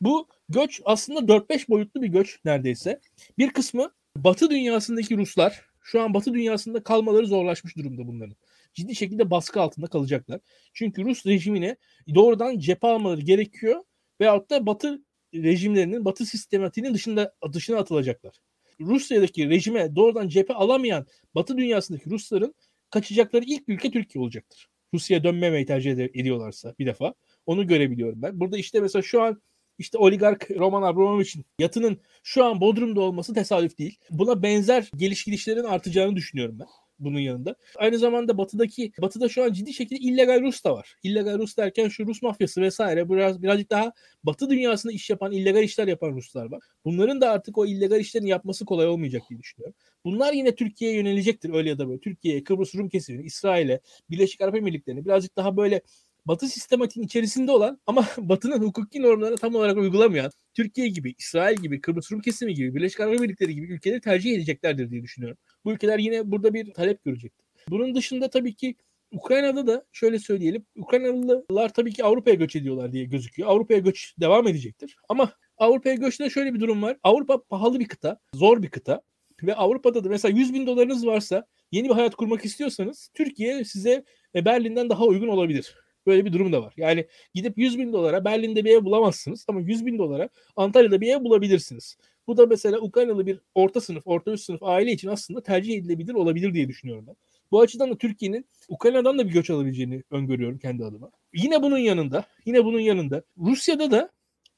Bu 0.00 0.28
göç 0.48 0.80
aslında 0.84 1.28
4-5 1.28 1.68
boyutlu 1.68 2.02
bir 2.02 2.08
göç 2.08 2.38
neredeyse. 2.44 3.00
Bir 3.38 3.50
kısmı 3.50 3.90
Batı 4.16 4.50
dünyasındaki 4.50 5.16
Ruslar 5.16 5.66
şu 5.82 6.00
an 6.02 6.14
Batı 6.14 6.34
dünyasında 6.34 6.82
kalmaları 6.82 7.26
zorlaşmış 7.26 7.76
durumda 7.76 8.06
bunların. 8.06 8.36
Ciddi 8.74 8.94
şekilde 8.94 9.30
baskı 9.30 9.60
altında 9.60 9.86
kalacaklar. 9.86 10.40
Çünkü 10.74 11.04
Rus 11.04 11.26
rejimine 11.26 11.76
doğrudan 12.14 12.58
cephe 12.58 12.86
almaları 12.88 13.20
gerekiyor 13.20 13.82
veyahut 14.20 14.50
da 14.50 14.66
Batı 14.66 15.04
rejimlerinin, 15.34 16.04
Batı 16.04 16.26
sistematiğinin 16.26 16.94
dışında 16.94 17.34
dışına 17.52 17.78
atılacaklar. 17.78 18.40
Rusya'daki 18.80 19.48
rejime 19.48 19.96
doğrudan 19.96 20.28
cephe 20.28 20.54
alamayan 20.54 21.06
Batı 21.34 21.56
dünyasındaki 21.56 22.10
Rusların 22.10 22.54
kaçacakları 22.90 23.44
ilk 23.44 23.68
ülke 23.68 23.90
Türkiye 23.90 24.22
olacaktır. 24.22 24.69
Rusya'ya 24.94 25.24
dönmemeyi 25.24 25.66
tercih 25.66 25.92
ediyorlarsa 25.92 26.74
bir 26.78 26.86
defa. 26.86 27.14
Onu 27.46 27.66
görebiliyorum 27.66 28.22
ben. 28.22 28.40
Burada 28.40 28.58
işte 28.58 28.80
mesela 28.80 29.02
şu 29.02 29.22
an 29.22 29.42
işte 29.78 29.98
oligark 29.98 30.50
Roman 30.50 30.82
Abramovich'in 30.82 31.44
yatının 31.58 32.00
şu 32.22 32.44
an 32.44 32.60
Bodrum'da 32.60 33.00
olması 33.00 33.34
tesadüf 33.34 33.78
değil. 33.78 33.98
Buna 34.10 34.42
benzer 34.42 34.90
geliş 34.96 35.24
gidişlerin 35.24 35.64
artacağını 35.64 36.16
düşünüyorum 36.16 36.58
ben 36.58 36.66
bunun 37.00 37.18
yanında. 37.18 37.56
Aynı 37.76 37.98
zamanda 37.98 38.38
batıdaki 38.38 38.92
batıda 39.00 39.28
şu 39.28 39.44
an 39.44 39.52
ciddi 39.52 39.74
şekilde 39.74 40.00
illegal 40.00 40.40
Rus 40.40 40.64
da 40.64 40.74
var. 40.74 40.94
İllegal 41.02 41.38
Rus 41.38 41.56
derken 41.56 41.88
şu 41.88 42.06
Rus 42.06 42.22
mafyası 42.22 42.60
vesaire 42.60 43.08
biraz 43.10 43.42
birazcık 43.42 43.70
daha 43.70 43.92
batı 44.24 44.50
dünyasında 44.50 44.92
iş 44.92 45.10
yapan, 45.10 45.32
illegal 45.32 45.62
işler 45.62 45.88
yapan 45.88 46.12
Ruslar 46.12 46.50
var. 46.50 46.60
Bunların 46.84 47.20
da 47.20 47.30
artık 47.30 47.58
o 47.58 47.66
illegal 47.66 48.00
işlerin 48.00 48.26
yapması 48.26 48.64
kolay 48.64 48.88
olmayacak 48.88 49.22
diye 49.30 49.40
düşünüyorum. 49.40 49.74
Bunlar 50.04 50.32
yine 50.32 50.54
Türkiye'ye 50.54 50.96
yönelecektir 50.96 51.54
öyle 51.54 51.68
ya 51.68 51.78
da 51.78 51.88
böyle. 51.88 52.00
Türkiye'ye, 52.00 52.44
Kıbrıs 52.44 52.74
Rum 52.74 52.88
kesimine, 52.88 53.24
İsrail'e, 53.24 53.80
Birleşik 54.10 54.40
Arap 54.40 54.56
Emirlikleri'ne 54.56 55.04
birazcık 55.04 55.36
daha 55.36 55.56
böyle 55.56 55.80
Batı 56.26 56.48
sistematiğin 56.48 57.06
içerisinde 57.06 57.52
olan 57.52 57.80
ama 57.86 58.06
Batı'nın 58.18 58.62
hukuki 58.62 59.02
normlarını 59.02 59.36
tam 59.36 59.54
olarak 59.54 59.76
uygulamayan 59.76 60.30
Türkiye 60.54 60.88
gibi, 60.88 61.14
İsrail 61.18 61.56
gibi, 61.56 61.80
Kıbrıs 61.80 62.12
Rum 62.12 62.20
kesimi 62.20 62.54
gibi, 62.54 62.74
Birleşik 62.74 63.00
Arap 63.00 63.14
Emirlikleri 63.14 63.54
gibi 63.54 63.72
ülkeleri 63.72 64.00
tercih 64.00 64.34
edeceklerdir 64.34 64.90
diye 64.90 65.02
düşünüyorum. 65.02 65.38
Bu 65.64 65.72
ülkeler 65.72 65.98
yine 65.98 66.30
burada 66.30 66.54
bir 66.54 66.72
talep 66.72 67.04
görecektir. 67.04 67.46
Bunun 67.68 67.94
dışında 67.94 68.30
tabii 68.30 68.54
ki 68.54 68.76
Ukrayna'da 69.12 69.66
da 69.66 69.84
şöyle 69.92 70.18
söyleyelim. 70.18 70.66
Ukraynalılar 70.76 71.68
tabii 71.68 71.92
ki 71.92 72.04
Avrupa'ya 72.04 72.36
göç 72.36 72.56
ediyorlar 72.56 72.92
diye 72.92 73.04
gözüküyor. 73.04 73.48
Avrupa'ya 73.48 73.80
göç 73.80 74.14
devam 74.20 74.48
edecektir. 74.48 74.96
Ama 75.08 75.32
Avrupa'ya 75.58 75.94
göçte 75.94 76.30
şöyle 76.30 76.54
bir 76.54 76.60
durum 76.60 76.82
var. 76.82 76.96
Avrupa 77.02 77.42
pahalı 77.42 77.80
bir 77.80 77.88
kıta, 77.88 78.20
zor 78.34 78.62
bir 78.62 78.70
kıta. 78.70 79.02
Ve 79.42 79.54
Avrupa'da 79.54 80.04
da 80.04 80.08
mesela 80.08 80.38
100 80.38 80.54
bin 80.54 80.66
dolarınız 80.66 81.06
varsa 81.06 81.46
yeni 81.72 81.88
bir 81.88 81.94
hayat 81.94 82.14
kurmak 82.14 82.44
istiyorsanız 82.44 83.10
Türkiye 83.14 83.64
size 83.64 84.04
e, 84.34 84.44
Berlin'den 84.44 84.90
daha 84.90 85.04
uygun 85.04 85.28
olabilir. 85.28 85.74
Böyle 86.06 86.24
bir 86.24 86.32
durum 86.32 86.52
da 86.52 86.62
var. 86.62 86.74
Yani 86.76 87.06
gidip 87.34 87.58
100 87.58 87.78
bin 87.78 87.92
dolara 87.92 88.24
Berlin'de 88.24 88.64
bir 88.64 88.70
ev 88.70 88.84
bulamazsınız 88.84 89.44
ama 89.48 89.60
100 89.60 89.86
bin 89.86 89.98
dolara 89.98 90.28
Antalya'da 90.56 91.00
bir 91.00 91.14
ev 91.16 91.24
bulabilirsiniz. 91.24 91.96
Bu 92.26 92.36
da 92.36 92.46
mesela 92.46 92.78
Ukraynalı 92.78 93.26
bir 93.26 93.40
orta 93.54 93.80
sınıf, 93.80 94.02
orta 94.06 94.32
üst 94.32 94.44
sınıf 94.44 94.62
aile 94.62 94.92
için 94.92 95.08
aslında 95.08 95.42
tercih 95.42 95.74
edilebilir 95.74 96.14
olabilir 96.14 96.54
diye 96.54 96.68
düşünüyorum 96.68 97.04
ben. 97.08 97.16
Bu 97.50 97.60
açıdan 97.60 97.90
da 97.90 97.98
Türkiye'nin 97.98 98.46
Ukrayna'dan 98.68 99.18
da 99.18 99.28
bir 99.28 99.32
göç 99.32 99.50
alabileceğini 99.50 100.02
öngörüyorum 100.10 100.58
kendi 100.58 100.84
adıma. 100.84 101.10
Yine 101.34 101.62
bunun 101.62 101.78
yanında, 101.78 102.24
yine 102.46 102.64
bunun 102.64 102.80
yanında 102.80 103.22
Rusya'da 103.38 103.90
da 103.90 104.10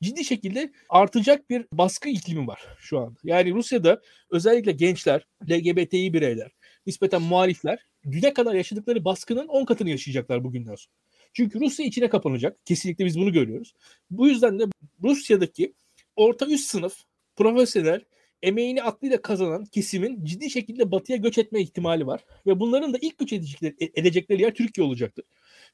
ciddi 0.03 0.25
şekilde 0.25 0.73
artacak 0.89 1.51
bir 1.51 1.67
baskı 1.73 2.09
iklimi 2.09 2.47
var 2.47 2.61
şu 2.79 2.99
anda. 2.99 3.19
Yani 3.25 3.55
Rusya'da 3.55 4.01
özellikle 4.31 4.73
gençler, 4.73 5.27
LGBTİ 5.51 6.13
bireyler, 6.13 6.51
nispeten 6.87 7.23
muhalifler 7.23 7.87
düne 8.11 8.33
kadar 8.33 8.55
yaşadıkları 8.55 9.05
baskının 9.05 9.49
10 9.49 9.65
katını 9.65 9.91
yaşayacaklar 9.91 10.45
bugünden 10.45 10.75
sonra. 10.75 10.95
Çünkü 11.33 11.61
Rusya 11.61 11.87
içine 11.87 12.09
kapanacak. 12.09 12.67
Kesinlikle 12.67 13.05
biz 13.05 13.19
bunu 13.19 13.33
görüyoruz. 13.33 13.75
Bu 14.11 14.29
yüzden 14.29 14.59
de 14.59 14.65
Rusya'daki 15.03 15.75
orta 16.17 16.47
üst 16.47 16.71
sınıf 16.71 16.97
profesyonel 17.37 18.01
emeğini 18.43 18.83
aklıyla 18.83 19.23
kazanan 19.23 19.65
kesimin 19.65 20.25
ciddi 20.25 20.51
şekilde 20.51 20.91
batıya 20.91 21.19
göç 21.19 21.39
etme 21.39 21.61
ihtimali 21.61 22.07
var. 22.07 22.25
Ve 22.47 22.61
bunların 22.61 22.95
da 22.95 22.99
ilk 23.01 23.19
göç 23.19 23.33
edecekleri, 23.33 23.75
edecekleri 23.95 24.43
yer 24.43 24.55
Türkiye 24.55 24.87
olacaktır. 24.87 25.25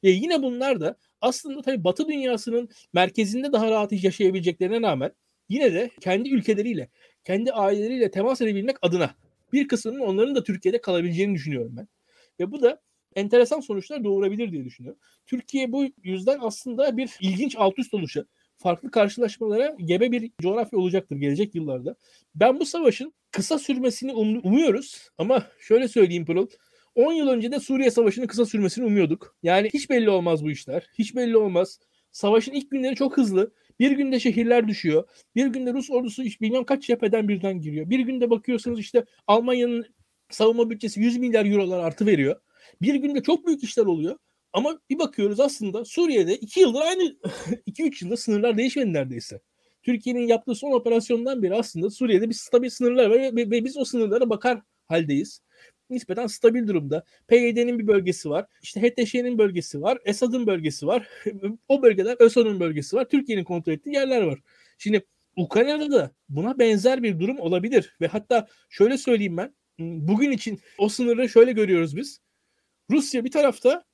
Ve 0.04 0.10
yine 0.10 0.42
bunlar 0.42 0.80
da 0.80 0.96
aslında 1.20 1.62
tabii 1.62 1.84
batı 1.84 2.08
dünyasının 2.08 2.68
merkezinde 2.92 3.52
daha 3.52 3.70
rahat 3.70 3.92
yaşayabileceklerine 3.92 4.80
rağmen 4.80 5.12
yine 5.48 5.74
de 5.74 5.90
kendi 6.00 6.28
ülkeleriyle, 6.28 6.88
kendi 7.24 7.52
aileleriyle 7.52 8.10
temas 8.10 8.40
edebilmek 8.40 8.76
adına 8.82 9.14
bir 9.52 9.68
kısmının 9.68 10.00
onların 10.00 10.34
da 10.34 10.44
Türkiye'de 10.44 10.80
kalabileceğini 10.80 11.34
düşünüyorum 11.34 11.76
ben. 11.76 11.88
Ve 12.40 12.52
bu 12.52 12.62
da 12.62 12.80
enteresan 13.16 13.60
sonuçlar 13.60 14.04
doğurabilir 14.04 14.52
diye 14.52 14.64
düşünüyorum. 14.64 15.00
Türkiye 15.26 15.72
bu 15.72 15.84
yüzden 16.02 16.38
aslında 16.40 16.96
bir 16.96 17.10
ilginç 17.20 17.56
alt 17.58 17.78
üst 17.78 17.94
oluşa, 17.94 18.24
farklı 18.56 18.90
karşılaşmalara 18.90 19.76
gebe 19.84 20.12
bir 20.12 20.30
coğrafya 20.42 20.78
olacaktır 20.78 21.16
gelecek 21.16 21.54
yıllarda. 21.54 21.96
Ben 22.34 22.60
bu 22.60 22.66
savaşın 22.66 23.12
kısa 23.30 23.58
sürmesini 23.58 24.12
um- 24.12 24.40
umuyoruz 24.42 25.08
ama 25.18 25.46
şöyle 25.60 25.88
söyleyeyim 25.88 26.24
Pırıl. 26.24 26.46
10 26.94 27.12
yıl 27.12 27.28
önce 27.28 27.52
de 27.52 27.60
Suriye 27.60 27.90
Savaşı'nın 27.90 28.26
kısa 28.26 28.46
sürmesini 28.46 28.84
umuyorduk. 28.84 29.36
Yani 29.42 29.70
hiç 29.74 29.90
belli 29.90 30.10
olmaz 30.10 30.44
bu 30.44 30.50
işler. 30.50 30.86
Hiç 30.98 31.16
belli 31.16 31.36
olmaz. 31.36 31.78
Savaşın 32.12 32.52
ilk 32.52 32.70
günleri 32.70 32.94
çok 32.94 33.16
hızlı. 33.16 33.52
Bir 33.80 33.90
günde 33.90 34.20
şehirler 34.20 34.68
düşüyor. 34.68 35.08
Bir 35.34 35.46
günde 35.46 35.72
Rus 35.72 35.90
ordusu 35.90 36.22
hiç 36.22 36.40
bilmem 36.40 36.64
kaç 36.64 36.86
cepheden 36.86 37.28
birden 37.28 37.60
giriyor. 37.60 37.90
Bir 37.90 38.00
günde 38.00 38.30
bakıyorsunuz 38.30 38.80
işte 38.80 39.04
Almanya'nın 39.26 39.86
savunma 40.30 40.70
bütçesi 40.70 41.00
100 41.00 41.16
milyar 41.16 41.46
eurolar 41.46 41.78
artı 41.78 42.06
veriyor. 42.06 42.40
Bir 42.82 42.94
günde 42.94 43.22
çok 43.22 43.46
büyük 43.46 43.64
işler 43.64 43.86
oluyor. 43.86 44.18
Ama 44.52 44.80
bir 44.90 44.98
bakıyoruz 44.98 45.40
aslında 45.40 45.84
Suriye'de 45.84 46.36
2 46.36 46.60
yıldır 46.60 46.80
aynı 46.80 47.02
2-3 47.66 48.04
yılda 48.04 48.16
sınırlar 48.16 48.56
değişmedi 48.58 48.92
neredeyse. 48.92 49.40
Türkiye'nin 49.82 50.26
yaptığı 50.26 50.54
son 50.54 50.72
operasyondan 50.72 51.42
beri 51.42 51.54
aslında 51.54 51.90
Suriye'de 51.90 52.28
bir 52.28 52.34
stabil 52.34 52.70
sınırlar 52.70 53.10
var 53.10 53.18
ve, 53.18 53.36
ve, 53.36 53.50
ve 53.50 53.64
biz 53.64 53.76
o 53.76 53.84
sınırlara 53.84 54.30
bakar 54.30 54.62
haldeyiz. 54.86 55.42
Nispeten 55.90 56.26
stabil 56.26 56.68
durumda. 56.68 57.04
PYD'nin 57.28 57.78
bir 57.78 57.86
bölgesi 57.86 58.30
var. 58.30 58.46
İşte 58.62 58.82
HTŞ'nin 58.82 59.38
bölgesi 59.38 59.82
var. 59.82 59.98
Esad'ın 60.04 60.46
bölgesi 60.46 60.86
var. 60.86 61.08
o 61.68 61.82
bölgeler 61.82 62.16
ÖSO'nun 62.20 62.60
bölgesi 62.60 62.96
var. 62.96 63.08
Türkiye'nin 63.08 63.44
kontrol 63.44 63.72
ettiği 63.72 63.94
yerler 63.94 64.22
var. 64.22 64.38
Şimdi 64.78 65.06
Ukrayna'da 65.36 65.90
da 65.90 66.10
buna 66.28 66.58
benzer 66.58 67.02
bir 67.02 67.20
durum 67.20 67.40
olabilir. 67.40 67.96
Ve 68.00 68.06
hatta 68.06 68.46
şöyle 68.68 68.98
söyleyeyim 68.98 69.36
ben. 69.36 69.54
Bugün 69.78 70.30
için 70.30 70.60
o 70.78 70.88
sınırı 70.88 71.28
şöyle 71.28 71.52
görüyoruz 71.52 71.96
biz. 71.96 72.20
Rusya 72.90 73.24
bir 73.24 73.30
tarafta 73.30 73.84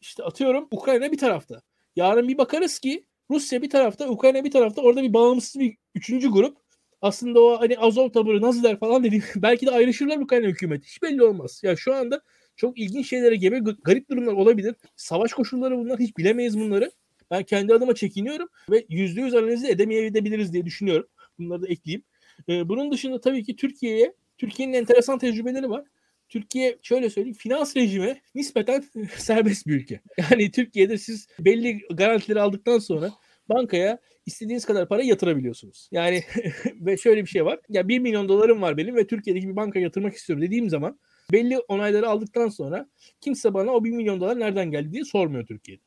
işte 0.00 0.22
atıyorum 0.22 0.68
Ukrayna 0.70 1.12
bir 1.12 1.18
tarafta. 1.18 1.62
Yarın 1.96 2.28
bir 2.28 2.38
bakarız 2.38 2.78
ki 2.78 3.06
Rusya 3.30 3.62
bir 3.62 3.70
tarafta, 3.70 4.08
Ukrayna 4.08 4.44
bir 4.44 4.50
tarafta 4.50 4.82
orada 4.82 5.02
bir 5.02 5.12
bağımsız 5.12 5.60
bir 5.60 5.76
üçüncü 5.94 6.30
grup 6.30 6.58
aslında 7.02 7.40
o 7.40 7.60
hani 7.60 7.78
Azov 7.78 8.08
taburu 8.10 8.42
Naziler 8.42 8.78
falan 8.78 9.04
dedi 9.04 9.22
belki 9.36 9.66
de 9.66 9.70
ayrışırlar 9.70 10.18
Ukrayna 10.18 10.46
hükümeti. 10.46 10.86
Hiç 10.86 11.02
belli 11.02 11.22
olmaz. 11.24 11.60
Ya 11.64 11.76
şu 11.76 11.94
anda 11.94 12.22
çok 12.56 12.78
ilginç 12.78 13.08
şeylere 13.08 13.36
gebe 13.36 13.58
garip 13.84 14.10
durumlar 14.10 14.32
olabilir. 14.32 14.74
Savaş 14.96 15.32
koşulları 15.32 15.78
bunlar 15.78 15.98
hiç 15.98 16.16
bilemeyiz 16.16 16.58
bunları. 16.58 16.90
Ben 17.30 17.42
kendi 17.42 17.74
adıma 17.74 17.94
çekiniyorum 17.94 18.48
ve 18.70 18.86
yüzde 18.88 19.20
yüz 19.20 19.34
analizi 19.34 19.66
edemeyebiliriz 19.68 20.52
diye 20.52 20.64
düşünüyorum. 20.64 21.06
Bunları 21.38 21.62
da 21.62 21.66
ekleyeyim. 21.68 22.04
Ee, 22.48 22.68
bunun 22.68 22.92
dışında 22.92 23.20
tabii 23.20 23.44
ki 23.44 23.56
Türkiye'ye, 23.56 24.14
Türkiye'nin 24.38 24.72
enteresan 24.72 25.18
tecrübeleri 25.18 25.70
var. 25.70 25.84
Türkiye 26.32 26.78
şöyle 26.82 27.10
söyleyeyim 27.10 27.36
finans 27.36 27.76
rejimi 27.76 28.20
nispeten 28.34 28.84
serbest 29.16 29.66
bir 29.66 29.74
ülke. 29.74 30.00
Yani 30.18 30.50
Türkiye'de 30.50 30.98
siz 30.98 31.26
belli 31.38 31.80
garantileri 31.90 32.40
aldıktan 32.40 32.78
sonra 32.78 33.10
bankaya 33.48 33.98
istediğiniz 34.26 34.64
kadar 34.64 34.88
para 34.88 35.02
yatırabiliyorsunuz. 35.02 35.88
Yani 35.92 36.22
ve 36.80 36.96
şöyle 36.96 37.22
bir 37.22 37.26
şey 37.26 37.44
var. 37.44 37.60
Ya 37.68 37.88
1 37.88 37.98
milyon 37.98 38.28
dolarım 38.28 38.62
var 38.62 38.76
benim 38.76 38.96
ve 38.96 39.06
Türkiye'deki 39.06 39.48
bir 39.48 39.56
banka 39.56 39.78
yatırmak 39.78 40.14
istiyorum 40.14 40.42
dediğim 40.42 40.70
zaman 40.70 40.98
belli 41.32 41.58
onayları 41.58 42.08
aldıktan 42.08 42.48
sonra 42.48 42.88
kimse 43.20 43.54
bana 43.54 43.70
o 43.70 43.84
1 43.84 43.90
milyon 43.90 44.20
dolar 44.20 44.40
nereden 44.40 44.70
geldi 44.70 44.92
diye 44.92 45.04
sormuyor 45.04 45.46
Türkiye'de. 45.46 45.82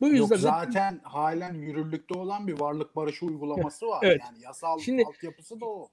Bu 0.00 0.08
yüzden 0.08 0.34
Yok, 0.34 0.38
zaten 0.38 1.00
halen 1.02 1.54
yürürlükte 1.54 2.14
olan 2.14 2.46
bir 2.46 2.60
varlık 2.60 2.96
barışı 2.96 3.26
uygulaması 3.26 3.86
var. 3.86 3.98
Evet. 4.02 4.20
Yani 4.24 4.42
yasal 4.42 4.78
Şimdi, 4.78 5.04
altyapısı 5.04 5.60
da 5.60 5.66
o. 5.66 5.88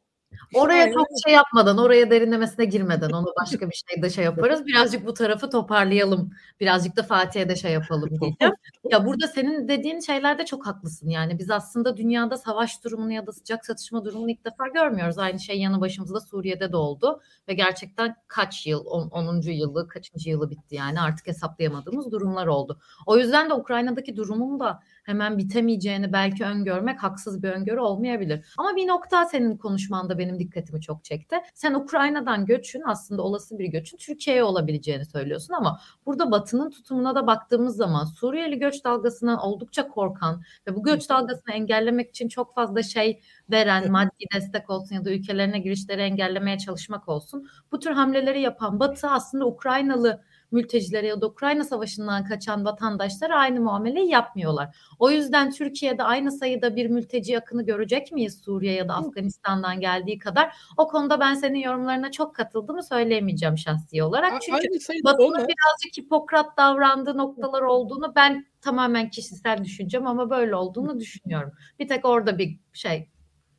Oraya 0.54 0.94
çok 0.94 1.08
şey 1.26 1.34
yapmadan, 1.34 1.78
oraya 1.78 2.12
derinlemesine 2.12 2.66
girmeden 2.66 3.10
onu 3.10 3.34
başka 3.42 3.70
bir 3.70 3.84
şeyde 3.90 4.10
şey 4.10 4.24
yaparız. 4.24 4.66
Birazcık 4.66 5.06
bu 5.06 5.14
tarafı 5.14 5.50
toparlayalım. 5.50 6.32
Birazcık 6.60 6.96
da 6.96 7.04
Fatih'e 7.04 7.50
de 7.50 7.56
şey 7.56 7.72
yapalım 7.72 8.10
diyeceğim. 8.10 8.54
Ya 8.92 9.06
burada 9.06 9.28
senin 9.28 9.68
dediğin 9.68 10.00
şeylerde 10.00 10.46
çok 10.46 10.68
haklısın. 10.68 11.10
Yani 11.10 11.40
biz 11.40 11.52
aslında 11.52 11.98
dünyada 11.98 12.38
savaş 12.38 12.84
durumunu 12.84 13.12
ya 13.12 13.28
da 13.28 13.32
sıcak 13.32 13.66
satışma 13.66 14.06
durumunu 14.06 14.32
ilk 14.32 14.46
defa 14.46 14.68
görmüyoruz. 14.68 15.18
Aynı 15.18 15.40
şey 15.40 15.60
yanı 15.60 15.82
başımızda 15.82 16.20
Suriye'de 16.20 16.72
de 16.72 16.78
oldu. 16.78 17.22
Ve 17.48 17.54
gerçekten 17.54 18.16
kaç 18.28 18.68
yıl, 18.68 18.86
10. 18.86 19.42
yılı, 19.42 19.88
kaçıncı 19.88 20.30
yılı 20.30 20.50
bitti 20.50 20.76
yani 20.76 21.02
artık 21.02 21.28
hesaplayamadığımız 21.28 22.12
durumlar 22.12 22.48
oldu. 22.48 22.80
O 23.06 23.18
yüzden 23.18 23.50
de 23.50 23.54
Ukrayna'daki 23.54 24.16
durumun 24.16 24.60
da 24.60 24.80
hemen 25.04 25.38
bitemeyeceğini 25.38 26.14
belki 26.14 26.44
öngörmek 26.46 27.04
haksız 27.04 27.44
bir 27.44 27.50
öngörü 27.50 27.80
olmayabilir. 27.80 28.46
Ama 28.58 28.76
bir 28.76 28.88
nokta 28.88 29.26
senin 29.26 29.58
konuşmanda 29.58 30.18
benim 30.18 30.40
dikkatimi 30.40 30.82
çok 30.82 31.04
çekti. 31.04 31.36
Sen 31.54 31.74
Ukrayna'dan 31.74 32.46
göçün 32.46 32.84
aslında 32.86 33.22
olası 33.22 33.60
bir 33.60 33.66
göçün 33.66 33.98
Türkiye'ye 33.98 34.44
olabileceğini 34.44 35.06
söylüyorsun 35.06 35.54
ama 35.54 35.80
burada 36.06 36.32
Batı'nın 36.32 36.70
tutumuna 36.70 37.16
da 37.16 37.28
baktığımız 37.28 37.76
zaman 37.76 38.06
Suriyeli 38.06 38.60
göç 38.60 38.84
dalgasından 38.84 39.40
oldukça 39.40 39.88
korkan 39.88 40.42
ve 40.68 40.76
bu 40.76 40.84
göç 40.84 41.10
dalgasını 41.10 41.54
engellemek 41.54 42.10
için 42.10 42.28
çok 42.28 42.56
fazla 42.56 42.84
şey 42.84 43.22
veren 43.52 43.92
maddi 43.92 44.26
destek 44.36 44.70
olsun 44.70 44.96
ya 44.96 45.06
da 45.06 45.12
ülkelerine 45.12 45.60
girişleri 45.60 46.02
engellemeye 46.02 46.58
çalışmak 46.58 47.10
olsun. 47.10 47.48
Bu 47.72 47.80
tür 47.80 47.92
hamleleri 47.92 48.42
yapan 48.42 48.80
Batı 48.80 49.08
aslında 49.08 49.46
Ukraynalı 49.46 50.24
mültecilere 50.52 51.08
ya 51.08 51.22
da 51.22 51.28
Ukrayna 51.28 51.64
Savaşı'ndan 51.64 52.26
kaçan 52.26 52.66
vatandaşlara 52.66 53.38
aynı 53.38 53.62
muameleyi 53.62 54.10
yapmıyorlar. 54.10 54.76
O 55.00 55.12
yüzden 55.12 55.52
Türkiye'de 55.52 56.04
aynı 56.04 56.32
sayıda 56.32 56.76
bir 56.76 56.90
mülteci 56.90 57.38
akını 57.38 57.66
görecek 57.66 58.12
miyiz 58.12 58.42
Suriye 58.46 58.74
ya 58.74 58.88
da 58.88 58.94
Afganistan'dan 58.94 59.80
geldiği 59.80 60.20
kadar? 60.20 60.56
O 60.78 60.88
konuda 60.88 61.20
ben 61.20 61.34
senin 61.34 61.60
yorumlarına 61.60 62.12
çok 62.12 62.36
katıldığımı 62.36 62.84
söyleyemeyeceğim 62.84 63.58
şahsi 63.58 64.04
olarak. 64.04 64.42
Çünkü 64.42 64.68
Batı'nın 65.04 65.48
birazcık 65.48 65.98
hipokrat 65.98 66.58
davrandığı 66.58 67.18
noktalar 67.18 67.62
olduğunu 67.62 68.14
ben 68.16 68.46
tamamen 68.62 69.10
kişisel 69.10 69.64
düşüncem 69.64 70.08
ama 70.08 70.30
böyle 70.30 70.56
olduğunu 70.56 71.00
düşünüyorum. 71.00 71.52
Bir 71.80 71.88
tek 71.88 72.06
orada 72.06 72.38
bir 72.38 72.60
şey 72.74 73.10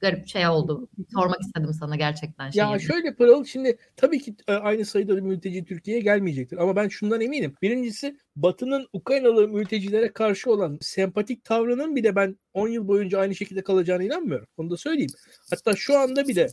garip 0.03 0.29
şey 0.29 0.49
oldu. 0.49 0.89
Sormak 1.15 1.41
istedim 1.41 1.73
sana 1.75 1.97
gerçekten. 1.97 2.51
Şey 2.51 2.61
ya 2.65 2.79
şöyle 2.79 3.15
Pırıl 3.15 3.45
şimdi 3.45 3.79
tabii 3.97 4.19
ki 4.19 4.35
e, 4.49 4.53
aynı 4.53 4.85
sayıda 4.85 5.15
mülteci 5.15 5.65
Türkiye'ye 5.65 6.03
gelmeyecektir. 6.03 6.57
Ama 6.57 6.77
ben 6.77 6.89
şundan 6.89 7.21
eminim. 7.21 7.55
Birincisi 7.63 8.17
Batı'nın 8.37 8.89
Ukraynalı 8.93 9.49
mültecilere 9.49 10.13
karşı 10.13 10.51
olan 10.51 10.79
sempatik 10.81 11.45
tavrının 11.45 11.97
bir 11.97 12.05
de 12.05 12.17
ben 12.17 12.37
10 12.55 12.69
yıl 12.69 12.89
boyunca 12.89 13.19
aynı 13.19 13.35
şekilde 13.35 13.63
kalacağına 13.63 14.03
inanmıyorum. 14.03 14.47
Onu 14.57 14.71
da 14.71 14.77
söyleyeyim. 14.77 15.13
Hatta 15.51 15.77
şu 15.77 15.99
anda 15.99 16.29
bile 16.29 16.49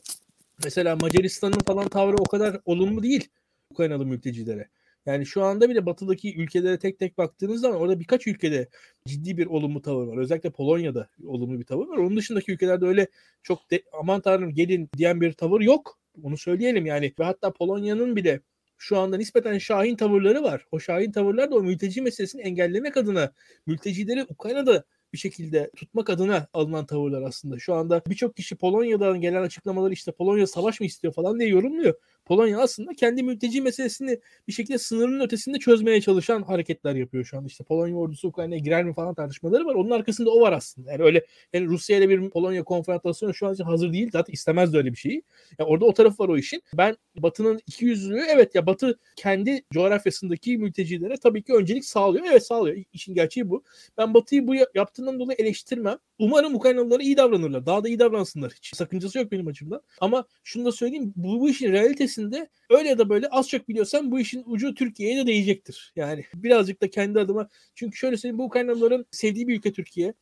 mesela 0.64 0.96
Macaristan'ın 0.96 1.60
falan 1.68 1.88
tavrı 1.88 2.16
o 2.16 2.24
kadar 2.24 2.60
olumlu 2.66 3.04
değil 3.04 3.30
Ukraynalı 3.72 4.06
mültecilere. 4.06 4.68
Yani 5.06 5.26
şu 5.26 5.44
anda 5.44 5.70
bile 5.70 5.86
batıdaki 5.86 6.36
ülkelere 6.38 6.80
tek 6.80 7.00
tek 7.00 7.18
baktığınız 7.18 7.62
zaman 7.62 7.80
orada 7.80 8.00
birkaç 8.00 8.28
ülkede 8.28 8.70
ciddi 9.08 9.38
bir 9.38 9.46
olumlu 9.46 9.82
tavır 9.82 10.08
var. 10.08 10.18
Özellikle 10.18 10.50
Polonya'da 10.50 11.10
olumlu 11.26 11.60
bir 11.60 11.66
tavır 11.66 11.88
var. 11.88 11.98
Onun 11.98 12.18
dışındaki 12.18 12.52
ülkelerde 12.52 12.86
öyle 12.86 13.08
çok 13.44 13.72
de, 13.72 13.84
aman 14.00 14.22
tanrım 14.22 14.54
gelin 14.54 14.90
diyen 14.98 15.22
bir 15.22 15.34
tavır 15.34 15.62
yok. 15.62 16.00
Onu 16.24 16.38
söyleyelim 16.38 16.86
yani. 16.86 17.14
Ve 17.20 17.24
hatta 17.24 17.54
Polonya'nın 17.54 18.16
bile 18.16 18.42
şu 18.78 18.98
anda 18.98 19.18
nispeten 19.18 19.58
şahin 19.58 19.96
tavırları 19.96 20.44
var. 20.44 20.66
O 20.72 20.80
şahin 20.80 21.12
tavırlar 21.12 21.52
da 21.52 21.56
o 21.56 21.62
mülteci 21.62 22.02
meselesini 22.02 22.42
engellemek 22.42 22.98
adına 22.98 23.34
mültecileri 23.66 24.26
Ukrayna'da 24.30 24.84
bir 25.14 25.18
şekilde 25.18 25.72
tutmak 25.76 26.10
adına 26.10 26.48
alınan 26.54 26.86
tavırlar 26.86 27.22
aslında. 27.22 27.60
Şu 27.60 27.74
anda 27.74 28.02
birçok 28.08 28.36
kişi 28.36 28.56
Polonya'dan 28.56 29.22
gelen 29.22 29.42
açıklamaları 29.42 29.94
işte 29.94 30.12
Polonya 30.12 30.48
savaş 30.48 30.80
mı 30.80 30.86
istiyor 30.86 31.14
falan 31.14 31.40
diye 31.40 31.50
yorumluyor. 31.50 31.94
Polonya 32.30 32.60
aslında 32.60 32.94
kendi 32.94 33.24
mülteci 33.24 33.62
meselesini 33.62 34.20
bir 34.48 34.54
şekilde 34.54 34.78
sınırın 34.78 35.20
ötesinde 35.20 35.60
çözmeye 35.60 36.02
çalışan 36.02 36.44
hareketler 36.44 36.96
yapıyor 36.96 37.26
şu 37.26 37.38
an. 37.38 37.46
İşte 37.46 37.64
Polonya 37.64 37.96
ordusu 37.96 38.28
Ukrayna'ya 38.28 38.60
girer 38.60 38.84
mi 38.84 38.94
falan 38.94 39.16
tartışmaları 39.16 39.66
var. 39.66 39.76
Onun 39.76 39.90
arkasında 39.90 40.30
o 40.30 40.42
var 40.42 40.54
aslında. 40.54 40.92
Yani 40.92 41.04
öyle 41.04 41.26
yani 41.54 41.68
Rusya 41.68 41.98
ile 41.98 42.10
bir 42.10 42.30
Polonya 42.30 42.64
konfrontasyonu 42.64 43.34
şu 43.34 43.48
an 43.48 43.54
için 43.54 43.64
hazır 43.64 43.94
değil. 43.94 44.10
Zaten 44.14 44.34
istemez 44.34 44.74
de 44.74 44.78
öyle 44.78 44.92
bir 44.92 44.98
şeyi. 44.98 45.24
Yani 45.60 45.70
orada 45.70 45.86
o 45.86 45.94
taraf 45.94 46.20
var 46.20 46.30
o 46.30 46.38
işin. 46.38 46.62
Ben 46.78 46.98
Batı'nın 47.16 47.60
iki 47.68 47.86
yüzlülüğü 47.86 48.24
evet 48.30 48.56
ya 48.56 48.66
Batı 48.66 49.00
kendi 49.16 49.62
coğrafyasındaki 49.74 50.58
mültecilere 50.58 51.18
tabii 51.18 51.44
ki 51.44 51.54
öncelik 51.54 51.86
sağlıyor. 51.86 52.26
Evet 52.32 52.46
sağlıyor. 52.46 52.78
İşin 52.94 53.14
gerçeği 53.14 53.50
bu. 53.50 53.64
Ben 53.98 54.14
Batı'yı 54.14 54.48
bu 54.48 54.56
yaptığından 54.76 55.20
dolayı 55.20 55.38
eleştirmem. 55.40 55.98
Umarım 56.20 56.56
Ukraynalılara 56.56 57.04
iyi 57.04 57.18
davranırlar. 57.18 57.66
Daha 57.66 57.84
da 57.84 57.88
iyi 57.88 58.00
davransınlar. 58.00 58.52
Hiç 58.52 58.76
sakıncası 58.76 59.18
yok 59.18 59.32
benim 59.32 59.48
açımdan. 59.48 59.82
Ama 60.02 60.26
şunu 60.44 60.66
da 60.66 60.72
söyleyeyim. 60.72 61.14
Bu, 61.16 61.40
bu 61.40 61.50
işin 61.50 61.74
realitesinde 62.20 62.50
öyle 62.70 62.90
ya 62.90 62.98
da 62.98 63.10
böyle 63.10 63.28
az 63.28 63.50
çok 63.50 63.70
biliyorsan 63.70 64.12
bu 64.12 64.20
işin 64.20 64.44
ucu 64.46 64.74
Türkiye'ye 64.74 65.18
de 65.18 65.28
değecektir. 65.28 65.94
Yani 65.96 66.26
birazcık 66.34 66.82
da 66.82 66.90
kendi 66.90 67.20
adıma. 67.20 67.50
Çünkü 67.76 67.98
şöyle 67.98 68.18
söyleyeyim. 68.18 68.38
Bu 68.38 68.44
Ukraynalıların 68.44 69.06
sevdiği 69.12 69.48
bir 69.48 69.58
ülke 69.58 69.74
Türkiye 69.74 70.14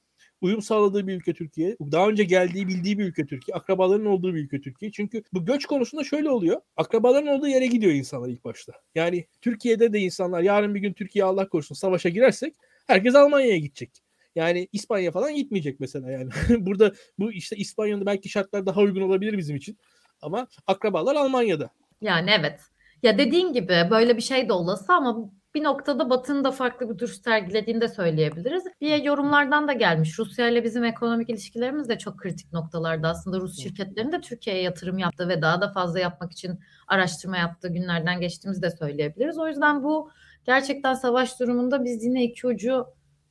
uyum 0.42 0.62
sağladığı 0.62 1.08
bir 1.08 1.16
ülke 1.16 1.34
Türkiye. 1.34 1.78
Daha 1.92 2.10
önce 2.10 2.24
geldiği 2.24 2.68
bildiği 2.68 3.00
bir 3.00 3.06
ülke 3.06 3.26
Türkiye. 3.26 3.56
Akrabaların 3.56 4.06
olduğu 4.06 4.36
bir 4.36 4.40
ülke 4.40 4.62
Türkiye. 4.62 4.92
Çünkü 4.92 5.24
bu 5.34 5.46
göç 5.46 5.66
konusunda 5.66 6.04
şöyle 6.04 6.30
oluyor. 6.30 6.62
Akrabaların 6.76 7.28
olduğu 7.28 7.48
yere 7.48 7.66
gidiyor 7.68 7.94
insanlar 7.94 8.30
ilk 8.30 8.44
başta. 8.44 8.74
Yani 8.96 9.26
Türkiye'de 9.42 9.94
de 9.94 10.00
insanlar 10.00 10.42
yarın 10.42 10.76
bir 10.76 10.80
gün 10.80 10.94
Türkiye 10.94 11.26
Allah 11.26 11.50
korusun 11.50 11.76
savaşa 11.76 12.10
girersek 12.10 12.56
herkes 12.88 13.16
Almanya'ya 13.16 13.58
gidecek. 13.58 13.92
Yani 14.36 14.68
İspanya 14.72 15.12
falan 15.12 15.36
gitmeyecek 15.36 15.80
mesela 15.80 16.12
yani. 16.12 16.30
Burada 16.66 16.94
bu 17.20 17.32
işte 17.32 17.56
İspanya'da 17.56 18.06
belki 18.06 18.30
şartlar 18.30 18.66
daha 18.66 18.82
uygun 18.82 19.02
olabilir 19.02 19.38
bizim 19.38 19.56
için. 19.56 19.78
Ama 20.22 20.48
akrabalar 20.68 21.16
Almanya'da. 21.16 21.70
Yani 22.02 22.30
evet. 22.40 22.62
Ya 23.04 23.18
dediğin 23.18 23.54
gibi 23.54 23.88
böyle 23.92 24.18
bir 24.18 24.22
şey 24.22 24.50
de 24.50 24.54
olası 24.54 24.94
ama 24.94 25.32
bir 25.56 25.64
noktada 25.64 26.10
Batı'nın 26.10 26.44
da 26.44 26.52
farklı 26.52 26.90
bir 26.90 27.00
duruş 27.00 27.22
sergilediğini 27.22 27.82
de 27.82 27.88
söyleyebiliriz. 27.88 28.64
Bir 28.82 29.04
yorumlardan 29.04 29.68
da 29.68 29.74
gelmiş. 29.74 30.20
Rusya 30.20 30.48
ile 30.50 30.64
bizim 30.64 30.84
ekonomik 30.84 31.30
ilişkilerimiz 31.30 31.90
de 31.90 31.98
çok 31.98 32.18
kritik 32.18 32.54
noktalarda. 32.54 33.10
Aslında 33.10 33.40
Rus 33.40 33.60
şirketlerinin 33.64 34.12
de 34.12 34.22
Türkiye'ye 34.22 34.62
yatırım 34.62 34.98
yaptığı 34.98 35.30
ve 35.30 35.42
daha 35.42 35.62
da 35.62 35.72
fazla 35.72 36.00
yapmak 36.00 36.32
için 36.32 36.60
araştırma 36.88 37.38
yaptığı 37.38 37.68
günlerden 37.68 38.22
geçtiğimizi 38.22 38.62
de 38.62 38.72
söyleyebiliriz. 38.72 39.40
O 39.40 39.48
yüzden 39.48 39.84
bu 39.84 40.12
gerçekten 40.46 40.94
savaş 40.94 41.40
durumunda 41.40 41.84
biz 41.86 42.04
yine 42.04 42.24
iki 42.24 42.48
ucu 42.48 42.86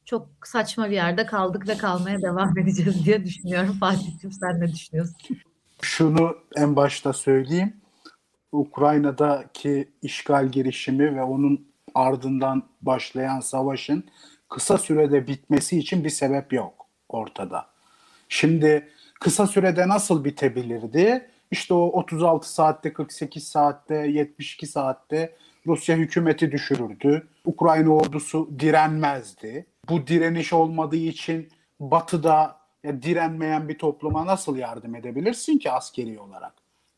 çok 0.04 0.28
saçma 0.44 0.90
bir 0.90 0.94
yerde 0.94 1.26
kaldık 1.26 1.68
ve 1.68 1.76
kalmaya 1.76 2.22
devam 2.22 2.58
edeceğiz 2.62 3.04
diye 3.04 3.24
düşünüyorum. 3.24 3.76
Fatih'cim 3.80 4.32
sen 4.32 4.60
ne 4.60 4.72
düşünüyorsun? 4.72 5.16
Şunu 5.82 6.36
en 6.56 6.76
başta 6.76 7.12
söyleyeyim. 7.12 7.76
Ukrayna'daki 8.52 9.88
işgal 10.02 10.48
girişimi 10.48 11.16
ve 11.16 11.22
onun 11.22 11.68
ardından 11.94 12.62
başlayan 12.82 13.40
savaşın 13.40 14.04
kısa 14.48 14.78
sürede 14.78 15.26
bitmesi 15.26 15.78
için 15.78 16.04
bir 16.04 16.10
sebep 16.10 16.52
yok 16.52 16.86
ortada. 17.08 17.66
Şimdi 18.28 18.88
kısa 19.20 19.46
sürede 19.46 19.88
nasıl 19.88 20.24
bitebilirdi? 20.24 21.30
İşte 21.50 21.74
o 21.74 21.86
36 21.86 22.52
saatte, 22.52 22.92
48 22.92 23.48
saatte, 23.48 23.94
72 23.94 24.66
saatte 24.66 25.36
Rusya 25.66 25.96
hükümeti 25.96 26.52
düşürürdü. 26.52 27.28
Ukrayna 27.44 27.90
ordusu 27.90 28.50
direnmezdi 28.58 29.66
bu 29.88 30.06
direniş 30.06 30.52
olmadığı 30.52 30.96
için 30.96 31.48
batıda 31.80 32.56
ya, 32.84 33.02
direnmeyen 33.02 33.68
bir 33.68 33.78
topluma 33.78 34.26
nasıl 34.26 34.56
yardım 34.56 34.94
edebilirsin 34.94 35.58
ki 35.58 35.70
askeri 35.70 36.20
olarak? 36.20 36.52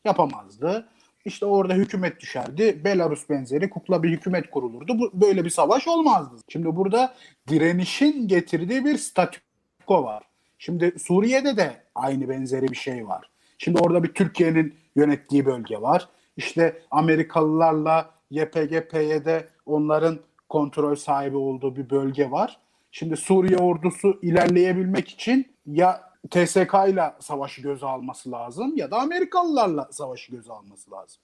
Yapamazdı. 0.05 0.89
İşte 1.25 1.45
orada 1.45 1.73
hükümet 1.73 2.19
düşerdi. 2.19 2.83
Belarus 2.83 3.29
benzeri 3.29 3.69
kukla 3.69 4.03
bir 4.03 4.09
hükümet 4.09 4.49
kurulurdu. 4.49 4.99
Bu, 4.99 5.21
böyle 5.21 5.45
bir 5.45 5.49
savaş 5.49 5.87
olmazdı. 5.87 6.35
Şimdi 6.49 6.75
burada 6.75 7.15
direnişin 7.47 8.27
getirdiği 8.27 8.85
bir 8.85 8.97
statüko 8.97 10.03
var. 10.03 10.23
Şimdi 10.57 10.93
Suriye'de 10.99 11.57
de 11.57 11.83
aynı 11.95 12.29
benzeri 12.29 12.67
bir 12.67 12.75
şey 12.75 13.07
var. 13.07 13.29
Şimdi 13.57 13.79
orada 13.79 14.03
bir 14.03 14.13
Türkiye'nin 14.13 14.75
yönettiği 14.95 15.45
bölge 15.45 15.81
var. 15.81 16.09
İşte 16.37 16.81
Amerikalılarla 16.91 18.11
YPG, 18.31 18.89
PYD 18.91 19.41
onların 19.65 20.19
kontrol 20.49 20.95
sahibi 20.95 21.37
olduğu 21.37 21.75
bir 21.75 21.89
bölge 21.89 22.31
var. 22.31 22.57
Şimdi 22.91 23.17
Suriye 23.17 23.57
ordusu 23.57 24.19
ilerleyebilmek 24.21 25.09
için 25.09 25.47
ya 25.65 26.08
TSK 26.29 26.73
ile 26.89 27.13
savaşı 27.19 27.61
göze 27.61 27.85
alması 27.85 28.31
lazım 28.31 28.77
ya 28.77 28.91
da 28.91 28.97
Amerikalılarla 28.97 29.87
savaşı 29.91 30.31
göze 30.31 30.53
alması 30.53 30.91
lazım. 30.91 31.21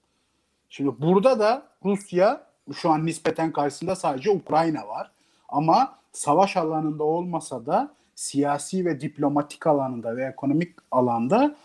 Şimdi 0.70 1.02
burada 1.02 1.40
da 1.40 1.68
Rusya 1.86 2.48
şu 2.74 2.90
an 2.90 3.06
nispeten 3.06 3.52
karşısında 3.52 3.96
sadece 3.96 4.32
Ukrayna 4.32 4.88
var. 4.88 5.12
Ama 5.50 6.00
savaş 6.12 6.58
alanında 6.58 7.04
olmasa 7.04 7.66
da 7.66 7.94
siyasi 8.16 8.86
ve 8.86 9.02
diplomatik 9.02 9.68
alanında 9.68 10.18
ve 10.18 10.26
ekonomik 10.26 10.76
alanda 10.92 11.56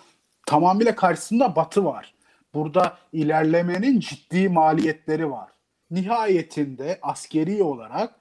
tamamıyla 0.46 0.94
karşısında 0.94 1.56
Batı 1.56 1.84
var. 1.84 2.14
Burada 2.54 2.98
ilerlemenin 3.12 4.00
ciddi 4.00 4.48
maliyetleri 4.48 5.30
var. 5.30 5.48
Nihayetinde 5.90 6.98
askeri 7.02 7.62
olarak 7.62 8.19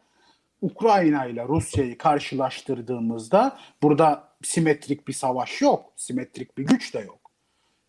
Ukrayna 0.61 1.25
ile 1.25 1.47
Rusya'yı 1.47 1.97
karşılaştırdığımızda 1.97 3.57
burada 3.83 4.29
simetrik 4.43 5.07
bir 5.07 5.13
savaş 5.13 5.61
yok, 5.61 5.93
simetrik 5.95 6.57
bir 6.57 6.65
güç 6.65 6.93
de 6.93 6.99
yok. 6.99 7.31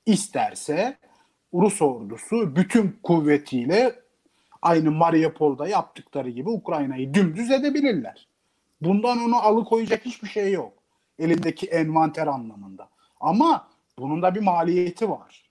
İsterse 0.07 0.97
Rus 1.55 1.83
ordusu 1.83 2.57
bütün 2.57 2.99
kuvvetiyle 3.03 3.95
aynı 4.63 4.91
Mariupol'da 4.91 5.69
yaptıkları 5.69 6.31
gibi 6.31 6.49
Ukrayna'yı 6.49 7.15
dümdüz 7.15 7.51
edebilirler. 7.51 8.29
Bundan 8.81 9.19
onu 9.19 9.37
alıkoyacak 9.37 10.05
hiçbir 10.05 10.29
şey 10.29 10.53
yok. 10.53 10.73
Elindeki 11.19 11.67
envanter 11.67 12.27
anlamında. 12.27 12.89
Ama 13.21 13.69
bunun 13.99 14.23
da 14.23 14.35
bir 14.35 14.41
maliyeti 14.41 15.11
var. 15.11 15.51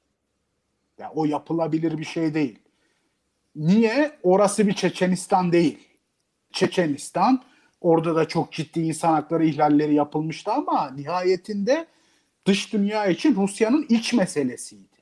Ya 0.98 1.04
yani 1.04 1.14
o 1.16 1.26
yapılabilir 1.26 1.98
bir 1.98 2.04
şey 2.04 2.34
değil. 2.34 2.60
Niye? 3.56 4.12
Orası 4.24 4.68
bir 4.68 4.74
Çeçenistan 4.74 5.52
değil. 5.52 5.89
Çeçenistan 6.54 7.42
orada 7.82 8.16
da 8.16 8.28
çok 8.28 8.52
ciddi 8.52 8.80
insan 8.80 9.14
hakları 9.14 9.46
ihlalleri 9.46 9.94
yapılmıştı 9.94 10.52
ama 10.52 10.92
nihayetinde 10.92 11.88
dış 12.46 12.74
dünya 12.74 13.06
için 13.06 13.36
Rusya'nın 13.36 13.86
iç 13.90 14.14
meselesiydi. 14.14 15.00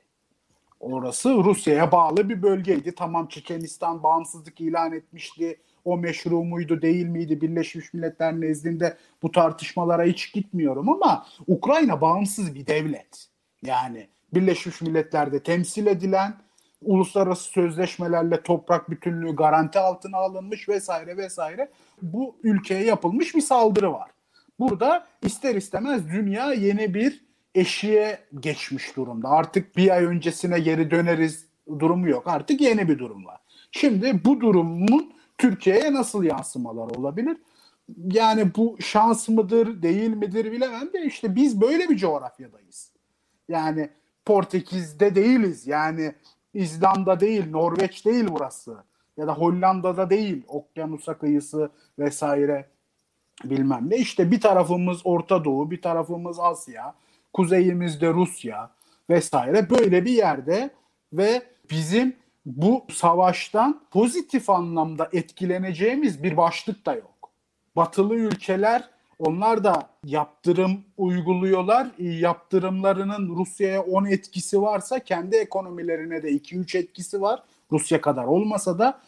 Orası 0.80 1.30
Rusya'ya 1.30 1.92
bağlı 1.92 2.28
bir 2.28 2.42
bölgeydi. 2.42 2.94
Tamam 2.94 3.28
Çeçenistan 3.28 4.02
bağımsızlık 4.02 4.60
ilan 4.60 4.92
etmişti. 4.92 5.60
O 5.84 5.96
meşru 5.96 6.44
muydu 6.44 6.82
değil 6.82 7.06
miydi 7.06 7.40
Birleşmiş 7.40 7.94
Milletler 7.94 8.40
nezdinde 8.40 8.96
bu 9.22 9.32
tartışmalara 9.32 10.02
hiç 10.02 10.32
gitmiyorum 10.32 10.88
ama 10.88 11.26
Ukrayna 11.46 12.00
bağımsız 12.00 12.54
bir 12.54 12.66
devlet. 12.66 13.28
Yani 13.62 14.08
Birleşmiş 14.34 14.80
Milletler'de 14.80 15.42
temsil 15.42 15.86
edilen 15.86 16.34
uluslararası 16.82 17.42
sözleşmelerle 17.42 18.42
toprak 18.42 18.90
bütünlüğü 18.90 19.36
garanti 19.36 19.78
altına 19.78 20.16
alınmış 20.16 20.68
vesaire 20.68 21.16
vesaire 21.16 21.70
bu 22.02 22.36
ülkeye 22.42 22.84
yapılmış 22.84 23.34
bir 23.34 23.40
saldırı 23.40 23.92
var. 23.92 24.10
Burada 24.58 25.06
ister 25.22 25.54
istemez 25.54 26.08
dünya 26.08 26.52
yeni 26.52 26.94
bir 26.94 27.24
eşiğe 27.54 28.18
geçmiş 28.40 28.96
durumda. 28.96 29.28
Artık 29.28 29.76
bir 29.76 29.90
ay 29.90 30.04
öncesine 30.04 30.60
geri 30.60 30.90
döneriz 30.90 31.46
durumu 31.78 32.08
yok. 32.08 32.22
Artık 32.26 32.60
yeni 32.60 32.88
bir 32.88 32.98
durum 32.98 33.26
var. 33.26 33.40
Şimdi 33.72 34.24
bu 34.24 34.40
durumun 34.40 35.12
Türkiye'ye 35.38 35.94
nasıl 35.94 36.24
yansımalar 36.24 36.90
olabilir? 36.90 37.36
Yani 38.12 38.54
bu 38.56 38.76
şans 38.80 39.28
mıdır, 39.28 39.82
değil 39.82 40.10
midir 40.10 40.52
bilemem 40.52 40.92
de 40.92 41.04
işte 41.04 41.34
biz 41.34 41.60
böyle 41.60 41.88
bir 41.88 41.96
coğrafyadayız. 41.96 42.92
Yani 43.48 43.90
Portekiz'de 44.24 45.14
değiliz. 45.14 45.66
Yani 45.66 46.14
İzlanda 46.54 47.20
değil, 47.20 47.50
Norveç 47.50 48.04
değil 48.04 48.26
burası. 48.30 48.76
Ya 49.16 49.26
da 49.26 49.34
Hollanda'da 49.34 50.10
değil, 50.10 50.42
okyanusa 50.48 51.18
kıyısı 51.18 51.70
vesaire 51.98 52.68
bilmem 53.44 53.90
ne. 53.90 53.96
İşte 53.96 54.30
bir 54.30 54.40
tarafımız 54.40 55.00
Orta 55.04 55.44
Doğu, 55.44 55.70
bir 55.70 55.82
tarafımız 55.82 56.38
Asya, 56.40 56.94
kuzeyimizde 57.32 58.08
Rusya 58.14 58.70
vesaire 59.10 59.70
böyle 59.70 60.04
bir 60.04 60.12
yerde 60.12 60.70
ve 61.12 61.42
bizim 61.70 62.16
bu 62.46 62.84
savaştan 62.92 63.80
pozitif 63.90 64.50
anlamda 64.50 65.08
etkileneceğimiz 65.12 66.22
bir 66.22 66.36
başlık 66.36 66.86
da 66.86 66.94
yok. 66.94 67.30
Batılı 67.76 68.14
ülkeler 68.14 68.90
onlar 69.18 69.64
da 69.64 69.90
yaptırım 70.04 70.84
uyguluyorlar. 70.96 71.88
Yaptırımlarının 71.98 73.36
Rusya'ya 73.36 73.82
10 73.82 74.04
etkisi 74.04 74.62
varsa 74.62 74.98
kendi 74.98 75.36
ekonomilerine 75.36 76.22
de 76.22 76.30
2-3 76.30 76.78
etkisi 76.78 77.20
var. 77.20 77.42
Rusya 77.72 78.00
kadar 78.00 78.24
olmasa 78.24 78.78
da 78.78 79.00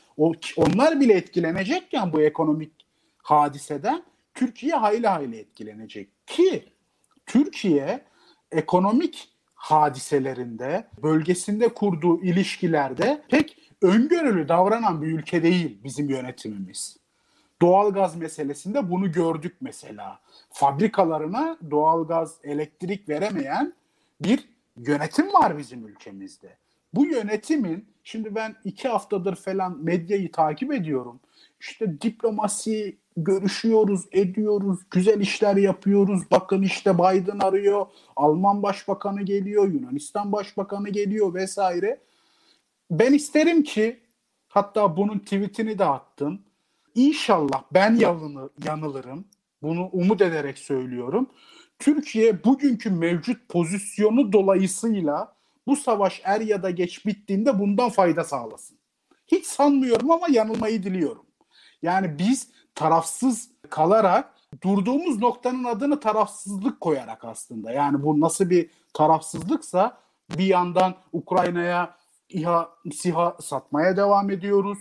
onlar 0.57 1.01
bile 1.01 1.15
etkilenecekken 1.15 2.13
bu 2.13 2.23
ekonomik 2.23 2.73
hadiseden 3.23 4.03
Türkiye 4.35 4.75
hayli 4.75 5.07
hayli 5.07 5.37
etkilenecek 5.37 6.09
ki 6.27 6.65
Türkiye 7.27 8.05
ekonomik 8.53 9.29
hadiselerinde, 9.55 10.89
bölgesinde 11.03 11.69
kurduğu 11.69 12.23
ilişkilerde 12.23 13.23
pek 13.29 13.57
öngörülü 13.83 14.49
davranan 14.49 15.03
bir 15.03 15.07
ülke 15.07 15.43
değil 15.43 15.81
bizim 15.85 16.09
yönetimimiz. 16.09 17.00
Doğalgaz 17.63 18.17
meselesinde 18.17 18.91
bunu 18.91 19.13
gördük 19.13 19.57
mesela. 19.61 20.21
Fabrikalarına 20.51 21.59
doğalgaz, 21.71 22.39
elektrik 22.45 23.09
veremeyen 23.09 23.75
bir 24.21 24.49
yönetim 24.77 25.33
var 25.33 25.59
bizim 25.59 25.89
ülkemizde. 25.89 26.57
Bu 26.95 27.07
yönetimin, 27.07 27.89
şimdi 28.05 28.35
ben 28.35 28.57
iki 28.65 28.89
haftadır 28.89 29.37
falan 29.37 29.85
medyayı 29.85 30.33
takip 30.33 30.73
ediyorum. 30.73 31.21
İşte 31.61 32.01
diplomasi 32.01 32.97
görüşüyoruz, 33.17 34.07
ediyoruz, 34.13 34.81
güzel 34.91 35.21
işler 35.21 35.57
yapıyoruz. 35.57 36.23
Bakın 36.31 36.63
işte 36.63 36.99
Biden 36.99 37.39
arıyor, 37.39 37.87
Alman 38.17 38.63
Başbakanı 38.63 39.23
geliyor, 39.23 39.69
Yunanistan 39.69 40.33
Başbakanı 40.33 40.89
geliyor 40.89 41.35
vesaire. 41.35 42.01
Ben 42.91 43.13
isterim 43.13 43.63
ki, 43.63 44.01
hatta 44.49 44.97
bunun 44.97 45.19
tweetini 45.19 45.79
de 45.79 45.85
attım. 45.85 46.43
İnşallah 46.95 47.63
ben 47.75 47.95
yanılır, 47.95 48.51
yanılırım. 48.67 49.25
Bunu 49.63 49.89
umut 49.93 50.23
ederek 50.23 50.59
söylüyorum. 50.59 51.31
Türkiye 51.79 52.45
bugünkü 52.45 52.91
mevcut 52.91 53.49
pozisyonu 53.49 54.33
dolayısıyla 54.33 55.37
bu 55.67 55.77
savaş 55.77 56.21
er 56.25 56.41
ya 56.41 56.63
da 56.63 56.71
geç 56.71 57.07
bittiğinde 57.07 57.59
bundan 57.59 57.89
fayda 57.89 58.25
sağlasın. 58.25 58.79
Hiç 59.27 59.47
sanmıyorum 59.47 60.11
ama 60.11 60.27
yanılmayı 60.31 60.83
diliyorum. 60.83 61.27
Yani 61.83 62.19
biz 62.19 62.49
tarafsız 62.75 63.51
kalarak 63.71 64.35
durduğumuz 64.63 65.19
noktanın 65.19 65.65
adını 65.65 66.01
tarafsızlık 66.01 66.81
koyarak 66.81 67.25
aslında. 67.25 67.73
Yani 67.73 68.03
bu 68.03 68.21
nasıl 68.21 68.51
bir 68.51 68.71
tarafsızlıksa 68.95 69.99
bir 70.39 70.47
yandan 70.47 70.95
Ukrayna'ya 71.13 71.97
İHA, 72.29 72.71
SİHA 72.93 73.37
satmaya 73.41 73.97
devam 73.97 74.31
ediyoruz. 74.31 74.79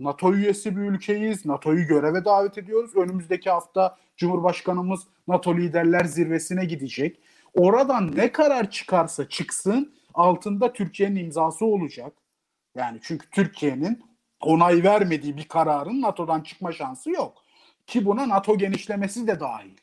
NATO 0.00 0.34
üyesi 0.34 0.76
bir 0.76 0.82
ülkeyiz. 0.82 1.46
NATO'yu 1.46 1.86
göreve 1.86 2.24
davet 2.24 2.58
ediyoruz. 2.58 2.96
Önümüzdeki 2.96 3.50
hafta 3.50 3.96
Cumhurbaşkanımız 4.16 5.00
NATO 5.28 5.56
liderler 5.56 6.04
zirvesine 6.04 6.64
gidecek. 6.64 7.20
Oradan 7.54 8.16
ne 8.16 8.32
karar 8.32 8.70
çıkarsa 8.70 9.28
çıksın 9.28 9.94
altında 10.14 10.72
Türkiye'nin 10.72 11.16
imzası 11.16 11.64
olacak. 11.64 12.12
Yani 12.74 12.98
çünkü 13.02 13.30
Türkiye'nin 13.30 14.02
onay 14.40 14.82
vermediği 14.82 15.36
bir 15.36 15.48
kararın 15.48 16.00
NATO'dan 16.00 16.40
çıkma 16.40 16.72
şansı 16.72 17.10
yok. 17.10 17.42
Ki 17.86 18.06
buna 18.06 18.28
NATO 18.28 18.58
genişlemesi 18.58 19.26
de 19.26 19.40
dahil. 19.40 19.76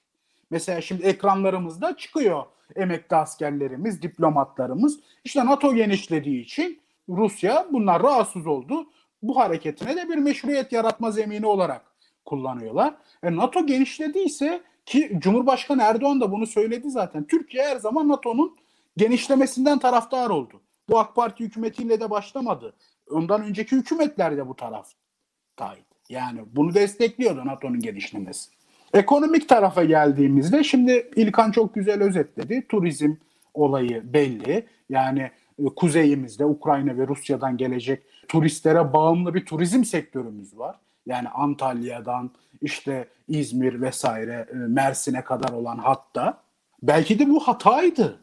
Mesela 0.50 0.82
şimdi 0.82 1.04
ekranlarımızda 1.04 1.98
çıkıyor 1.98 2.44
emekli 2.76 3.16
askerlerimiz, 3.16 4.02
diplomatlarımız. 4.02 5.00
İşte 5.24 5.46
NATO 5.46 5.76
genişlediği 5.76 6.42
için 6.42 6.82
Rusya 7.10 7.68
bunlar 7.72 8.04
rahatsız 8.04 8.48
oldu. 8.48 8.86
Bu 9.22 9.38
hareketine 9.38 9.96
de 9.96 10.10
bir 10.10 10.16
meşruiyet 10.16 10.72
yaratma 10.72 11.12
zemini 11.12 11.46
olarak 11.46 11.82
kullanıyorlar. 12.26 12.94
E, 13.24 13.36
NATO 13.36 13.66
genişlediyse 13.66 14.62
ki 14.86 15.18
Cumhurbaşkanı 15.20 15.82
Erdoğan 15.82 16.22
da 16.22 16.32
bunu 16.32 16.48
söyledi 16.48 16.90
zaten. 16.90 17.24
Türkiye 17.24 17.68
her 17.68 17.78
zaman 17.78 18.08
NATO'nun 18.08 18.58
genişlemesinden 18.98 19.80
taraftar 19.80 20.30
oldu. 20.30 20.62
Bu 20.90 21.00
AK 21.00 21.16
Parti 21.16 21.44
hükümetiyle 21.44 22.00
de 22.00 22.10
başlamadı. 22.10 22.74
Ondan 23.10 23.44
önceki 23.44 23.76
hükümetler 23.76 24.38
de 24.38 24.48
bu 24.48 24.56
taraftaydı. 24.56 25.82
Yani 26.10 26.40
bunu 26.56 26.74
destekliyordu 26.74 27.46
NATO'nun 27.46 27.80
genişlemesi. 27.80 28.50
Ekonomik 28.94 29.50
tarafa 29.50 29.84
geldiğimizde 29.84 30.64
şimdi 30.64 31.12
İlkan 31.16 31.52
çok 31.52 31.76
güzel 31.76 32.04
özetledi. 32.04 32.68
Turizm 32.70 33.14
olayı 33.54 34.14
belli. 34.14 34.66
Yani 34.90 35.32
e, 35.60 35.66
kuzeyimizde 35.66 36.46
Ukrayna 36.46 36.98
ve 36.98 37.08
Rusya'dan 37.08 37.58
gelecek 37.58 38.04
turistlere 38.28 38.94
bağımlı 38.94 39.34
bir 39.34 39.46
turizm 39.46 39.84
sektörümüz 39.84 40.58
var. 40.58 40.76
Yani 41.06 41.30
Antalya'dan 41.30 42.32
işte 42.62 43.08
İzmir 43.28 43.82
vesaire 43.82 44.48
e, 44.52 44.56
Mersin'e 44.56 45.24
kadar 45.24 45.50
olan 45.50 45.78
hatta 45.78 46.44
belki 46.82 47.20
de 47.20 47.30
bu 47.30 47.40
hataydı. 47.40 48.20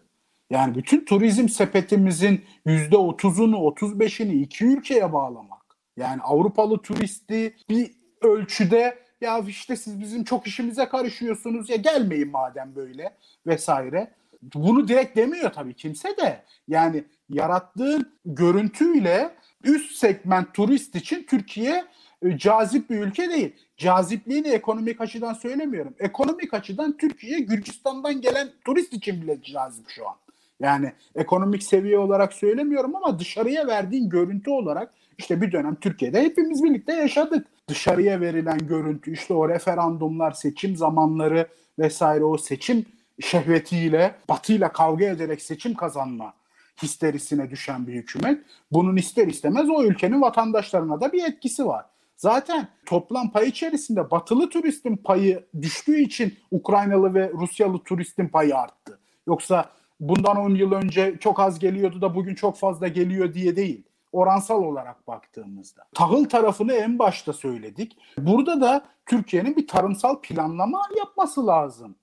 Yani 0.51 0.75
bütün 0.75 1.05
turizm 1.05 1.49
sepetimizin 1.49 2.45
%30'unu 2.67 3.57
35'ini 3.57 4.33
iki 4.33 4.67
ülkeye 4.67 5.13
bağlamak. 5.13 5.65
Yani 5.97 6.23
Avrupalı 6.23 6.83
turisti 6.83 7.57
bir 7.71 7.91
ölçüde 8.23 8.99
ya 9.21 9.39
işte 9.39 9.77
siz 9.77 10.01
bizim 10.01 10.25
çok 10.25 10.47
işimize 10.47 10.89
karışıyorsunuz 10.89 11.71
ya 11.71 11.77
gelmeyin 11.77 12.31
madem 12.31 12.75
böyle 12.77 13.17
vesaire. 13.47 14.11
Bunu 14.55 14.89
direkt 14.89 15.17
demiyor 15.17 15.53
tabii 15.53 15.75
kimse 15.75 16.17
de. 16.17 16.43
Yani 16.69 17.05
yarattığın 17.29 18.13
görüntüyle 18.25 19.35
üst 19.65 19.95
segment 19.95 20.55
turist 20.55 20.95
için 20.95 21.27
Türkiye 21.31 21.85
e, 22.23 22.39
cazip 22.39 22.91
bir 22.91 22.99
ülke 22.99 23.31
değil. 23.31 23.53
Cazipliğini 23.77 24.49
ekonomik 24.49 25.01
açıdan 25.01 25.33
söylemiyorum. 25.33 25.95
Ekonomik 25.99 26.55
açıdan 26.55 26.97
Türkiye 26.97 27.39
Gürcistan'dan 27.39 28.21
gelen 28.21 28.49
turist 28.65 28.93
için 28.93 29.23
bile 29.23 29.43
cazip 29.43 29.89
şu 29.89 30.09
an. 30.09 30.15
Yani 30.61 30.93
ekonomik 31.15 31.63
seviye 31.63 31.99
olarak 31.99 32.33
söylemiyorum 32.33 32.97
ama 32.97 33.19
dışarıya 33.19 33.67
verdiğin 33.67 34.09
görüntü 34.09 34.51
olarak 34.51 34.95
işte 35.19 35.41
bir 35.41 35.53
dönem 35.53 35.75
Türkiye'de 35.75 36.23
hepimiz 36.23 36.65
birlikte 36.65 36.93
yaşadık. 36.93 37.47
Dışarıya 37.69 38.21
verilen 38.21 38.59
görüntü 38.59 39.13
işte 39.13 39.35
o 39.35 39.49
referandumlar, 39.49 40.33
seçim 40.33 40.77
zamanları 40.77 41.49
vesaire 41.79 42.25
o 42.25 42.39
seçim 42.39 42.87
şehvetiyle, 43.21 44.15
batıyla 44.29 44.73
kavga 44.73 45.05
ederek 45.05 45.43
seçim 45.43 45.75
kazanma 45.75 46.35
histerisine 46.83 47.51
düşen 47.51 47.87
bir 47.87 47.95
hükümet. 47.95 48.45
Bunun 48.73 48.97
ister 48.97 49.27
istemez 49.27 49.71
o 49.71 49.85
ülkenin 49.85 50.21
vatandaşlarına 50.21 51.01
da 51.01 51.13
bir 51.13 51.25
etkisi 51.25 51.67
var. 51.67 51.87
Zaten 52.17 52.69
toplam 52.87 53.31
pay 53.31 53.49
içerisinde 53.49 54.11
batılı 54.11 54.51
turistin 54.51 54.97
payı 54.97 55.45
düştüğü 55.63 56.01
için 56.01 56.35
Ukraynalı 56.51 57.15
ve 57.15 57.31
Rusyalı 57.33 57.79
turistin 57.79 58.29
payı 58.29 58.57
arttı. 58.57 58.99
Yoksa 59.27 59.71
bundan 60.01 60.37
10 60.37 60.55
yıl 60.55 60.73
önce 60.73 61.17
çok 61.21 61.41
az 61.41 61.59
geliyordu 61.59 62.01
da 62.01 62.15
bugün 62.15 62.35
çok 62.35 62.57
fazla 62.57 62.89
geliyor 62.89 63.35
diye 63.35 63.57
değil. 63.57 63.83
Oransal 64.13 64.63
olarak 64.63 65.07
baktığımızda. 65.07 65.85
Tahıl 65.95 66.25
tarafını 66.25 66.73
en 66.73 66.99
başta 66.99 67.33
söyledik. 67.33 67.99
Burada 68.19 68.61
da 68.61 68.85
Türkiye'nin 69.07 69.57
bir 69.57 69.67
tarımsal 69.67 70.21
planlama 70.23 70.83
yapması 70.99 71.47
lazım. 71.47 71.95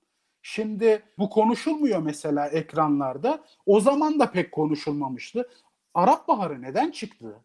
Şimdi 0.42 1.02
bu 1.18 1.30
konuşulmuyor 1.30 2.02
mesela 2.02 2.48
ekranlarda. 2.48 3.44
O 3.66 3.80
zaman 3.80 4.20
da 4.20 4.30
pek 4.30 4.52
konuşulmamıştı. 4.52 5.48
Arap 5.94 6.28
Baharı 6.28 6.62
neden 6.62 6.90
çıktı? 6.90 7.40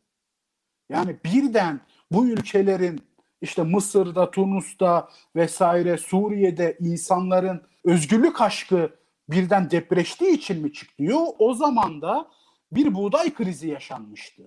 Yani 0.89 1.15
birden 1.25 1.79
bu 2.11 2.27
ülkelerin 2.27 3.01
işte 3.41 3.63
Mısır'da, 3.63 4.31
Tunus'ta 4.31 5.09
vesaire 5.35 5.97
Suriye'de 5.97 6.77
insanların 6.79 7.61
özgürlük 7.85 8.41
aşkı 8.41 8.95
birden 9.29 9.71
depreştiği 9.71 10.31
için 10.31 10.61
mi 10.61 10.73
çıkıyor? 10.73 11.21
O 11.39 11.53
zaman 11.53 12.01
da 12.01 12.27
bir 12.71 12.93
buğday 12.95 13.33
krizi 13.33 13.67
yaşanmıştı. 13.67 14.43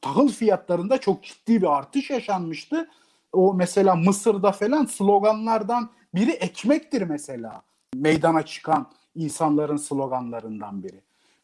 Tahıl 0.00 0.28
fiyatlarında 0.28 1.00
çok 1.00 1.22
ciddi 1.22 1.62
bir 1.62 1.76
artış 1.76 2.10
yaşanmıştı. 2.10 2.88
O 3.32 3.54
mesela 3.54 3.94
Mısır'da 3.94 4.52
falan 4.52 4.84
sloganlardan 4.84 5.90
biri 6.14 6.30
ekmektir 6.30 7.02
mesela. 7.02 7.62
Meydana 7.94 8.42
çıkan 8.42 8.90
insanların 9.14 9.76
sloganlarından 9.76 10.82
biri. 10.82 11.00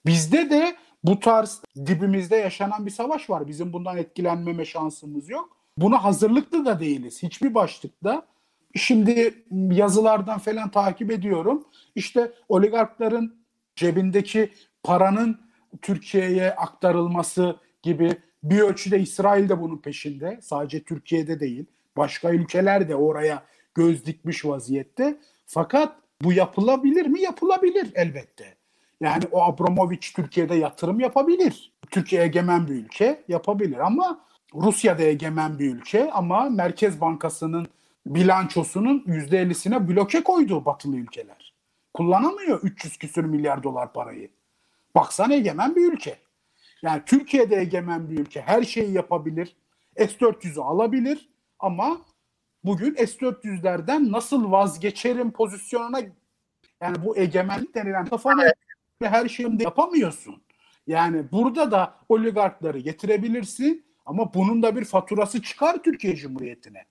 Bizde 0.07 0.51
de 0.51 0.77
bu 1.05 1.21
tarz 1.21 1.63
dibimizde 1.87 2.37
yaşanan 2.37 2.87
bir 2.87 2.91
savaş 2.91 3.31
var. 3.31 3.49
Bizim 3.49 3.73
bundan 3.73 3.97
etkilenmeme 3.97 4.65
şansımız 4.65 5.29
yok. 5.29 5.57
Buna 5.77 6.05
hazırlıklı 6.05 6.65
da 6.65 6.81
değiliz. 6.81 7.23
Hiçbir 7.23 7.55
başlıkta. 7.55 8.27
Şimdi 8.75 9.45
yazılardan 9.53 10.39
falan 10.39 10.71
takip 10.71 11.11
ediyorum. 11.11 11.65
İşte 11.95 12.33
oligarkların 12.49 13.45
cebindeki 13.77 14.53
paranın 14.83 15.41
Türkiye'ye 15.83 16.55
aktarılması 16.55 17.57
gibi 17.83 18.17
bir 18.43 18.61
ölçüde 18.61 19.01
İsrail 19.01 19.49
de 19.49 19.61
bunun 19.61 19.79
peşinde. 19.79 20.39
Sadece 20.43 20.83
Türkiye'de 20.83 21.41
değil. 21.41 21.67
Başka 21.97 22.31
ülkeler 22.31 22.89
de 22.89 22.97
oraya 22.97 23.43
göz 23.75 24.07
dikmiş 24.07 24.45
vaziyette. 24.45 25.19
Fakat 25.47 25.97
bu 26.23 26.33
yapılabilir 26.33 27.07
mi? 27.07 27.21
Yapılabilir 27.21 27.93
elbette. 27.95 28.55
Yani 29.01 29.25
o 29.33 29.43
Abramovich 29.43 30.14
Türkiye'de 30.14 30.55
yatırım 30.55 31.01
yapabilir. 31.01 31.73
Türkiye 31.91 32.23
egemen 32.23 32.68
bir 32.68 32.75
ülke 32.75 33.25
yapabilir 33.29 33.79
ama 33.79 34.21
Rusya'da 34.55 35.03
egemen 35.03 35.59
bir 35.59 35.75
ülke 35.75 36.11
ama 36.12 36.51
Merkez 36.51 37.01
Bankası'nın 37.01 37.68
bilançosunun 38.07 39.05
%50'sine 39.07 39.89
bloke 39.89 40.25
koydu 40.25 40.64
batılı 40.64 40.97
ülkeler. 40.97 41.55
Kullanamıyor 41.95 42.61
300 42.62 42.97
küsür 42.97 43.25
milyar 43.25 43.62
dolar 43.62 43.93
parayı. 43.93 44.29
Baksan 44.95 45.31
egemen 45.31 45.77
bir 45.77 45.93
ülke. 45.93 46.18
Yani 46.83 47.03
Türkiye'de 47.07 47.57
egemen 47.57 48.11
bir 48.11 48.18
ülke 48.18 48.41
her 48.41 48.62
şeyi 48.62 48.93
yapabilir. 48.93 49.57
S-400'ü 49.97 50.61
alabilir 50.61 51.29
ama 51.59 51.99
bugün 52.65 52.95
S-400'lerden 52.95 54.13
nasıl 54.13 54.51
vazgeçerim 54.51 55.31
pozisyonuna 55.31 56.01
yani 56.81 57.05
bu 57.05 57.17
egemenlik 57.17 57.75
denilen 57.75 58.07
kafana 58.07 58.53
her 59.03 59.29
şeyi 59.29 59.63
yapamıyorsun. 59.63 60.43
Yani 60.87 61.33
burada 61.33 61.71
da 61.71 61.95
oligarkları 62.09 62.79
getirebilirsin 62.79 63.87
ama 64.07 64.35
bunun 64.35 64.63
da 64.63 64.77
bir 64.77 64.85
faturası 64.85 65.43
çıkar 65.43 65.83
Türkiye 65.83 66.17
Cumhuriyeti'ne. 66.17 66.85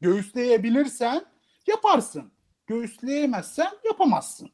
Göğüsleyebilirsen 0.00 1.24
yaparsın. 1.66 2.32
Göğüsleyemezsen 2.66 3.70
yapamazsın. 3.84 4.50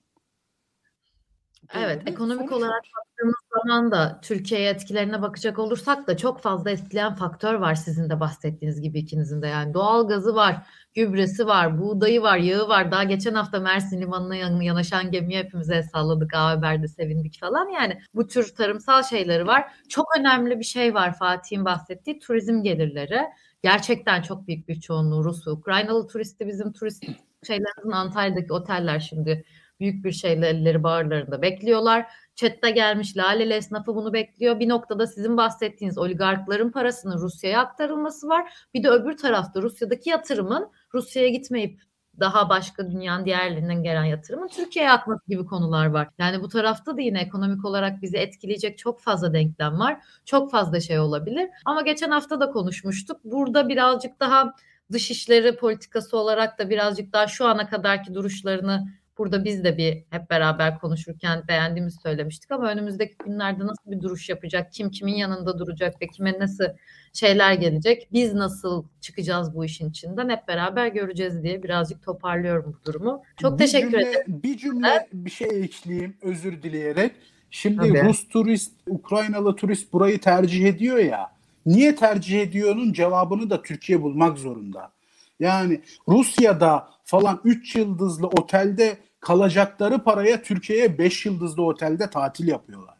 Evet, 1.74 2.02
ekonomik 2.06 2.52
olarak 2.52 2.82
baktığımız 2.96 3.34
zaman 3.56 3.90
da 3.90 4.20
Türkiye'ye 4.22 4.70
etkilerine 4.70 5.22
bakacak 5.22 5.58
olursak 5.58 6.06
da 6.06 6.16
çok 6.16 6.40
fazla 6.40 6.70
etkileyen 6.70 7.14
faktör 7.14 7.54
var 7.54 7.74
sizin 7.74 8.10
de 8.10 8.20
bahsettiğiniz 8.20 8.80
gibi 8.80 8.98
ikinizin 8.98 9.42
de 9.42 9.46
yani 9.46 9.74
doğal 9.74 10.08
gazı 10.08 10.34
var, 10.34 10.56
gübresi 10.94 11.46
var, 11.46 11.78
buğdayı 11.80 12.22
var, 12.22 12.36
yağı 12.36 12.68
var. 12.68 12.92
Daha 12.92 13.04
geçen 13.04 13.34
hafta 13.34 13.60
Mersin 13.60 14.00
Limanı'na 14.00 14.36
yanaşan 14.64 15.10
gemiye 15.10 15.42
hepimize 15.42 15.82
salladık, 15.82 16.34
A 16.34 16.48
Haber'de 16.50 16.88
sevindik 16.88 17.40
falan. 17.40 17.68
Yani 17.68 18.00
bu 18.14 18.26
tür 18.26 18.54
tarımsal 18.54 19.02
şeyleri 19.02 19.46
var. 19.46 19.72
Çok 19.88 20.06
önemli 20.18 20.58
bir 20.58 20.64
şey 20.64 20.94
var 20.94 21.18
Fatih'in 21.18 21.64
bahsettiği 21.64 22.18
turizm 22.18 22.62
gelirleri. 22.62 23.20
Gerçekten 23.62 24.22
çok 24.22 24.48
büyük 24.48 24.68
bir 24.68 24.80
çoğunluğu 24.80 25.24
Rus 25.24 25.46
Ukraynalı 25.46 26.08
turisti 26.08 26.46
bizim 26.46 26.72
turist 26.72 27.04
şeylerimizin 27.46 27.90
Antalya'daki 27.90 28.52
oteller 28.52 29.00
şimdi 29.00 29.44
büyük 29.80 30.04
bir 30.04 30.12
şeyle 30.12 30.48
elleri 30.48 30.82
bağırlarında 30.82 31.42
bekliyorlar. 31.42 32.06
Chat'te 32.36 32.70
gelmiş 32.70 33.16
Laleli 33.16 33.52
esnafı 33.52 33.94
bunu 33.94 34.12
bekliyor. 34.12 34.60
Bir 34.60 34.68
noktada 34.68 35.06
sizin 35.06 35.36
bahsettiğiniz 35.36 35.98
oligarkların 35.98 36.70
parasının 36.70 37.18
Rusya'ya 37.18 37.60
aktarılması 37.60 38.28
var. 38.28 38.52
Bir 38.74 38.82
de 38.82 38.90
öbür 38.90 39.16
tarafta 39.16 39.62
Rusya'daki 39.62 40.10
yatırımın 40.10 40.70
Rusya'ya 40.94 41.28
gitmeyip 41.28 41.80
daha 42.20 42.48
başka 42.48 42.90
dünyanın 42.90 43.24
diğerlerinden 43.24 43.82
gelen 43.82 44.04
yatırımın 44.04 44.48
Türkiye'ye 44.48 44.90
akması 44.90 45.26
gibi 45.28 45.46
konular 45.46 45.86
var. 45.86 46.08
Yani 46.18 46.42
bu 46.42 46.48
tarafta 46.48 46.96
da 46.96 47.00
yine 47.00 47.20
ekonomik 47.20 47.64
olarak 47.64 48.02
bizi 48.02 48.16
etkileyecek 48.16 48.78
çok 48.78 49.00
fazla 49.00 49.34
denklem 49.34 49.78
var. 49.78 50.04
Çok 50.24 50.50
fazla 50.50 50.80
şey 50.80 50.98
olabilir. 50.98 51.48
Ama 51.64 51.82
geçen 51.82 52.10
hafta 52.10 52.40
da 52.40 52.50
konuşmuştuk. 52.50 53.20
Burada 53.24 53.68
birazcık 53.68 54.20
daha 54.20 54.54
dışişleri 54.92 55.56
politikası 55.56 56.16
olarak 56.16 56.58
da 56.58 56.70
birazcık 56.70 57.12
daha 57.12 57.26
şu 57.26 57.46
ana 57.46 57.68
kadarki 57.68 58.14
duruşlarını 58.14 58.88
Burada 59.18 59.44
biz 59.44 59.64
de 59.64 59.76
bir 59.76 60.04
hep 60.10 60.30
beraber 60.30 60.78
konuşurken 60.78 61.42
beğendiğimizi 61.48 61.98
söylemiştik 62.02 62.50
ama 62.50 62.70
önümüzdeki 62.70 63.14
günlerde 63.24 63.66
nasıl 63.66 63.90
bir 63.90 64.00
duruş 64.00 64.28
yapacak, 64.28 64.72
kim 64.72 64.90
kimin 64.90 65.14
yanında 65.14 65.58
duracak 65.58 66.02
ve 66.02 66.06
kime 66.06 66.38
nasıl 66.38 66.64
şeyler 67.12 67.52
gelecek, 67.52 68.08
biz 68.12 68.34
nasıl 68.34 68.84
çıkacağız 69.00 69.54
bu 69.54 69.64
işin 69.64 69.90
içinden 69.90 70.28
hep 70.28 70.48
beraber 70.48 70.86
göreceğiz 70.86 71.42
diye 71.42 71.62
birazcık 71.62 72.02
toparlıyorum 72.02 72.76
bu 72.80 72.92
durumu. 72.92 73.22
Çok 73.36 73.52
bir 73.52 73.58
teşekkür 73.58 73.90
cümle, 73.90 74.10
ederim. 74.10 74.24
Bir 74.28 74.56
cümle 74.56 75.08
bir 75.12 75.30
şey 75.30 75.48
ekleyeyim 75.62 76.16
özür 76.22 76.62
dileyerek. 76.62 77.12
Şimdi 77.50 77.76
Tabii. 77.76 78.04
Rus 78.04 78.28
turist, 78.28 78.72
Ukraynalı 78.86 79.56
turist 79.56 79.92
burayı 79.92 80.20
tercih 80.20 80.66
ediyor 80.66 80.98
ya. 80.98 81.32
Niye 81.66 81.94
tercih 81.94 82.40
ediyor'nun 82.40 82.92
cevabını 82.92 83.50
da 83.50 83.62
Türkiye 83.62 84.02
bulmak 84.02 84.38
zorunda. 84.38 84.92
Yani 85.40 85.80
Rusya'da 86.08 86.88
falan 87.04 87.40
3 87.44 87.76
yıldızlı 87.76 88.26
otelde 88.26 88.98
kalacakları 89.20 89.98
paraya 89.98 90.42
Türkiye'ye 90.42 90.98
5 90.98 91.26
yıldızlı 91.26 91.62
otelde 91.62 92.10
tatil 92.10 92.48
yapıyorlar. 92.48 92.98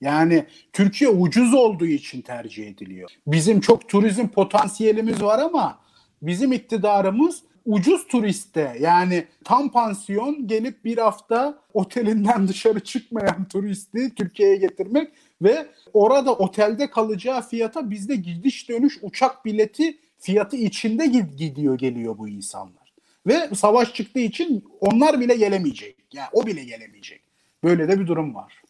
Yani 0.00 0.46
Türkiye 0.72 1.10
ucuz 1.10 1.54
olduğu 1.54 1.86
için 1.86 2.22
tercih 2.22 2.68
ediliyor. 2.68 3.10
Bizim 3.26 3.60
çok 3.60 3.88
turizm 3.88 4.28
potansiyelimiz 4.28 5.22
var 5.22 5.38
ama 5.38 5.78
bizim 6.22 6.52
iktidarımız 6.52 7.42
ucuz 7.66 8.06
turiste 8.06 8.76
yani 8.80 9.24
tam 9.44 9.68
pansiyon 9.68 10.46
gelip 10.46 10.84
bir 10.84 10.98
hafta 10.98 11.58
otelinden 11.74 12.48
dışarı 12.48 12.80
çıkmayan 12.80 13.44
turisti 13.44 14.14
Türkiye'ye 14.14 14.56
getirmek 14.56 15.12
ve 15.42 15.66
orada 15.92 16.34
otelde 16.34 16.90
kalacağı 16.90 17.42
fiyata 17.42 17.90
bizde 17.90 18.16
gidiş 18.16 18.68
dönüş 18.68 18.98
uçak 19.02 19.44
bileti 19.44 19.98
fiyatı 20.18 20.56
içinde 20.56 21.06
gidiyor 21.36 21.78
geliyor 21.78 22.18
bu 22.18 22.28
insanlar. 22.28 22.85
Ve 23.26 23.54
savaş 23.54 23.94
çıktığı 23.94 24.20
için 24.20 24.64
onlar 24.80 25.20
bile 25.20 25.36
gelemeyecek. 25.36 25.96
Yani 26.12 26.28
o 26.32 26.46
bile 26.46 26.64
gelemeyecek. 26.64 27.22
Böyle 27.64 27.88
de 27.88 28.00
bir 28.00 28.06
durum 28.06 28.34
var. 28.34 28.62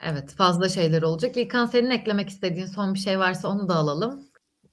Evet 0.00 0.34
fazla 0.34 0.68
şeyler 0.68 1.02
olacak. 1.02 1.36
İlkan 1.36 1.66
senin 1.66 1.90
eklemek 1.90 2.28
istediğin 2.28 2.66
son 2.66 2.94
bir 2.94 2.98
şey 2.98 3.18
varsa 3.18 3.48
onu 3.48 3.68
da 3.68 3.74
alalım. 3.74 4.28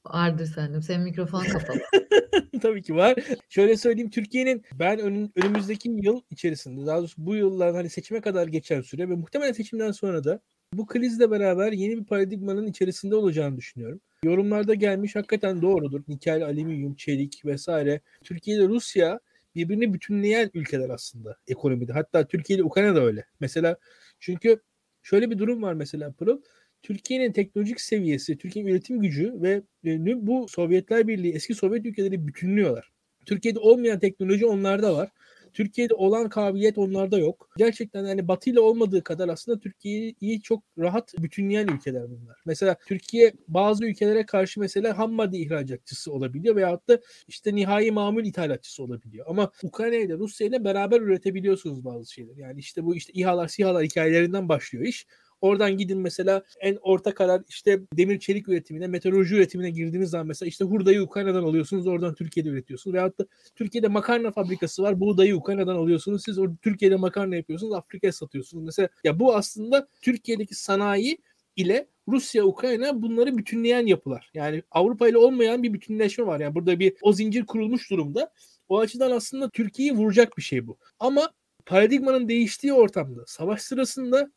Vardır 0.05 0.51
sanırım. 0.55 0.81
Senin 0.81 1.01
mikrofon 1.01 1.43
kapalı. 1.43 1.79
Tabii 2.61 2.81
ki 2.81 2.95
var. 2.95 3.15
Şöyle 3.49 3.77
söyleyeyim 3.77 4.09
Türkiye'nin 4.09 4.65
ben 4.73 4.99
önün, 4.99 5.31
önümüzdeki 5.35 5.89
yıl 5.89 6.21
içerisinde 6.29 6.85
daha 6.85 6.97
doğrusu 6.97 7.25
bu 7.25 7.35
yıllar 7.35 7.75
hani 7.75 7.89
seçime 7.89 8.21
kadar 8.21 8.47
geçen 8.47 8.81
süre 8.81 9.09
ve 9.09 9.15
muhtemelen 9.15 9.53
seçimden 9.53 9.91
sonra 9.91 10.23
da 10.23 10.39
bu 10.73 10.85
krizle 10.85 11.31
beraber 11.31 11.71
yeni 11.71 11.97
bir 11.97 12.03
paradigmanın 12.03 12.67
içerisinde 12.67 13.15
olacağını 13.15 13.57
düşünüyorum. 13.57 14.01
Yorumlarda 14.23 14.73
gelmiş 14.73 15.15
hakikaten 15.15 15.61
doğrudur. 15.61 16.01
Nikel, 16.07 16.45
alüminyum, 16.45 16.95
çelik 16.95 17.45
vesaire. 17.45 18.01
Türkiye 18.23 18.57
ile 18.57 18.67
Rusya 18.67 19.19
birbirini 19.55 19.93
bütünleyen 19.93 20.51
ülkeler 20.53 20.89
aslında 20.89 21.37
ekonomide. 21.47 21.93
Hatta 21.93 22.27
Türkiye 22.27 22.57
ile 22.57 22.63
Ukrayna 22.63 22.95
da 22.95 23.03
öyle. 23.03 23.25
Mesela 23.39 23.77
çünkü 24.19 24.61
şöyle 25.03 25.29
bir 25.31 25.37
durum 25.37 25.61
var 25.61 25.73
mesela 25.73 26.11
Pırıl. 26.11 26.41
Türkiye'nin 26.83 27.31
teknolojik 27.31 27.81
seviyesi, 27.81 28.37
Türkiye'nin 28.37 28.69
üretim 28.71 29.01
gücü 29.01 29.41
ve 29.41 29.61
e, 29.85 30.27
bu 30.27 30.47
Sovyetler 30.47 31.07
Birliği, 31.07 31.33
eski 31.33 31.53
Sovyet 31.55 31.85
ülkeleri 31.85 32.27
bütünlüyorlar. 32.27 32.91
Türkiye'de 33.25 33.59
olmayan 33.59 33.99
teknoloji 33.99 34.45
onlarda 34.45 34.95
var. 34.95 35.09
Türkiye'de 35.53 35.93
olan 35.93 36.29
kabiliyet 36.29 36.77
onlarda 36.77 37.17
yok. 37.17 37.49
Gerçekten 37.57 38.05
yani 38.05 38.27
Batı 38.27 38.49
ile 38.49 38.59
olmadığı 38.59 39.03
kadar 39.03 39.29
aslında 39.29 39.59
Türkiye'yi 39.59 40.41
çok 40.41 40.63
rahat 40.77 41.13
bütünleyen 41.17 41.67
ülkeler 41.67 42.03
bunlar. 42.09 42.41
Mesela 42.45 42.77
Türkiye 42.87 43.33
bazı 43.47 43.85
ülkelere 43.85 44.25
karşı 44.25 44.59
mesela 44.59 44.97
ham 44.97 45.11
madde 45.11 45.37
ihracatçısı 45.37 46.13
olabiliyor 46.13 46.55
veyahut 46.55 46.87
da 46.87 46.99
işte 47.27 47.55
nihai 47.55 47.91
mamul 47.91 48.25
ithalatçısı 48.25 48.83
olabiliyor. 48.83 49.25
Ama 49.29 49.51
Ukrayna 49.63 49.95
ile 49.95 50.13
Rusya 50.13 50.47
ile 50.47 50.63
beraber 50.63 51.01
üretebiliyorsunuz 51.01 51.85
bazı 51.85 52.11
şeyler. 52.11 52.35
Yani 52.35 52.59
işte 52.59 52.85
bu 52.85 52.95
işte 52.95 53.13
İHA'lar 53.13 53.47
SİHA'lar 53.47 53.83
hikayelerinden 53.83 54.49
başlıyor 54.49 54.85
iş. 54.85 55.05
Oradan 55.41 55.77
gidin 55.77 55.97
mesela 55.97 56.43
en 56.59 56.77
orta 56.81 57.13
karar 57.13 57.41
işte 57.49 57.79
demir 57.97 58.19
çelik 58.19 58.49
üretimine, 58.49 58.87
meteoroloji 58.87 59.35
üretimine 59.35 59.69
girdiğiniz 59.69 60.09
zaman 60.09 60.27
mesela 60.27 60.47
işte 60.47 60.65
hurdayı 60.65 61.01
Ukrayna'dan 61.01 61.43
alıyorsunuz 61.43 61.87
oradan 61.87 62.15
Türkiye'de 62.15 62.49
üretiyorsunuz. 62.49 62.93
Veyahut 62.93 63.19
da 63.19 63.25
Türkiye'de 63.55 63.87
makarna 63.87 64.31
fabrikası 64.31 64.83
var. 64.83 64.99
Buğdayı 64.99 65.35
Ukrayna'dan 65.35 65.75
alıyorsunuz. 65.75 66.23
Siz 66.25 66.37
orada 66.37 66.55
Türkiye'de 66.61 66.95
makarna 66.95 67.35
yapıyorsunuz. 67.35 67.73
Afrika'ya 67.73 68.13
satıyorsunuz. 68.13 68.63
Mesela 68.63 68.89
ya 69.03 69.19
bu 69.19 69.35
aslında 69.35 69.87
Türkiye'deki 70.01 70.55
sanayi 70.55 71.17
ile 71.55 71.87
Rusya, 72.07 72.45
Ukrayna 72.45 73.01
bunları 73.01 73.37
bütünleyen 73.37 73.85
yapılar. 73.85 74.31
Yani 74.33 74.63
Avrupa 74.71 75.07
ile 75.07 75.17
olmayan 75.17 75.63
bir 75.63 75.73
bütünleşme 75.73 76.25
var. 76.25 76.39
Yani 76.39 76.55
burada 76.55 76.79
bir 76.79 76.93
o 77.01 77.13
zincir 77.13 77.45
kurulmuş 77.45 77.91
durumda. 77.91 78.31
O 78.69 78.79
açıdan 78.79 79.11
aslında 79.11 79.49
Türkiye'yi 79.49 79.97
vuracak 79.97 80.37
bir 80.37 80.41
şey 80.41 80.67
bu. 80.67 80.77
Ama 80.99 81.31
paradigmanın 81.65 82.27
değiştiği 82.29 82.73
ortamda, 82.73 83.23
savaş 83.27 83.61
sırasında 83.61 84.31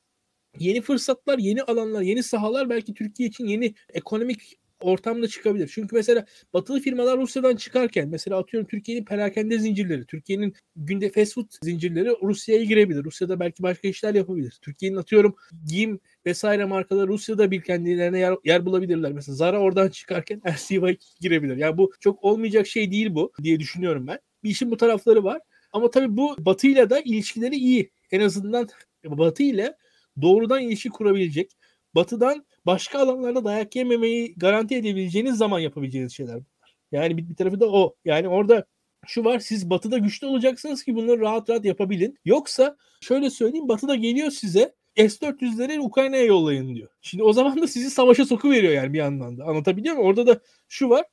yeni 0.58 0.80
fırsatlar, 0.80 1.38
yeni 1.38 1.62
alanlar, 1.62 2.02
yeni 2.02 2.22
sahalar 2.22 2.70
belki 2.70 2.94
Türkiye 2.94 3.28
için 3.28 3.46
yeni 3.46 3.74
ekonomik 3.88 4.58
ortamda 4.80 5.28
çıkabilir. 5.28 5.70
Çünkü 5.74 5.96
mesela 5.96 6.24
batılı 6.52 6.80
firmalar 6.80 7.18
Rusya'dan 7.18 7.56
çıkarken 7.56 8.08
mesela 8.08 8.38
atıyorum 8.38 8.68
Türkiye'nin 8.68 9.04
perakende 9.04 9.58
zincirleri, 9.58 10.06
Türkiye'nin 10.06 10.54
günde 10.76 11.10
fast 11.10 11.34
food 11.34 11.46
zincirleri 11.62 12.08
Rusya'ya 12.22 12.64
girebilir. 12.64 13.04
Rusya'da 13.04 13.40
belki 13.40 13.62
başka 13.62 13.88
işler 13.88 14.14
yapabilir. 14.14 14.58
Türkiye'nin 14.62 14.96
atıyorum 14.96 15.36
giyim 15.66 16.00
vesaire 16.26 16.64
markaları 16.64 17.08
Rusya'da 17.08 17.50
bir 17.50 17.62
kendilerine 17.62 18.18
yer, 18.18 18.34
yer 18.44 18.66
bulabilirler. 18.66 19.12
Mesela 19.12 19.36
Zara 19.36 19.58
oradan 19.60 19.88
çıkarken 19.88 20.40
LCY 20.48 20.92
girebilir. 21.20 21.56
Yani 21.56 21.78
bu 21.78 21.92
çok 22.00 22.24
olmayacak 22.24 22.66
şey 22.66 22.90
değil 22.90 23.14
bu 23.14 23.32
diye 23.42 23.60
düşünüyorum 23.60 24.06
ben. 24.06 24.18
Bir 24.44 24.50
işin 24.50 24.70
bu 24.70 24.76
tarafları 24.76 25.24
var. 25.24 25.40
Ama 25.72 25.90
tabii 25.90 26.16
bu 26.16 26.36
Batı'yla 26.38 26.90
da 26.90 27.00
ilişkileri 27.00 27.56
iyi. 27.56 27.90
En 28.10 28.20
azından 28.20 28.68
Batı 29.04 29.42
ile 29.42 29.76
doğrudan 30.22 30.62
ilişki 30.62 30.88
kurabilecek, 30.88 31.52
batıdan 31.94 32.46
başka 32.66 32.98
alanlarda 32.98 33.44
dayak 33.44 33.76
yememeyi 33.76 34.34
garanti 34.36 34.74
edebileceğiniz 34.74 35.36
zaman 35.36 35.58
yapabileceğiniz 35.60 36.12
şeyler 36.12 36.34
bunlar. 36.34 36.76
Yani 36.92 37.16
bir, 37.16 37.28
bir 37.28 37.36
tarafı 37.36 37.60
da 37.60 37.70
o. 37.70 37.96
Yani 38.04 38.28
orada 38.28 38.66
şu 39.06 39.24
var 39.24 39.38
siz 39.38 39.70
batıda 39.70 39.98
güçlü 39.98 40.26
olacaksınız 40.26 40.84
ki 40.84 40.94
bunları 40.94 41.20
rahat 41.20 41.50
rahat 41.50 41.64
yapabilin. 41.64 42.18
Yoksa 42.24 42.76
şöyle 43.00 43.30
söyleyeyim 43.30 43.68
batıda 43.68 43.94
geliyor 43.94 44.30
size 44.30 44.74
S-400'leri 44.96 45.78
Ukrayna'ya 45.78 46.24
yollayın 46.24 46.74
diyor. 46.74 46.88
Şimdi 47.00 47.24
o 47.24 47.32
zaman 47.32 47.62
da 47.62 47.66
sizi 47.66 47.90
savaşa 47.90 48.24
soku 48.24 48.50
veriyor 48.50 48.72
yani 48.72 48.92
bir 48.92 48.98
yandan 48.98 49.38
da. 49.38 49.44
Anlatabiliyor 49.44 49.94
muyum? 49.94 50.08
Orada 50.08 50.26
da 50.26 50.40
şu 50.68 50.88
var. 50.90 51.04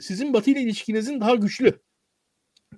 Sizin 0.00 0.32
Batı 0.32 0.50
ile 0.50 0.60
ilişkinizin 0.62 1.20
daha 1.20 1.34
güçlü 1.34 1.80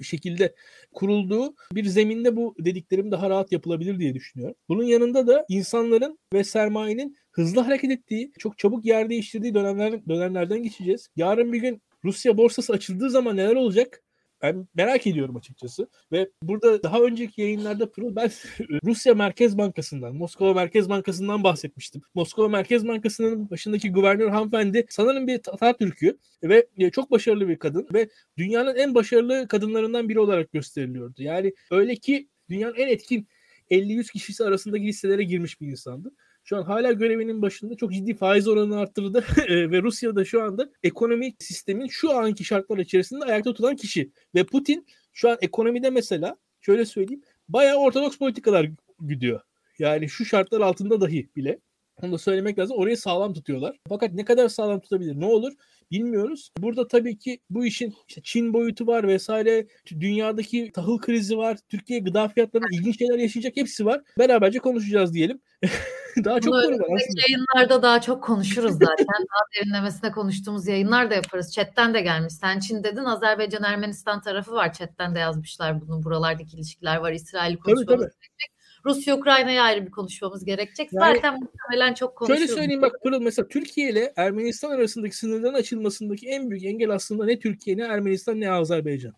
şekilde 0.04 0.54
kurulduğu 0.92 1.54
bir 1.72 1.84
zeminde 1.84 2.36
bu 2.36 2.54
dediklerim 2.58 3.12
daha 3.12 3.30
rahat 3.30 3.52
yapılabilir 3.52 3.98
diye 3.98 4.14
düşünüyorum. 4.14 4.56
Bunun 4.68 4.84
yanında 4.84 5.26
da 5.26 5.44
insanların 5.48 6.18
ve 6.32 6.44
sermayenin 6.44 7.16
hızlı 7.32 7.60
hareket 7.60 7.90
ettiği, 7.90 8.32
çok 8.38 8.58
çabuk 8.58 8.84
yer 8.84 9.10
değiştirdiği 9.10 9.54
dönemler, 9.54 10.08
dönemlerden 10.08 10.62
geçeceğiz. 10.62 11.08
Yarın 11.16 11.52
bir 11.52 11.58
gün 11.58 11.82
Rusya 12.04 12.36
borsası 12.38 12.72
açıldığı 12.72 13.10
zaman 13.10 13.36
neler 13.36 13.56
olacak? 13.56 14.02
Ben 14.42 14.68
merak 14.74 15.06
ediyorum 15.06 15.36
açıkçası. 15.36 15.88
Ve 16.12 16.30
burada 16.42 16.82
daha 16.82 17.00
önceki 17.00 17.40
yayınlarda 17.40 17.90
Pırıl 17.90 18.16
ben 18.16 18.30
Rusya 18.84 19.14
Merkez 19.14 19.58
Bankası'ndan, 19.58 20.16
Moskova 20.16 20.54
Merkez 20.54 20.88
Bankası'ndan 20.88 21.44
bahsetmiştim. 21.44 22.02
Moskova 22.14 22.48
Merkez 22.48 22.88
Bankası'nın 22.88 23.50
başındaki 23.50 23.92
guvernör 23.92 24.30
hanımefendi 24.30 24.86
sanırım 24.88 25.26
bir 25.26 25.42
Tatar 25.42 25.78
Türk'ü 25.78 26.18
ve 26.42 26.66
e, 26.78 26.90
çok 26.90 27.10
başarılı 27.10 27.48
bir 27.48 27.58
kadın 27.58 27.88
ve 27.94 28.08
dünyanın 28.38 28.76
en 28.76 28.94
başarılı 28.94 29.48
kadınlarından 29.48 30.08
biri 30.08 30.20
olarak 30.20 30.52
gösteriliyordu. 30.52 31.22
Yani 31.22 31.54
öyle 31.70 31.96
ki 31.96 32.28
dünyanın 32.50 32.74
en 32.74 32.88
etkin 32.88 33.28
50-100 33.70 34.12
kişisi 34.12 34.44
arasındaki 34.44 34.86
listelere 34.86 35.22
girmiş 35.22 35.60
bir 35.60 35.66
insandı. 35.66 36.12
Şu 36.48 36.56
an 36.56 36.62
hala 36.62 36.92
görevinin 36.92 37.42
başında 37.42 37.76
çok 37.76 37.92
ciddi 37.92 38.14
faiz 38.14 38.48
oranını 38.48 38.78
arttırdı 38.78 39.24
ve 39.48 39.82
Rusya'da 39.82 40.24
şu 40.24 40.42
anda 40.42 40.70
ekonomik 40.82 41.42
sistemin 41.42 41.86
şu 41.86 42.16
anki 42.16 42.44
şartlar 42.44 42.78
içerisinde 42.78 43.24
ayakta 43.24 43.54
tutan 43.54 43.76
kişi. 43.76 44.10
Ve 44.34 44.44
Putin 44.44 44.86
şu 45.12 45.30
an 45.30 45.38
ekonomide 45.40 45.90
mesela 45.90 46.36
şöyle 46.60 46.84
söyleyeyim 46.84 47.22
bayağı 47.48 47.76
ortodoks 47.76 48.18
politikalar 48.18 48.70
gidiyor. 49.08 49.40
Yani 49.78 50.08
şu 50.08 50.24
şartlar 50.24 50.60
altında 50.60 51.00
dahi 51.00 51.28
bile 51.36 51.58
onu 52.02 52.12
da 52.12 52.18
söylemek 52.18 52.58
lazım. 52.58 52.76
Orayı 52.76 52.96
sağlam 52.96 53.34
tutuyorlar. 53.34 53.78
Fakat 53.88 54.12
ne 54.12 54.24
kadar 54.24 54.48
sağlam 54.48 54.80
tutabilir? 54.80 55.20
Ne 55.20 55.26
olur? 55.26 55.52
Bilmiyoruz. 55.90 56.50
Burada 56.58 56.88
tabii 56.88 57.18
ki 57.18 57.40
bu 57.50 57.66
işin 57.66 57.94
işte 58.08 58.20
Çin 58.24 58.52
boyutu 58.52 58.86
var 58.86 59.08
vesaire. 59.08 59.66
Dünyadaki 60.00 60.70
tahıl 60.74 60.98
krizi 60.98 61.38
var. 61.38 61.58
Türkiye 61.68 61.98
gıda 61.98 62.28
fiyatlarının 62.28 62.72
ilginç 62.72 62.98
şeyler 62.98 63.18
yaşayacak. 63.18 63.56
Hepsi 63.56 63.86
var. 63.86 64.02
Beraberce 64.18 64.58
konuşacağız 64.58 65.14
diyelim. 65.14 65.40
daha 66.24 66.40
çok 66.40 66.54
konu 66.54 66.78
var 66.78 66.96
aslında. 66.96 67.20
Yayınlarda 67.28 67.82
daha 67.82 68.00
çok 68.00 68.24
konuşuruz 68.24 68.72
zaten. 68.72 69.06
daha 69.08 69.44
derinlemesine 69.56 70.10
konuştuğumuz 70.10 70.66
yayınlar 70.66 71.10
da 71.10 71.14
yaparız. 71.14 71.52
Chatten 71.54 71.94
de 71.94 72.00
gelmiş. 72.00 72.34
Sen 72.34 72.58
Çin 72.58 72.84
dedin. 72.84 73.04
Azerbaycan 73.04 73.62
Ermenistan 73.62 74.20
tarafı 74.20 74.52
var. 74.52 74.72
Chatten 74.72 75.14
de 75.14 75.18
yazmışlar 75.18 75.80
bunu. 75.80 76.04
Buralardaki 76.04 76.56
ilişkiler 76.56 76.96
var. 76.96 77.12
İsrail'i 77.12 77.58
konuşmamız 77.58 77.86
tabii, 77.86 77.98
tabii. 77.98 78.56
Rusya 78.86 79.16
Ukrayna'ya 79.16 79.62
ayrı 79.62 79.86
bir 79.86 79.90
konuşmamız 79.90 80.44
gerekecek. 80.44 80.88
Yani, 80.92 81.14
Zaten 81.14 81.40
muhtemelen 81.40 81.94
çok 81.94 82.16
konuşuruz. 82.16 82.40
Şöyle 82.40 82.60
söyleyeyim 82.60 82.82
bak 82.82 82.92
Pırıl 83.02 83.20
mesela 83.20 83.48
Türkiye 83.48 83.90
ile 83.90 84.12
Ermenistan 84.16 84.70
arasındaki 84.70 85.16
sınırların 85.16 85.54
açılmasındaki 85.54 86.28
en 86.28 86.50
büyük 86.50 86.64
engel 86.64 86.90
aslında 86.90 87.24
ne 87.24 87.38
Türkiye 87.38 87.76
ne 87.76 87.82
Ermenistan 87.82 88.40
ne 88.40 88.50
Azerbaycan. 88.50 89.14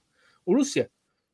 O 0.46 0.56
Rusya. 0.56 0.88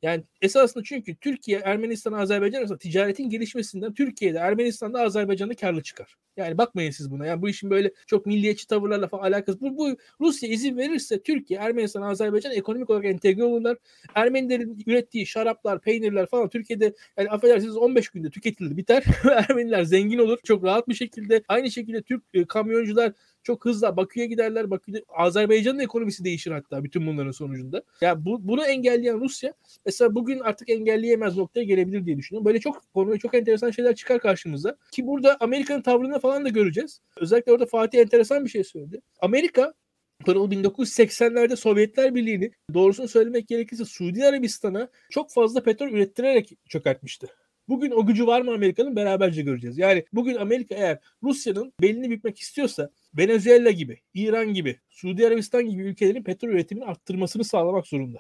Yani 0.05 0.25
esasında 0.43 0.85
çünkü 0.85 1.17
Türkiye, 1.17 1.59
Ermenistan, 1.59 2.13
Azerbaycan 2.13 2.59
arasında 2.59 2.79
ticaretin 2.79 3.31
gelişmesinden 3.31 3.95
Türkiye'de, 3.95 4.39
Ermenistan'da, 4.39 5.01
Azerbaycan'da 5.01 5.55
karlı 5.55 5.83
çıkar. 5.83 6.17
Yani 6.37 6.59
bakmayın 6.59 6.91
siz 6.91 7.11
buna. 7.11 7.27
Yani 7.27 7.43
bu 7.43 7.49
işin 7.49 7.71
böyle 7.71 7.93
çok 8.07 8.27
milliyetçi 8.27 8.67
tavırlarla 8.67 9.09
falan 9.09 9.23
alakası. 9.23 9.61
Bu, 9.61 9.77
bu 9.77 9.97
Rusya 10.21 10.49
izin 10.49 10.77
verirse 10.77 11.23
Türkiye, 11.23 11.61
Ermenistan, 11.61 12.03
Azerbaycan 12.03 12.53
ekonomik 12.53 12.91
olarak 12.91 13.05
entegre 13.05 13.45
olurlar. 13.45 13.77
Ermenilerin 14.15 14.83
ürettiği 14.87 15.27
şaraplar, 15.27 15.81
peynirler 15.81 16.27
falan 16.27 16.49
Türkiye'de 16.49 16.95
yani 17.19 17.31
affedersiniz 17.31 17.77
15 17.77 18.09
günde 18.09 18.31
tüketilir 18.31 18.77
biter. 18.77 19.05
Ermeniler 19.49 19.85
zengin 19.85 20.19
olur 20.19 20.39
çok 20.45 20.65
rahat 20.65 20.89
bir 20.89 20.95
şekilde. 20.95 21.43
Aynı 21.49 21.71
şekilde 21.71 22.03
Türk 22.03 22.23
e, 22.35 22.45
kamyoncular 22.45 23.13
çok 23.45 23.65
hızlı 23.65 23.97
Bakü'ye 23.97 24.27
giderler. 24.27 24.71
Bakü'de 24.71 25.05
Azerbaycan'ın 25.09 25.79
ekonomisi 25.79 26.25
değişir 26.25 26.51
hatta 26.51 26.85
bütün 26.85 27.07
bunların 27.07 27.31
sonucunda. 27.31 27.83
Ya 28.01 28.25
bu, 28.25 28.49
bunu 28.49 28.65
engelleyen 28.65 29.21
Rusya 29.21 29.53
mesela 29.87 30.15
bugün 30.15 30.39
artık 30.41 30.71
engelleyemez 30.71 31.37
noktaya 31.37 31.65
gelebilir 31.65 32.07
diye 32.07 32.17
düşünüyorum. 32.17 32.47
Böyle 32.47 32.61
çok 32.61 32.83
konu 32.95 33.19
çok 33.19 33.35
enteresan 33.35 33.71
şeyler 33.71 33.95
çıkar 33.95 34.21
karşımıza. 34.21 34.77
Ki 34.93 35.07
burada 35.07 35.37
Amerika'nın 35.41 35.83
tavrını 35.83 36.19
falan 36.21 36.45
da 36.45 36.49
göreceğiz. 36.49 37.01
Özellikle 37.17 37.53
orada 37.53 37.67
Fatih 37.67 38.01
enteresan 38.01 38.45
bir 38.45 38.51
şey 38.51 38.65
söyledi. 38.65 39.01
Amerika 39.21 39.75
Pırıl 40.25 40.51
1980'lerde 40.51 41.57
Sovyetler 41.57 42.15
Birliği'ni 42.15 42.51
doğrusunu 42.75 43.09
söylemek 43.09 43.49
gerekirse 43.49 43.85
Suudi 43.85 44.25
Arabistan'a 44.25 44.89
çok 45.11 45.31
fazla 45.31 45.63
petrol 45.63 45.89
ürettirerek 45.89 46.53
çökertmişti. 46.69 47.27
Bugün 47.69 47.91
o 47.91 48.07
gücü 48.07 48.27
var 48.27 48.41
mı 48.41 48.51
Amerika'nın 48.53 48.97
beraberce 48.97 49.43
göreceğiz. 49.43 49.79
Yani 49.79 50.05
bugün 50.13 50.37
Amerika 50.37 50.75
eğer 50.75 50.99
Rusya'nın 51.23 51.73
belini 51.81 52.11
bükmek 52.11 52.39
istiyorsa 52.39 52.91
Venezuela 53.19 53.71
gibi, 53.71 54.01
İran 54.15 54.55
gibi, 54.55 54.81
Suudi 54.91 55.27
Arabistan 55.27 55.71
gibi 55.71 55.83
ülkelerin 55.83 56.23
petrol 56.23 56.49
üretimini 56.49 56.85
arttırmasını 56.85 57.45
sağlamak 57.45 57.87
zorunda. 57.87 58.19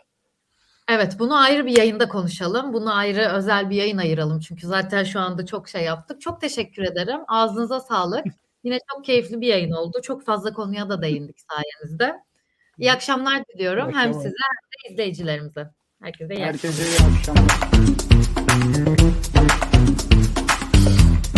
Evet, 0.88 1.16
bunu 1.18 1.36
ayrı 1.36 1.66
bir 1.66 1.76
yayında 1.76 2.08
konuşalım. 2.08 2.72
Bunu 2.72 2.94
ayrı 2.94 3.28
özel 3.28 3.70
bir 3.70 3.76
yayın 3.76 3.98
ayıralım. 3.98 4.40
Çünkü 4.40 4.66
zaten 4.66 5.04
şu 5.04 5.20
anda 5.20 5.46
çok 5.46 5.68
şey 5.68 5.84
yaptık. 5.84 6.20
Çok 6.20 6.40
teşekkür 6.40 6.82
ederim. 6.82 7.20
Ağzınıza 7.28 7.80
sağlık. 7.80 8.24
Yine 8.64 8.78
çok 8.94 9.04
keyifli 9.04 9.40
bir 9.40 9.46
yayın 9.46 9.70
oldu. 9.70 10.00
Çok 10.02 10.24
fazla 10.24 10.52
konuya 10.52 10.88
da 10.88 11.02
değindik 11.02 11.36
sayenizde. 11.50 12.14
İyi 12.78 12.92
akşamlar 12.92 13.42
diliyorum. 13.54 13.90
İyi 13.90 13.94
Hem 13.94 14.08
akşamlar. 14.08 14.22
size 14.22 14.28
hem 14.28 14.88
de 14.88 14.92
izleyicilerimize. 14.92 15.70
Herkese 16.02 16.34
iyi 16.34 16.46
akşamlar. 16.46 16.52
Herkese 16.52 16.82
iyi 16.82 17.18
akşamlar. 17.18 17.93